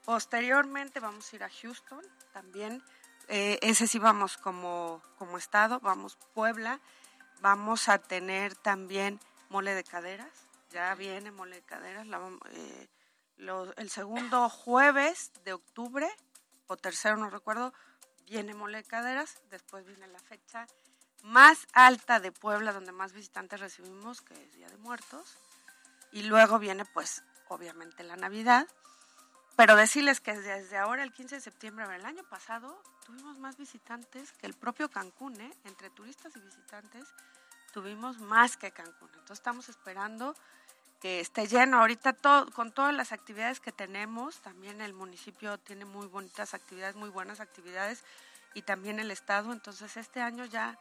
Posteriormente 0.04 1.00
vamos 1.00 1.32
a 1.32 1.36
ir 1.36 1.44
a 1.44 1.48
Houston 1.48 2.04
también. 2.34 2.82
Eh, 3.28 3.58
ese 3.62 3.86
sí 3.86 3.98
vamos 3.98 4.36
como, 4.36 5.00
como 5.16 5.38
estado. 5.38 5.80
Vamos 5.80 6.18
Puebla. 6.34 6.78
Vamos 7.40 7.88
a 7.88 7.96
tener 7.96 8.54
también 8.54 9.18
mole 9.48 9.74
de 9.74 9.82
caderas 9.82 10.49
ya 10.70 10.94
viene 10.94 11.30
Mole 11.30 11.62
Caderas, 11.62 12.06
eh, 12.50 12.88
el 13.76 13.90
segundo 13.90 14.48
jueves 14.48 15.32
de 15.44 15.52
octubre, 15.52 16.08
o 16.66 16.76
tercero, 16.76 17.16
no 17.16 17.30
recuerdo, 17.30 17.72
viene 18.26 18.54
Mole 18.54 18.84
Caderas, 18.84 19.40
después 19.50 19.84
viene 19.84 20.06
la 20.08 20.20
fecha 20.20 20.66
más 21.22 21.66
alta 21.72 22.20
de 22.20 22.32
Puebla, 22.32 22.72
donde 22.72 22.92
más 22.92 23.12
visitantes 23.12 23.60
recibimos, 23.60 24.20
que 24.22 24.34
es 24.34 24.52
Día 24.54 24.68
de 24.68 24.76
Muertos, 24.78 25.36
y 26.12 26.22
luego 26.22 26.58
viene, 26.58 26.84
pues, 26.84 27.22
obviamente 27.48 28.02
la 28.04 28.16
Navidad, 28.16 28.66
pero 29.56 29.76
decirles 29.76 30.20
que 30.20 30.38
desde 30.38 30.78
ahora, 30.78 31.02
el 31.02 31.12
15 31.12 31.34
de 31.34 31.40
septiembre 31.40 31.86
del 31.88 32.06
año 32.06 32.22
pasado, 32.24 32.80
tuvimos 33.04 33.38
más 33.38 33.58
visitantes 33.58 34.32
que 34.32 34.46
el 34.46 34.54
propio 34.54 34.88
Cancún, 34.88 35.38
¿eh? 35.40 35.52
entre 35.64 35.90
turistas 35.90 36.34
y 36.36 36.40
visitantes, 36.40 37.04
tuvimos 37.72 38.18
más 38.18 38.56
que 38.56 38.70
Cancún. 38.70 39.08
Entonces 39.12 39.38
estamos 39.38 39.68
esperando 39.68 40.34
que 41.00 41.20
esté 41.20 41.46
lleno. 41.46 41.78
Ahorita 41.80 42.12
todo, 42.12 42.50
con 42.52 42.72
todas 42.72 42.94
las 42.94 43.12
actividades 43.12 43.60
que 43.60 43.72
tenemos, 43.72 44.40
también 44.40 44.80
el 44.80 44.92
municipio 44.92 45.58
tiene 45.58 45.84
muy 45.84 46.06
bonitas 46.06 46.54
actividades, 46.54 46.96
muy 46.96 47.10
buenas 47.10 47.40
actividades 47.40 48.04
y 48.54 48.62
también 48.62 49.00
el 49.00 49.10
Estado. 49.10 49.52
Entonces 49.52 49.96
este 49.96 50.20
año 50.20 50.44
ya 50.44 50.78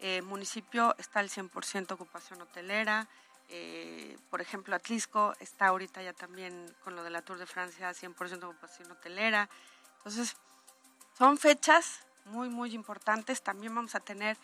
el 0.00 0.18
eh, 0.18 0.22
municipio 0.22 0.94
está 0.98 1.20
al 1.20 1.30
100% 1.30 1.92
ocupación 1.92 2.40
hotelera. 2.42 3.08
Eh, 3.48 4.18
por 4.30 4.40
ejemplo, 4.40 4.74
Atlisco 4.74 5.34
está 5.40 5.68
ahorita 5.68 6.02
ya 6.02 6.12
también 6.12 6.74
con 6.82 6.96
lo 6.96 7.02
de 7.02 7.10
la 7.10 7.22
Tour 7.22 7.38
de 7.38 7.46
Francia 7.46 7.90
100% 7.90 8.44
ocupación 8.44 8.90
hotelera. 8.90 9.48
Entonces 9.98 10.36
son 11.16 11.38
fechas 11.38 12.00
muy, 12.26 12.48
muy 12.48 12.74
importantes. 12.74 13.42
También 13.42 13.74
vamos 13.74 13.94
a 13.94 14.00
tener 14.00 14.36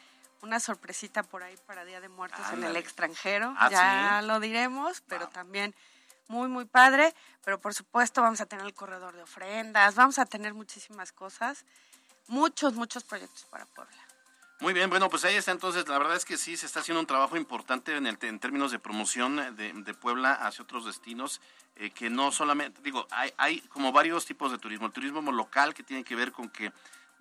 una 0.43 0.61
sorpresita 0.61 1.23
por 1.23 1.43
ahí 1.43 1.57
para 1.67 1.85
Día 1.85 2.01
de 2.01 2.09
Muertos 2.09 2.45
en 2.53 2.65
el 2.65 2.77
extranjero. 2.77 3.55
Ah, 3.57 3.71
ya 3.71 4.23
lo 4.23 4.41
diremos, 4.41 5.03
pero 5.09 5.29
también 5.29 5.75
muy, 6.29 6.49
muy 6.49 6.65
padre. 6.65 7.15
Pero 7.45 7.61
por 7.61 7.75
supuesto 7.75 8.21
vamos 8.23 8.41
a 8.41 8.47
tener 8.47 8.67
el 8.67 8.75
corredor 8.75 9.15
de 9.15 9.23
ofrendas, 9.23 9.95
vamos 9.95 10.19
a 10.19 10.27
tener 10.27 10.53
muchísimas 10.55 11.13
cosas, 11.13 11.65
muchos, 12.29 12.75
muchos 12.75 13.05
proyectos 13.05 13.45
para 13.45 13.67
Puebla. 13.67 13.97
Muy 14.61 14.73
bien, 14.75 14.89
bueno, 14.91 15.11
pues 15.11 15.25
ahí 15.25 15.35
está 15.35 15.51
entonces, 15.51 15.89
la 15.89 15.99
verdad 15.99 16.15
es 16.15 16.25
que 16.25 16.37
sí, 16.37 16.57
se 16.57 16.67
está 16.67 16.81
haciendo 16.81 17.01
un 17.01 17.07
trabajo 17.07 17.37
importante 17.37 17.97
en, 17.97 18.07
el, 18.07 18.17
en 18.21 18.39
términos 18.39 18.71
de 18.71 18.79
promoción 18.79 19.57
de, 19.57 19.95
Puebla 19.95 20.35
hacia 20.35 20.63
otros 20.63 20.87
destinos, 20.87 21.41
eh, 21.75 21.91
que 21.91 22.11
no 22.11 22.31
solamente, 22.31 22.81
digo, 22.81 23.09
hay, 23.11 23.33
hay 23.39 23.61
como 23.63 23.91
varios 23.91 24.25
tipos 24.25 24.53
de 24.53 24.59
turismo, 24.59 24.87
el 24.87 24.93
turismo 24.93 25.33
local 25.33 25.75
que 25.75 25.83
tiene 25.83 26.05
que 26.05 26.15
ver 26.15 26.31
con 26.31 26.49
que 26.49 26.73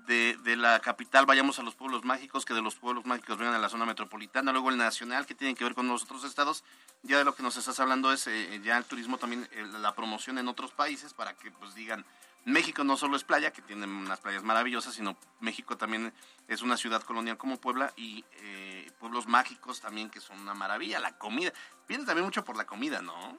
de, 0.08 0.38
de, 0.44 0.56
la 0.56 0.80
capital 0.80 1.26
vayamos 1.26 1.60
a 1.60 1.64
los 1.64 1.76
pueblos 1.76 2.04
mágicos, 2.04 2.46
que 2.46 2.54
de 2.54 2.62
los 2.62 2.76
pueblos 2.76 3.06
mágicos 3.06 3.38
vengan 3.38 3.56
a 3.56 3.60
la 3.60 3.70
zona 3.70 3.86
metropolitana, 3.86 4.52
luego 4.52 4.70
el 4.70 4.78
nacional 4.78 5.26
que 5.26 5.36
tiene 5.36 5.56
que 5.56 5.64
ver 5.64 5.76
con 5.76 5.88
los 5.88 6.04
otros 6.04 6.24
estados. 6.24 6.64
Ya 7.04 7.18
de 7.18 7.26
lo 7.26 7.36
que 7.36 7.44
nos 7.44 7.58
estás 7.58 7.80
hablando 7.80 8.12
es 8.12 8.28
eh, 8.28 8.62
ya 8.64 8.78
el 8.78 8.86
turismo 8.86 9.18
también, 9.18 9.48
eh, 9.52 9.66
la 9.80 9.96
promoción 9.96 10.38
en 10.38 10.48
otros 10.48 10.72
países 10.72 11.14
para 11.14 11.34
que 11.34 11.52
pues 11.52 11.74
digan, 11.76 12.06
México 12.46 12.84
no 12.84 12.98
solo 12.98 13.16
es 13.16 13.24
playa, 13.24 13.52
que 13.52 13.62
tiene 13.62 13.86
unas 13.86 14.20
playas 14.20 14.44
maravillosas, 14.44 14.96
sino 14.96 15.16
México 15.40 15.78
también 15.78 16.14
es 16.48 16.62
una 16.62 16.78
ciudad 16.78 17.02
colonial 17.04 17.38
como 17.38 17.58
Puebla 17.58 17.94
y 17.96 18.26
eh, 18.42 18.92
pueblos 19.00 19.28
mágicos 19.28 19.80
también 19.80 20.10
que 20.10 20.20
son 20.20 20.40
una 20.40 20.54
maravilla. 20.54 21.00
La 21.00 21.18
comida, 21.18 21.54
viene 21.88 22.06
también 22.06 22.26
mucho 22.26 22.44
por 22.44 22.58
la 22.58 22.66
comida, 22.66 23.02
¿no? 23.02 23.38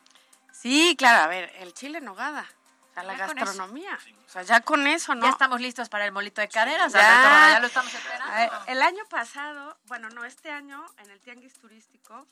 Sí, 0.53 0.95
claro, 0.97 1.25
a 1.25 1.27
ver, 1.27 1.53
el 1.59 1.73
chile 1.75 1.99
en 1.99 2.05
nogada. 2.05 2.47
Sea, 2.95 3.03
la 3.05 3.17
Ya 3.17 3.27
gastronomía. 3.27 3.99
O 4.27 4.29
sea, 4.29 4.43
ya 4.43 4.61
con 4.61 4.87
eso, 4.87 5.15
¿no? 5.15 5.23
Ya 5.27 5.31
estamos 5.31 5.61
listos 5.61 5.89
para 5.89 6.05
el 6.05 6.13
molito 6.13 6.41
de 6.41 6.49
caderas, 6.49 6.93
Ya. 6.93 7.01
Alberto 7.01 7.29
Roda, 7.29 7.53
ya 7.53 7.61
lo 7.61 7.67
estamos 7.67 7.95
esperando. 7.95 8.33
A 8.33 8.37
ver, 8.37 8.51
el 8.67 8.83
año 8.83 9.05
pasado, 9.09 9.79
bueno, 9.87 10.09
no, 10.11 10.25
este 10.25 10.51
año, 10.51 10.85
en 10.99 11.11
el 11.11 11.21
Tianguis 11.21 11.55
Turístico, 11.55 12.27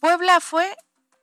Puebla 0.00 0.40
fue 0.40 0.74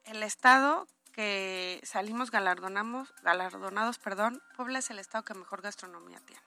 el 0.06 0.22
estado 0.22 0.88
que 1.12 1.82
salimos 1.84 2.30
galardonamos, 2.30 3.12
galardonados, 3.24 3.98
perdón. 3.98 4.44
Puebla 4.56 4.80
es 4.80 4.90
el 4.92 5.00
estado 5.00 5.26
que 5.26 5.34
mejor 5.34 5.64
gastronomía 5.64 6.20
tiene. 6.20 6.44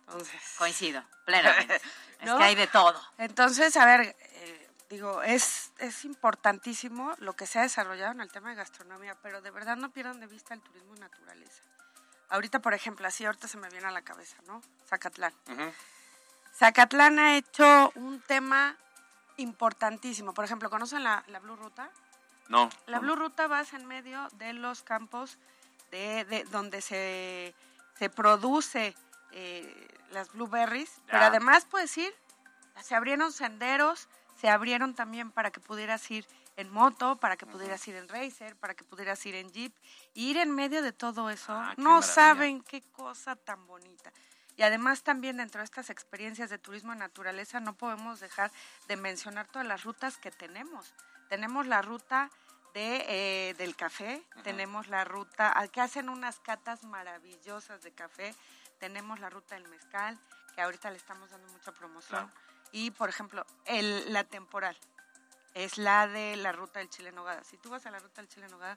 Entonces. 0.00 0.40
Coincido, 0.58 1.02
plenamente. 1.24 1.80
Es 2.18 2.24
¿no? 2.24 2.38
que 2.38 2.44
hay 2.44 2.54
de 2.54 2.66
todo. 2.66 2.98
Entonces, 3.18 3.76
a 3.76 3.84
ver, 3.84 4.16
eh, 4.18 4.65
digo, 4.90 5.22
es, 5.22 5.72
es 5.78 6.04
importantísimo 6.04 7.14
lo 7.18 7.34
que 7.34 7.46
se 7.46 7.58
ha 7.58 7.62
desarrollado 7.62 8.12
en 8.12 8.20
el 8.20 8.30
tema 8.30 8.50
de 8.50 8.56
gastronomía, 8.56 9.16
pero 9.22 9.40
de 9.40 9.50
verdad 9.50 9.76
no 9.76 9.90
pierdan 9.90 10.20
de 10.20 10.26
vista 10.26 10.54
el 10.54 10.60
turismo 10.60 10.94
y 10.96 11.00
naturaleza. 11.00 11.62
Ahorita, 12.28 12.60
por 12.60 12.74
ejemplo, 12.74 13.06
así 13.06 13.24
ahorita 13.24 13.46
se 13.48 13.56
me 13.58 13.68
viene 13.70 13.86
a 13.86 13.90
la 13.92 14.02
cabeza, 14.02 14.36
¿no? 14.46 14.60
Zacatlán. 14.88 15.32
Zacatlán 16.54 17.18
ha 17.18 17.36
hecho 17.36 17.92
un 17.94 18.20
tema 18.20 18.76
importantísimo. 19.36 20.32
Por 20.34 20.44
ejemplo, 20.44 20.70
¿conocen 20.70 21.04
la, 21.04 21.22
la 21.28 21.38
Blue 21.38 21.56
Ruta? 21.56 21.90
No. 22.48 22.70
La 22.86 22.98
Blue 22.98 23.16
Ruta 23.16 23.46
vas 23.46 23.72
en 23.74 23.86
medio 23.86 24.28
de 24.34 24.52
los 24.54 24.82
campos 24.82 25.38
de, 25.90 26.24
de 26.24 26.44
donde 26.44 26.80
se, 26.80 27.54
se 27.98 28.08
produce 28.10 28.94
eh, 29.32 29.88
las 30.10 30.32
blueberries, 30.32 30.90
pero 31.06 31.18
Ya. 31.20 31.26
además 31.26 31.64
puedes 31.66 31.96
ir, 31.98 32.14
se 32.82 32.94
abrieron 32.94 33.32
senderos, 33.32 34.08
se 34.40 34.48
abrieron 34.48 34.94
también 34.94 35.30
para 35.30 35.50
que 35.50 35.60
pudieras 35.60 36.10
ir 36.10 36.26
en 36.56 36.70
moto, 36.70 37.16
para 37.16 37.36
que 37.36 37.46
pudieras 37.46 37.86
ir 37.88 37.96
en 37.96 38.08
racer, 38.08 38.56
para 38.56 38.74
que 38.74 38.84
pudieras 38.84 39.24
ir 39.26 39.34
en 39.34 39.50
jeep, 39.52 39.74
y 40.14 40.30
ir 40.30 40.38
en 40.38 40.50
medio 40.54 40.80
de 40.82 40.92
todo 40.92 41.28
eso, 41.30 41.52
Ah, 41.52 41.74
no 41.76 41.90
maravilla. 41.90 42.12
saben 42.12 42.62
qué 42.62 42.82
cosa 42.92 43.36
tan 43.36 43.66
bonita. 43.66 44.10
Y 44.56 44.62
además 44.62 45.02
también 45.02 45.36
dentro 45.36 45.58
de 45.60 45.66
estas 45.66 45.90
experiencias 45.90 46.48
de 46.48 46.56
turismo 46.58 46.92
en 46.94 47.00
naturaleza 47.00 47.60
no 47.60 47.74
podemos 47.74 48.20
dejar 48.20 48.50
de 48.88 48.96
mencionar 48.96 49.46
todas 49.48 49.66
las 49.68 49.84
rutas 49.84 50.16
que 50.16 50.30
tenemos. 50.30 50.94
Tenemos 51.28 51.66
la 51.66 51.82
ruta 51.82 52.30
de, 52.72 53.04
eh, 53.08 53.54
del 53.58 53.76
café, 53.76 54.22
tenemos 54.42 54.88
la 54.88 55.04
ruta, 55.04 55.52
ah, 55.54 55.68
que 55.68 55.82
hacen 55.82 56.08
unas 56.08 56.40
catas 56.40 56.84
maravillosas 56.84 57.82
de 57.82 57.92
café, 57.92 58.34
tenemos 58.78 59.20
la 59.20 59.28
ruta 59.28 59.54
del 59.56 59.68
mezcal, 59.68 60.18
que 60.54 60.62
ahorita 60.62 60.90
le 60.90 60.96
estamos 60.96 61.30
dando 61.30 61.48
mucha 61.52 61.72
promoción. 61.72 62.30
Y, 62.72 62.90
por 62.90 63.08
ejemplo, 63.08 63.44
el, 63.64 64.12
la 64.12 64.24
temporal 64.24 64.76
es 65.54 65.78
la 65.78 66.06
de 66.06 66.36
la 66.36 66.52
ruta 66.52 66.80
del 66.80 66.90
Chile 66.90 67.12
Nogada. 67.12 67.42
Si 67.44 67.56
tú 67.56 67.70
vas 67.70 67.86
a 67.86 67.90
la 67.90 67.98
ruta 67.98 68.20
del 68.20 68.28
Chile 68.28 68.48
Nogada, 68.48 68.76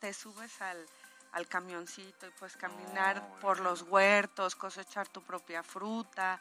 te 0.00 0.12
subes 0.12 0.60
al, 0.60 0.84
al 1.32 1.46
camioncito 1.46 2.26
y 2.26 2.30
puedes 2.32 2.56
caminar 2.56 3.38
por 3.40 3.60
los 3.60 3.82
huertos, 3.82 4.54
cosechar 4.54 5.08
tu 5.08 5.22
propia 5.22 5.62
fruta. 5.62 6.40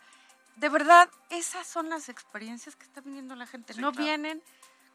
De 0.58 0.70
verdad, 0.70 1.10
esas 1.30 1.66
son 1.68 1.90
las 1.90 2.10
experiencias 2.10 2.76
que 2.76 2.84
está 2.84 3.00
viniendo 3.02 3.36
la 3.36 3.48
gente. 3.48 3.74
Sí, 3.74 3.80
no 3.80 3.92
claro. 3.92 4.06
vienen, 4.06 4.44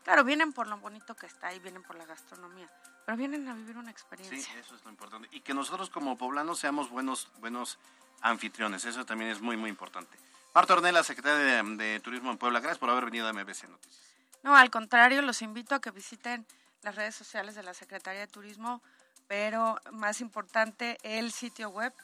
claro, 0.05 0.25
vienen 0.25 0.53
por 0.53 0.67
lo 0.67 0.77
bonito 0.79 1.15
que 1.15 1.27
está 1.27 1.55
y 1.55 1.61
vienen 1.61 1.83
por 1.83 1.97
la 1.97 2.05
gastronomía, 2.05 2.69
pero 3.07 3.17
vienen 3.17 3.49
a 3.49 3.55
vivir 3.55 3.77
una 3.79 3.87
Sí, 3.89 3.93
experiencia. 3.93 4.59
eso 4.59 4.75
es 4.75 4.85
lo 4.85 4.91
importante. 4.91 5.29
Y 5.33 5.41
que 5.41 5.55
nosotros 5.55 5.89
como 5.89 6.19
poblanos 6.19 6.59
seamos 6.59 6.91
buenos, 6.91 7.31
buenos 7.39 7.79
anfitriones. 8.21 8.85
Eso 8.85 9.07
también 9.07 9.31
es 9.31 9.41
muy, 9.41 9.57
muy 9.57 9.71
importante. 9.71 10.19
Marta 10.55 10.75
Ornella, 10.75 11.03
secretaria 11.03 11.63
de, 11.63 11.77
de 11.77 12.01
Turismo 12.01 12.31
en 12.31 12.39
Puebla, 12.39 12.61
gracias 12.61 12.79
por 12.79 12.91
haber 12.91 13.07
venido 13.07 13.27
a 13.27 13.33
MBC 13.33 13.69
Noticias. 13.69 14.15
No, 14.43 14.57
al 14.57 14.71
contrario, 14.71 15.23
los 15.23 15.41
invito 15.41 15.75
a 15.75 15.81
que 15.81 15.91
visiten 15.91 16.47
las 16.83 16.95
redes 16.95 17.15
sociales 17.15 17.55
de 17.55 17.63
la 17.63 17.75
Secretaría 17.75 18.21
de 18.21 18.27
Turismo, 18.27 18.83
pero 19.29 19.79
más 19.93 20.21
importante, 20.21 20.99
el 21.03 21.33
sitio 21.33 21.71
web 21.71 21.95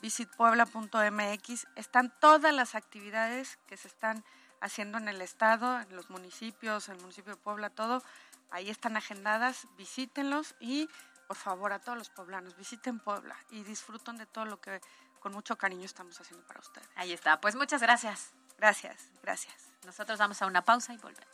visitpuebla.mx. 0.00 1.66
Están 1.76 2.12
todas 2.20 2.52
las 2.52 2.74
actividades 2.74 3.58
que 3.68 3.76
se 3.76 3.88
están 3.88 4.24
haciendo 4.60 4.98
en 4.98 5.08
el 5.08 5.22
estado, 5.22 5.80
en 5.80 5.94
los 5.94 6.10
municipios, 6.10 6.88
en 6.88 6.96
el 6.96 7.00
municipio 7.02 7.34
de 7.34 7.40
Puebla, 7.40 7.70
todo. 7.70 8.02
Ahí 8.50 8.68
están 8.68 8.96
agendadas, 8.96 9.66
visítenlos 9.76 10.54
y 10.60 10.88
por 11.28 11.36
favor 11.36 11.72
a 11.72 11.78
todos 11.78 11.96
los 11.96 12.10
poblanos, 12.10 12.56
visiten 12.56 12.98
Puebla 12.98 13.36
y 13.50 13.62
disfruten 13.62 14.18
de 14.18 14.26
todo 14.26 14.44
lo 14.44 14.60
que 14.60 14.80
con 15.22 15.32
mucho 15.32 15.56
cariño 15.56 15.84
estamos 15.84 16.20
haciendo 16.20 16.44
para 16.46 16.60
ustedes. 16.60 16.88
Ahí 16.96 17.12
está. 17.12 17.40
Pues 17.40 17.54
muchas 17.54 17.80
gracias. 17.80 18.32
Gracias, 18.58 19.08
gracias. 19.22 19.54
Nosotros 19.84 20.18
vamos 20.18 20.42
a 20.42 20.46
una 20.46 20.64
pausa 20.64 20.92
y 20.92 20.98
volvemos. 20.98 21.32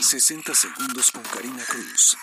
60 0.00 0.54
segundos 0.54 1.12
con 1.12 1.22
Karina 1.22 1.62
Cruz. 1.64 2.16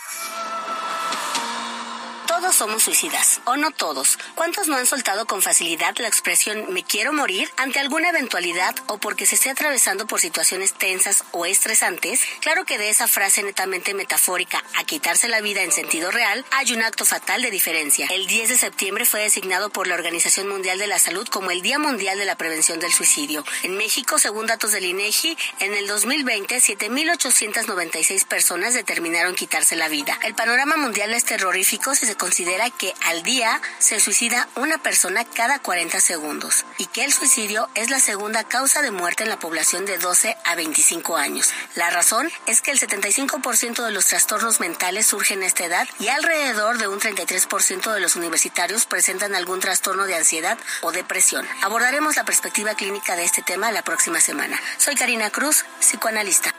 Todos 2.40 2.56
somos 2.56 2.84
suicidas, 2.84 3.42
o 3.44 3.58
no 3.58 3.70
todos. 3.72 4.18
¿Cuántos 4.34 4.70
no 4.70 4.78
han 4.78 4.86
soltado 4.86 5.26
con 5.26 5.42
facilidad 5.42 5.94
la 5.98 6.08
expresión 6.08 6.72
me 6.72 6.86
quiero 6.86 7.12
morir 7.12 7.52
ante 7.58 7.80
alguna 7.80 8.12
eventualidad 8.12 8.74
o 8.88 8.98
porque 8.98 9.26
se 9.26 9.36
esté 9.36 9.50
atravesando 9.50 10.08
por 10.08 10.22
situaciones 10.22 10.72
tensas 10.72 11.26
o 11.32 11.46
estresantes? 11.46 12.22
Claro 12.40 12.64
que 12.64 12.78
de 12.78 12.92
esa 12.92 13.10
frase 13.10 13.44
netamente 13.44 13.94
metafórica 13.94 14.64
a 14.78 14.86
quitarse 14.86 15.28
la 15.28 15.42
vida 15.42 15.64
en 15.64 15.74
sentido 15.74 16.12
real 16.12 16.46
hay 16.52 16.72
un 16.72 16.82
acto 16.82 17.04
fatal 17.04 17.42
de 17.42 17.52
diferencia. 17.52 18.08
El 18.10 18.26
10 18.26 18.48
de 18.48 18.58
septiembre 18.58 19.06
fue 19.06 19.20
designado 19.20 19.70
por 19.70 19.88
la 19.88 19.96
Organización 19.96 20.48
Mundial 20.48 20.80
de 20.80 20.88
la 20.88 20.98
Salud 20.98 21.28
como 21.28 21.52
el 21.52 21.62
Día 21.62 21.78
Mundial 21.78 22.18
de 22.18 22.26
la 22.26 22.38
Prevención 22.38 22.80
del 22.80 22.94
Suicidio. 22.94 23.44
En 23.64 23.76
México, 23.76 24.18
según 24.18 24.48
datos 24.48 24.72
del 24.72 24.86
INEGI, 24.86 25.38
en 25.60 25.74
el 25.74 25.88
2020 25.88 26.56
7.896 26.56 28.26
personas 28.26 28.74
determinaron 28.74 29.36
quitarse 29.36 29.76
la 29.76 29.90
vida. 29.90 30.18
El 30.24 30.36
panorama 30.36 30.78
mundial 30.78 31.14
es 31.14 31.26
terrorífico 31.26 31.96
si 31.96 32.06
se 32.06 32.16
considera 32.16 32.29
que 32.78 32.94
al 33.06 33.24
día 33.24 33.60
se 33.80 34.00
suicida 34.00 34.48
una 34.56 34.78
persona 34.78 35.26
cada 35.26 35.60
40 35.60 36.00
segundos 36.00 36.66
y 36.78 36.86
que 36.86 37.04
el 37.04 37.12
suicidio 37.12 37.68
es 37.76 37.90
la 37.90 38.00
segunda 38.00 38.44
causa 38.44 38.82
de 38.82 38.92
muerte 38.92 39.24
en 39.24 39.30
la 39.30 39.40
población 39.40 39.86
de 39.86 39.98
12 39.98 40.38
a 40.46 40.56
25 40.56 41.18
años. 41.18 41.50
La 41.76 41.90
razón 41.90 42.30
es 42.46 42.62
que 42.62 42.72
el 42.72 42.80
75% 42.80 43.84
de 43.84 43.92
los 43.92 44.06
trastornos 44.06 44.60
mentales 44.60 45.08
surgen 45.08 45.42
a 45.42 45.48
esta 45.48 45.66
edad 45.66 45.88
y 46.00 46.10
alrededor 46.10 46.78
de 46.78 46.88
un 46.88 47.00
33% 47.00 47.92
de 47.94 48.00
los 48.00 48.16
universitarios 48.16 48.86
presentan 48.86 49.34
algún 49.34 49.60
trastorno 49.60 50.06
de 50.06 50.16
ansiedad 50.16 50.58
o 50.82 50.92
depresión. 50.92 51.48
Abordaremos 51.64 52.16
la 52.16 52.26
perspectiva 52.26 52.76
clínica 52.76 53.16
de 53.16 53.24
este 53.24 53.42
tema 53.42 53.72
la 53.72 53.82
próxima 53.82 54.20
semana. 54.20 54.60
Soy 54.78 54.96
Karina 54.96 55.32
Cruz, 55.32 55.66
psicoanalista. 55.80 56.54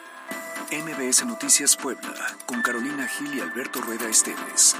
MBS 0.73 1.25
Noticias 1.27 1.77
Puebla, 1.77 2.37
con 2.47 2.63
Carolina 2.63 3.07
Gil 3.09 3.35
y 3.35 3.41
Alberto 3.41 3.81
Rueda 3.81 4.09
Esteves. 4.09 4.77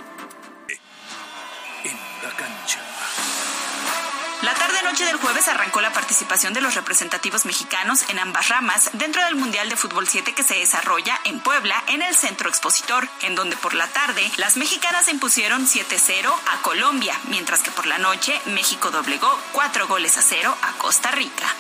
La 4.81 4.85
tarde-noche 4.85 5.13
del 5.13 5.21
jueves 5.21 5.47
arrancó 5.47 5.83
la 5.83 5.93
participación 5.93 6.55
de 6.55 6.63
los 6.63 6.75
representativos 6.75 7.45
mexicanos 7.45 8.09
en 8.09 8.19
ambas 8.19 8.49
ramas 8.49 8.89
dentro 8.95 9.23
del 9.27 9.37
Mundial 9.37 9.69
de 9.69 9.77
Fútbol 9.77 10.09
7 10.09 10.33
que 10.33 10.43
se 10.43 10.55
desarrolla 10.55 11.21
en 11.25 11.39
Puebla, 11.41 11.85
en 11.89 12.01
el 12.01 12.17
Centro 12.17 12.49
Expositor, 12.49 13.07
en 13.21 13.35
donde 13.35 13.57
por 13.57 13.75
la 13.75 13.87
tarde 13.89 14.23
las 14.39 14.57
mexicanas 14.57 15.09
impusieron 15.09 15.67
7-0 15.67 16.33
a 16.33 16.63
Colombia, 16.63 17.15
mientras 17.29 17.61
que 17.61 17.71
por 17.71 17.85
la 17.85 17.99
noche 17.99 18.41
México 18.47 18.91
doblegó 18.91 19.39
4 19.53 19.87
goles 19.87 20.17
a 20.17 20.23
0 20.23 20.57
a 20.63 20.73
Costa 20.79 21.11
Rica. 21.11 21.55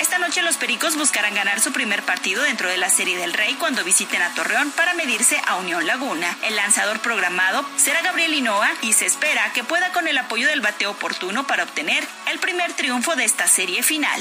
Esta 0.00 0.18
noche 0.18 0.40
los 0.40 0.56
Pericos 0.56 0.96
buscarán 0.96 1.34
ganar 1.34 1.60
su 1.60 1.72
primer 1.72 2.02
partido 2.02 2.42
dentro 2.42 2.70
de 2.70 2.78
la 2.78 2.88
Serie 2.88 3.18
del 3.18 3.34
Rey 3.34 3.54
cuando 3.56 3.84
visiten 3.84 4.22
a 4.22 4.34
Torreón 4.34 4.70
para 4.70 4.94
medirse 4.94 5.38
a 5.46 5.56
Unión 5.56 5.86
Laguna. 5.86 6.38
El 6.42 6.56
lanzador 6.56 7.00
programado 7.00 7.62
será 7.76 8.00
Gabriel 8.00 8.32
Hinoa 8.32 8.70
y 8.80 8.94
se 8.94 9.04
espera 9.04 9.52
que 9.52 9.62
pueda 9.62 9.92
con 9.92 10.08
el 10.08 10.16
apoyo 10.16 10.48
del 10.48 10.62
bateo 10.62 10.92
oportuno 10.92 11.46
para 11.46 11.64
obtener 11.64 12.02
el 12.30 12.38
primer 12.38 12.72
triunfo 12.72 13.14
de 13.14 13.24
esta 13.24 13.46
serie 13.46 13.82
final. 13.82 14.20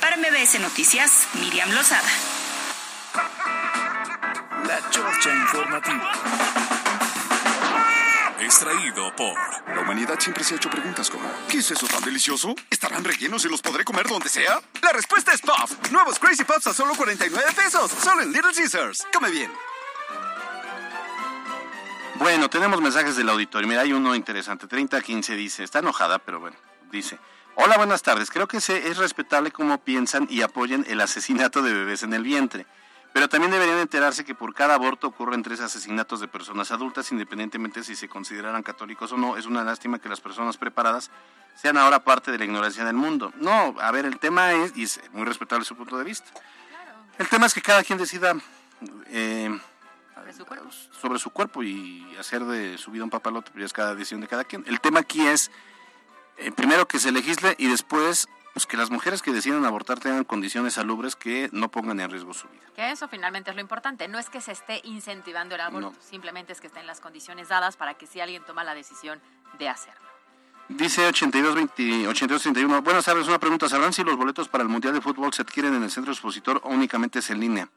Para 0.00 0.16
MBS 0.18 0.60
Noticias, 0.60 1.26
Miriam 1.34 1.72
Lozada. 1.72 2.08
La 4.66 4.90
Chorcha 4.90 5.30
Informativa. 5.34 6.67
Extraído 8.48 9.14
por... 9.14 9.34
La 9.74 9.82
humanidad 9.82 10.18
siempre 10.18 10.42
se 10.42 10.54
ha 10.54 10.56
hecho 10.56 10.70
preguntas 10.70 11.10
como 11.10 11.30
¿Qué 11.50 11.58
es 11.58 11.70
eso 11.70 11.86
tan 11.86 12.02
delicioso? 12.02 12.54
¿Estarán 12.70 13.04
rellenos 13.04 13.44
y 13.44 13.48
los 13.50 13.60
podré 13.60 13.84
comer 13.84 14.08
donde 14.08 14.30
sea? 14.30 14.58
La 14.80 14.90
respuesta 14.92 15.34
es 15.34 15.42
Puff. 15.42 15.92
Nuevos 15.92 16.18
Crazy 16.18 16.44
Puffs 16.44 16.66
a 16.66 16.72
solo 16.72 16.94
49 16.94 17.46
pesos. 17.54 17.90
Solo 17.90 18.22
en 18.22 18.32
Little 18.32 18.54
Caesars. 18.54 19.06
Come 19.12 19.30
bien. 19.30 19.52
Bueno, 22.14 22.48
tenemos 22.48 22.80
mensajes 22.80 23.16
del 23.16 23.28
auditorio. 23.28 23.68
Mira, 23.68 23.82
hay 23.82 23.92
uno 23.92 24.14
interesante. 24.14 24.66
3015 24.66 25.36
dice, 25.36 25.62
está 25.62 25.80
enojada, 25.80 26.18
pero 26.18 26.40
bueno, 26.40 26.56
dice. 26.90 27.18
Hola, 27.54 27.76
buenas 27.76 28.00
tardes. 28.00 28.30
Creo 28.30 28.48
que 28.48 28.56
es 28.56 28.96
respetable 28.96 29.50
cómo 29.50 29.76
piensan 29.76 30.26
y 30.30 30.40
apoyan 30.40 30.86
el 30.88 31.02
asesinato 31.02 31.60
de 31.60 31.74
bebés 31.74 32.02
en 32.02 32.14
el 32.14 32.22
vientre. 32.22 32.64
Pero 33.18 33.28
también 33.28 33.50
deberían 33.50 33.80
enterarse 33.80 34.24
que 34.24 34.36
por 34.36 34.54
cada 34.54 34.74
aborto 34.74 35.08
ocurren 35.08 35.42
tres 35.42 35.58
asesinatos 35.58 36.20
de 36.20 36.28
personas 36.28 36.70
adultas, 36.70 37.10
independientemente 37.10 37.82
si 37.82 37.96
se 37.96 38.08
consideraran 38.08 38.62
católicos 38.62 39.10
o 39.10 39.16
no. 39.16 39.36
Es 39.36 39.44
una 39.44 39.64
lástima 39.64 39.98
que 39.98 40.08
las 40.08 40.20
personas 40.20 40.56
preparadas 40.56 41.10
sean 41.56 41.78
ahora 41.78 42.04
parte 42.04 42.30
de 42.30 42.38
la 42.38 42.44
ignorancia 42.44 42.84
del 42.84 42.94
mundo. 42.94 43.32
No, 43.40 43.74
a 43.80 43.90
ver, 43.90 44.06
el 44.06 44.20
tema 44.20 44.52
es, 44.52 44.76
y 44.76 44.84
es 44.84 45.00
muy 45.10 45.24
respetable 45.24 45.64
su 45.64 45.74
punto 45.74 45.98
de 45.98 46.04
vista, 46.04 46.30
el 47.18 47.28
tema 47.28 47.46
es 47.46 47.54
que 47.54 47.60
cada 47.60 47.82
quien 47.82 47.98
decida 47.98 48.36
eh, 49.06 49.50
sobre, 50.92 51.18
su 51.18 51.30
cuerpo. 51.30 51.64
y 51.64 52.14
hacer 52.20 52.44
de 52.44 52.78
su 52.78 52.92
vida 52.92 53.02
un 53.02 53.10
papalote, 53.10 53.50
pero 53.52 53.66
es 53.66 53.72
cada 53.72 53.96
decisión 53.96 54.20
de 54.20 54.28
cada 54.28 54.44
quien. 54.44 54.62
El 54.68 54.80
tema 54.80 55.00
aquí 55.00 55.26
es, 55.26 55.50
eh, 56.36 56.52
primero 56.52 56.86
que 56.86 57.00
se 57.00 57.10
legisle 57.10 57.56
y 57.58 57.66
después 57.66 58.28
pues 58.58 58.66
que 58.66 58.76
las 58.76 58.90
mujeres 58.90 59.22
que 59.22 59.30
deciden 59.30 59.64
abortar 59.64 60.00
tengan 60.00 60.24
condiciones 60.24 60.74
salubres 60.74 61.14
que 61.14 61.48
no 61.52 61.70
pongan 61.70 62.00
en 62.00 62.10
riesgo 62.10 62.34
su 62.34 62.48
vida. 62.48 62.62
Que 62.74 62.90
eso 62.90 63.06
finalmente 63.06 63.50
es 63.50 63.54
lo 63.54 63.62
importante. 63.62 64.08
No 64.08 64.18
es 64.18 64.28
que 64.30 64.40
se 64.40 64.50
esté 64.50 64.80
incentivando 64.82 65.54
el 65.54 65.60
aborto, 65.60 65.94
simplemente 66.00 66.52
es 66.52 66.60
que 66.60 66.66
estén 66.66 66.84
las 66.84 66.98
condiciones 66.98 67.50
dadas 67.50 67.76
para 67.76 67.94
que 67.94 68.08
si 68.08 68.20
alguien 68.20 68.42
toma 68.44 68.64
la 68.64 68.74
decisión 68.74 69.20
de 69.60 69.68
hacerlo. 69.68 70.00
Dice 70.68 71.06
8231, 71.06 72.82
buenas 72.82 73.04
tardes, 73.04 73.28
una 73.28 73.38
pregunta, 73.38 73.68
¿sabrán 73.68 73.92
si 73.92 74.02
los 74.02 74.16
boletos 74.16 74.48
para 74.48 74.64
el 74.64 74.68
Mundial 74.68 74.92
de 74.92 75.02
Fútbol 75.02 75.32
se 75.32 75.42
adquieren 75.42 75.76
en 75.76 75.84
el 75.84 75.92
centro 75.92 76.12
expositor 76.12 76.60
o 76.64 76.70
únicamente 76.70 77.20
es 77.20 77.30
en 77.30 77.38
línea? 77.38 77.68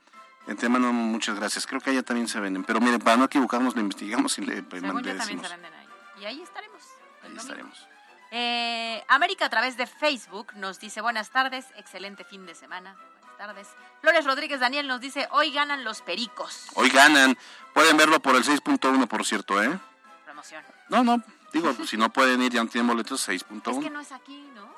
En 0.48 0.58
tema 0.58 0.80
no, 0.80 0.92
muchas 0.92 1.36
gracias, 1.36 1.68
creo 1.68 1.80
que 1.80 1.92
allá 1.92 2.02
también 2.02 2.28
se 2.28 2.40
venden, 2.40 2.64
pero 2.64 2.82
miren, 2.82 3.00
para 3.00 3.18
no 3.18 3.26
equivocarnos, 3.26 3.76
lo 3.76 3.82
investigamos 3.82 4.36
y 4.40 4.46
le, 4.46 4.64
pues, 4.64 4.82
Según 4.82 5.04
también 5.04 5.22
se 5.22 5.36
venden 5.48 5.74
ahí. 5.76 5.88
Y 6.22 6.26
ahí 6.26 6.42
estaremos. 6.42 6.82
Ahí 7.24 7.38
estaremos. 7.38 7.91
Eh, 8.34 9.04
América 9.10 9.46
a 9.46 9.50
través 9.50 9.76
de 9.76 9.86
Facebook 9.86 10.54
nos 10.56 10.80
dice 10.80 11.02
buenas 11.02 11.30
tardes, 11.30 11.66
excelente 11.76 12.24
fin 12.24 12.46
de 12.46 12.56
semana. 12.56 12.96
Buenas 12.96 13.38
tardes. 13.38 13.68
Flores 14.00 14.26
Rodríguez 14.26 14.62
Daniel 14.62 14.88
nos 14.88 15.02
dice 15.02 15.28
hoy 15.32 15.52
ganan 15.52 15.84
los 15.84 16.02
pericos. 16.02 16.68
Hoy 16.76 16.90
ganan. 16.90 17.38
Pueden 17.74 17.98
verlo 17.98 18.22
por 18.22 18.38
el 18.38 18.44
6.1, 18.44 19.08
por 19.08 19.26
cierto, 19.26 19.62
¿eh? 19.62 19.78
Promoción. 20.24 20.64
No, 20.88 21.04
no. 21.04 21.22
Digo, 21.52 21.74
si 21.86 21.98
no 21.98 22.10
pueden 22.10 22.42
ir, 22.42 22.54
ya 22.54 22.64
no 22.64 22.70
tienen 22.70 22.88
boletos, 22.88 23.28
6.1. 23.28 23.72
Es 23.72 23.84
que 23.84 23.90
no 23.90 24.00
es 24.00 24.12
aquí, 24.14 24.50
¿no? 24.56 24.74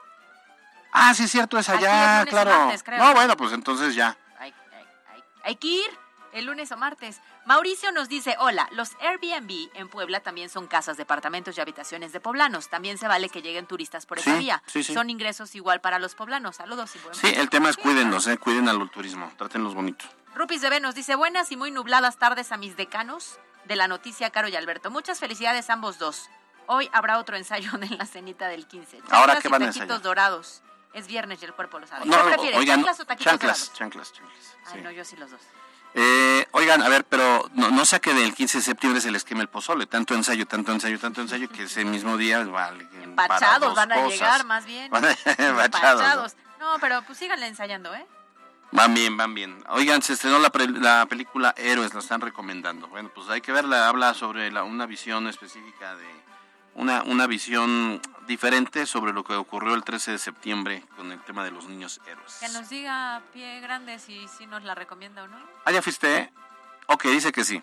Ah, 0.91 1.13
sí, 1.13 1.23
es 1.23 1.31
cierto, 1.31 1.57
es 1.57 1.69
allá, 1.69 2.25
claro. 2.25 2.71
no, 2.97 3.13
bueno, 3.13 3.35
pues 3.35 3.51
entonces 3.53 3.95
ya. 3.95 4.15
hay 5.43 5.55
que 5.55 5.67
ir 5.67 5.99
el 6.33 6.45
lunes 6.45 6.71
o 6.71 6.77
martes. 6.77 7.21
Mauricio 7.45 7.91
nos 7.91 8.07
dice, 8.07 8.37
hola, 8.39 8.69
los 8.71 8.91
Airbnb 9.01 9.69
en 9.73 9.89
Puebla 9.89 10.21
también 10.21 10.49
son 10.49 10.67
casas, 10.67 10.95
departamentos 10.95 11.57
y 11.57 11.61
habitaciones 11.61 12.13
de 12.13 12.21
poblanos. 12.21 12.69
También 12.69 12.97
se 12.97 13.07
vale 13.07 13.27
que 13.27 13.41
lleguen 13.41 13.65
turistas 13.65 14.05
por 14.05 14.19
esa 14.19 14.37
vía. 14.37 14.63
Son 14.93 15.09
ingresos 15.09 15.53
igual 15.55 15.81
para 15.81 15.99
los 15.99 16.15
poblanos. 16.15 16.55
Saludos 16.55 16.95
y 16.95 16.99
buen 16.99 17.15
Sí, 17.15 17.27
el 17.35 17.49
tema 17.49 17.69
es 17.69 17.77
cuídenlos, 17.77 18.27
eh, 18.27 18.37
cuiden 18.37 18.69
al 18.69 18.89
turismo, 18.89 19.29
trátenlos 19.37 19.73
bonitos. 19.73 20.09
Rupis 20.35 20.61
de 20.61 20.79
nos 20.79 20.95
dice, 20.95 21.15
buenas 21.15 21.51
y 21.51 21.57
muy 21.57 21.69
nubladas 21.69 22.17
tardes 22.17 22.51
a 22.51 22.57
mis 22.57 22.77
decanos 22.77 23.37
de 23.65 23.75
la 23.75 23.87
noticia, 23.87 24.29
Caro 24.29 24.47
y 24.47 24.55
Alberto. 24.55 24.89
Muchas 24.89 25.19
felicidades 25.19 25.69
a 25.69 25.73
ambos 25.73 25.99
dos. 25.99 26.29
Hoy 26.67 26.89
habrá 26.93 27.19
otro 27.19 27.35
ensayo 27.35 27.71
en 27.81 27.97
la 27.97 28.05
cenita 28.05 28.47
del 28.47 28.67
15. 28.67 29.01
Ahora 29.11 29.39
que 29.41 29.49
van 29.49 29.63
a 29.63 29.65
ensayar. 29.67 30.01
dorados. 30.01 30.61
Es 30.93 31.07
viernes 31.07 31.41
y 31.41 31.45
el 31.45 31.53
cuerpo 31.53 31.79
lo 31.79 31.87
sabe. 31.87 32.05
No, 32.05 32.17
¿Qué 32.23 32.33
prefieres, 32.33 32.65
chanclas 32.65 32.99
o 32.99 33.05
taquitos 33.05 33.31
chanclas, 33.31 33.73
chanclas, 33.73 34.13
chanclas. 34.13 34.57
Ay, 34.71 34.81
no, 34.81 34.91
yo 34.91 35.03
sí 35.03 35.17
los 35.17 35.31
dos. 35.31 35.41
Eh, 35.95 36.47
oigan, 36.51 36.81
a 36.81 36.89
ver, 36.89 37.05
pero 37.05 37.49
no, 37.53 37.69
no 37.69 37.85
saque 37.85 38.13
del 38.13 38.33
15 38.33 38.57
de 38.57 38.63
septiembre 38.63 39.01
se 39.01 39.11
les 39.11 39.23
queme 39.23 39.41
el 39.41 39.47
pozole. 39.47 39.85
Tanto 39.85 40.15
ensayo, 40.15 40.47
tanto 40.47 40.71
ensayo, 40.71 40.99
tanto 40.99 41.21
ensayo 41.21 41.49
que 41.49 41.63
ese 41.63 41.85
mismo 41.85 42.17
día 42.17 42.43
vale, 42.43 42.87
Empachados 43.03 43.75
van 43.75 43.91
a 43.91 44.07
llegar 44.07 44.43
más 44.45 44.65
bien. 44.65 44.91
Empachados. 45.37 46.35
No, 46.59 46.77
pero 46.79 47.01
pues 47.03 47.19
síganle 47.19 47.47
ensayando, 47.47 47.93
¿eh? 47.93 48.05
Van 48.71 48.93
bien, 48.95 49.15
van 49.17 49.35
bien. 49.35 49.63
Oigan, 49.69 50.01
se 50.01 50.13
estrenó 50.13 50.39
la, 50.39 50.51
la 50.79 51.05
película 51.05 51.53
Héroes, 51.57 51.93
la 51.93 51.99
están 51.99 52.21
recomendando. 52.21 52.87
Bueno, 52.87 53.11
pues 53.13 53.29
hay 53.29 53.41
que 53.41 53.51
verla. 53.51 53.87
Habla 53.87 54.15
sobre 54.15 54.51
la, 54.51 54.63
una 54.63 54.87
visión 54.87 55.27
específica 55.27 55.95
de 55.95 56.07
una, 56.73 57.03
una 57.03 57.27
visión 57.27 58.01
diferente 58.27 58.85
sobre 58.85 59.13
lo 59.13 59.23
que 59.23 59.33
ocurrió 59.33 59.73
el 59.73 59.83
13 59.83 60.11
de 60.11 60.17
septiembre 60.17 60.83
con 60.95 61.11
el 61.11 61.21
tema 61.21 61.43
de 61.43 61.51
los 61.51 61.67
niños 61.67 61.99
héroes. 62.07 62.37
Que 62.39 62.49
nos 62.49 62.69
diga 62.69 63.21
pie 63.33 63.59
grande 63.61 63.99
si, 63.99 64.27
si 64.27 64.45
nos 64.45 64.63
la 64.63 64.75
recomienda 64.75 65.23
o 65.23 65.27
no. 65.27 65.37
Ah, 65.65 65.71
ya 65.71 65.81
fuiste. 65.81 66.31
Ok, 66.87 67.05
dice 67.05 67.31
que 67.31 67.43
sí. 67.43 67.61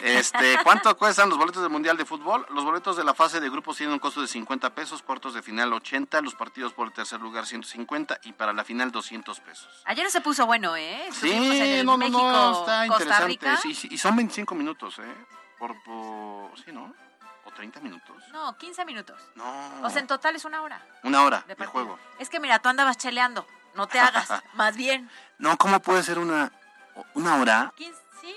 Este, 0.00 0.56
¿Cuánto 0.64 0.96
cuestan 0.96 1.28
los 1.28 1.38
boletos 1.38 1.62
del 1.62 1.70
Mundial 1.70 1.96
de 1.96 2.04
Fútbol? 2.04 2.46
Los 2.50 2.64
boletos 2.64 2.96
de 2.96 3.04
la 3.04 3.14
fase 3.14 3.40
de 3.40 3.50
grupos 3.50 3.76
tienen 3.76 3.92
un 3.92 3.98
costo 3.98 4.22
de 4.22 4.28
50 4.28 4.74
pesos, 4.74 5.02
cuartos 5.02 5.34
de 5.34 5.42
final 5.42 5.72
80, 5.72 6.20
los 6.22 6.34
partidos 6.34 6.72
por 6.72 6.86
el 6.86 6.92
tercer 6.92 7.20
lugar 7.20 7.46
150 7.46 8.20
y 8.24 8.32
para 8.32 8.52
la 8.52 8.64
final 8.64 8.90
200 8.90 9.40
pesos. 9.40 9.68
Ayer 9.84 10.10
se 10.10 10.20
puso 10.20 10.46
bueno, 10.46 10.76
¿eh? 10.76 11.08
sí, 11.12 11.82
no, 11.84 11.96
no, 11.96 12.08
no, 12.08 12.60
está 12.60 12.86
interesante. 12.86 13.38
y 13.90 13.98
son 13.98 14.16
25 14.16 14.54
minutos, 14.54 14.98
¿eh? 14.98 15.14
Por, 15.58 15.80
por, 15.84 16.58
sí, 16.58 16.72
¿no? 16.72 16.92
30 17.54 17.80
minutos? 17.80 18.16
No, 18.32 18.56
15 18.56 18.84
minutos. 18.84 19.20
No. 19.34 19.82
O 19.82 19.90
sea, 19.90 20.00
en 20.00 20.06
total 20.06 20.36
es 20.36 20.44
una 20.44 20.62
hora. 20.62 20.84
Una 21.02 21.22
hora 21.22 21.44
de, 21.46 21.54
juego. 21.66 21.98
Es 22.18 22.28
que 22.28 22.40
mira, 22.40 22.58
tú 22.58 22.68
andabas 22.68 22.96
cheleando. 22.98 23.46
No 23.74 23.86
te 23.86 23.98
hagas, 23.98 24.28
más 24.54 24.76
bien. 24.76 25.10
No, 25.38 25.56
¿cómo 25.56 25.80
puede 25.80 26.02
ser 26.02 26.18
una, 26.18 26.52
una 27.14 27.36
hora? 27.36 27.72
sí. 27.76 28.36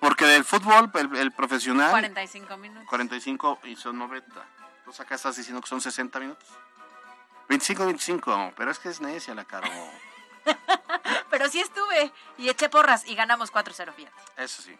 Porque 0.00 0.26
del 0.26 0.44
fútbol, 0.44 0.90
el, 1.16 1.32
profesional... 1.32 1.90
45 1.90 2.56
minutos. 2.58 2.88
45 2.88 3.60
y 3.64 3.76
son 3.76 3.98
90. 3.98 4.46
Entonces 4.78 5.00
acá 5.00 5.14
estás 5.14 5.36
diciendo 5.36 5.60
que 5.60 5.68
son 5.68 5.80
60 5.80 6.20
minutos. 6.20 6.48
25, 7.48 7.86
25. 7.86 8.52
Pero 8.56 8.70
es 8.70 8.78
que 8.78 8.88
es 8.90 9.00
necia 9.00 9.34
la 9.34 9.44
caro. 9.44 9.68
pero 11.30 11.48
sí 11.48 11.60
estuve 11.60 12.12
y 12.38 12.48
eché 12.48 12.68
porras 12.68 13.06
y 13.06 13.14
ganamos 13.14 13.52
4-0, 13.52 13.92
fíjate. 13.94 14.22
Eso 14.36 14.62
sí. 14.62 14.76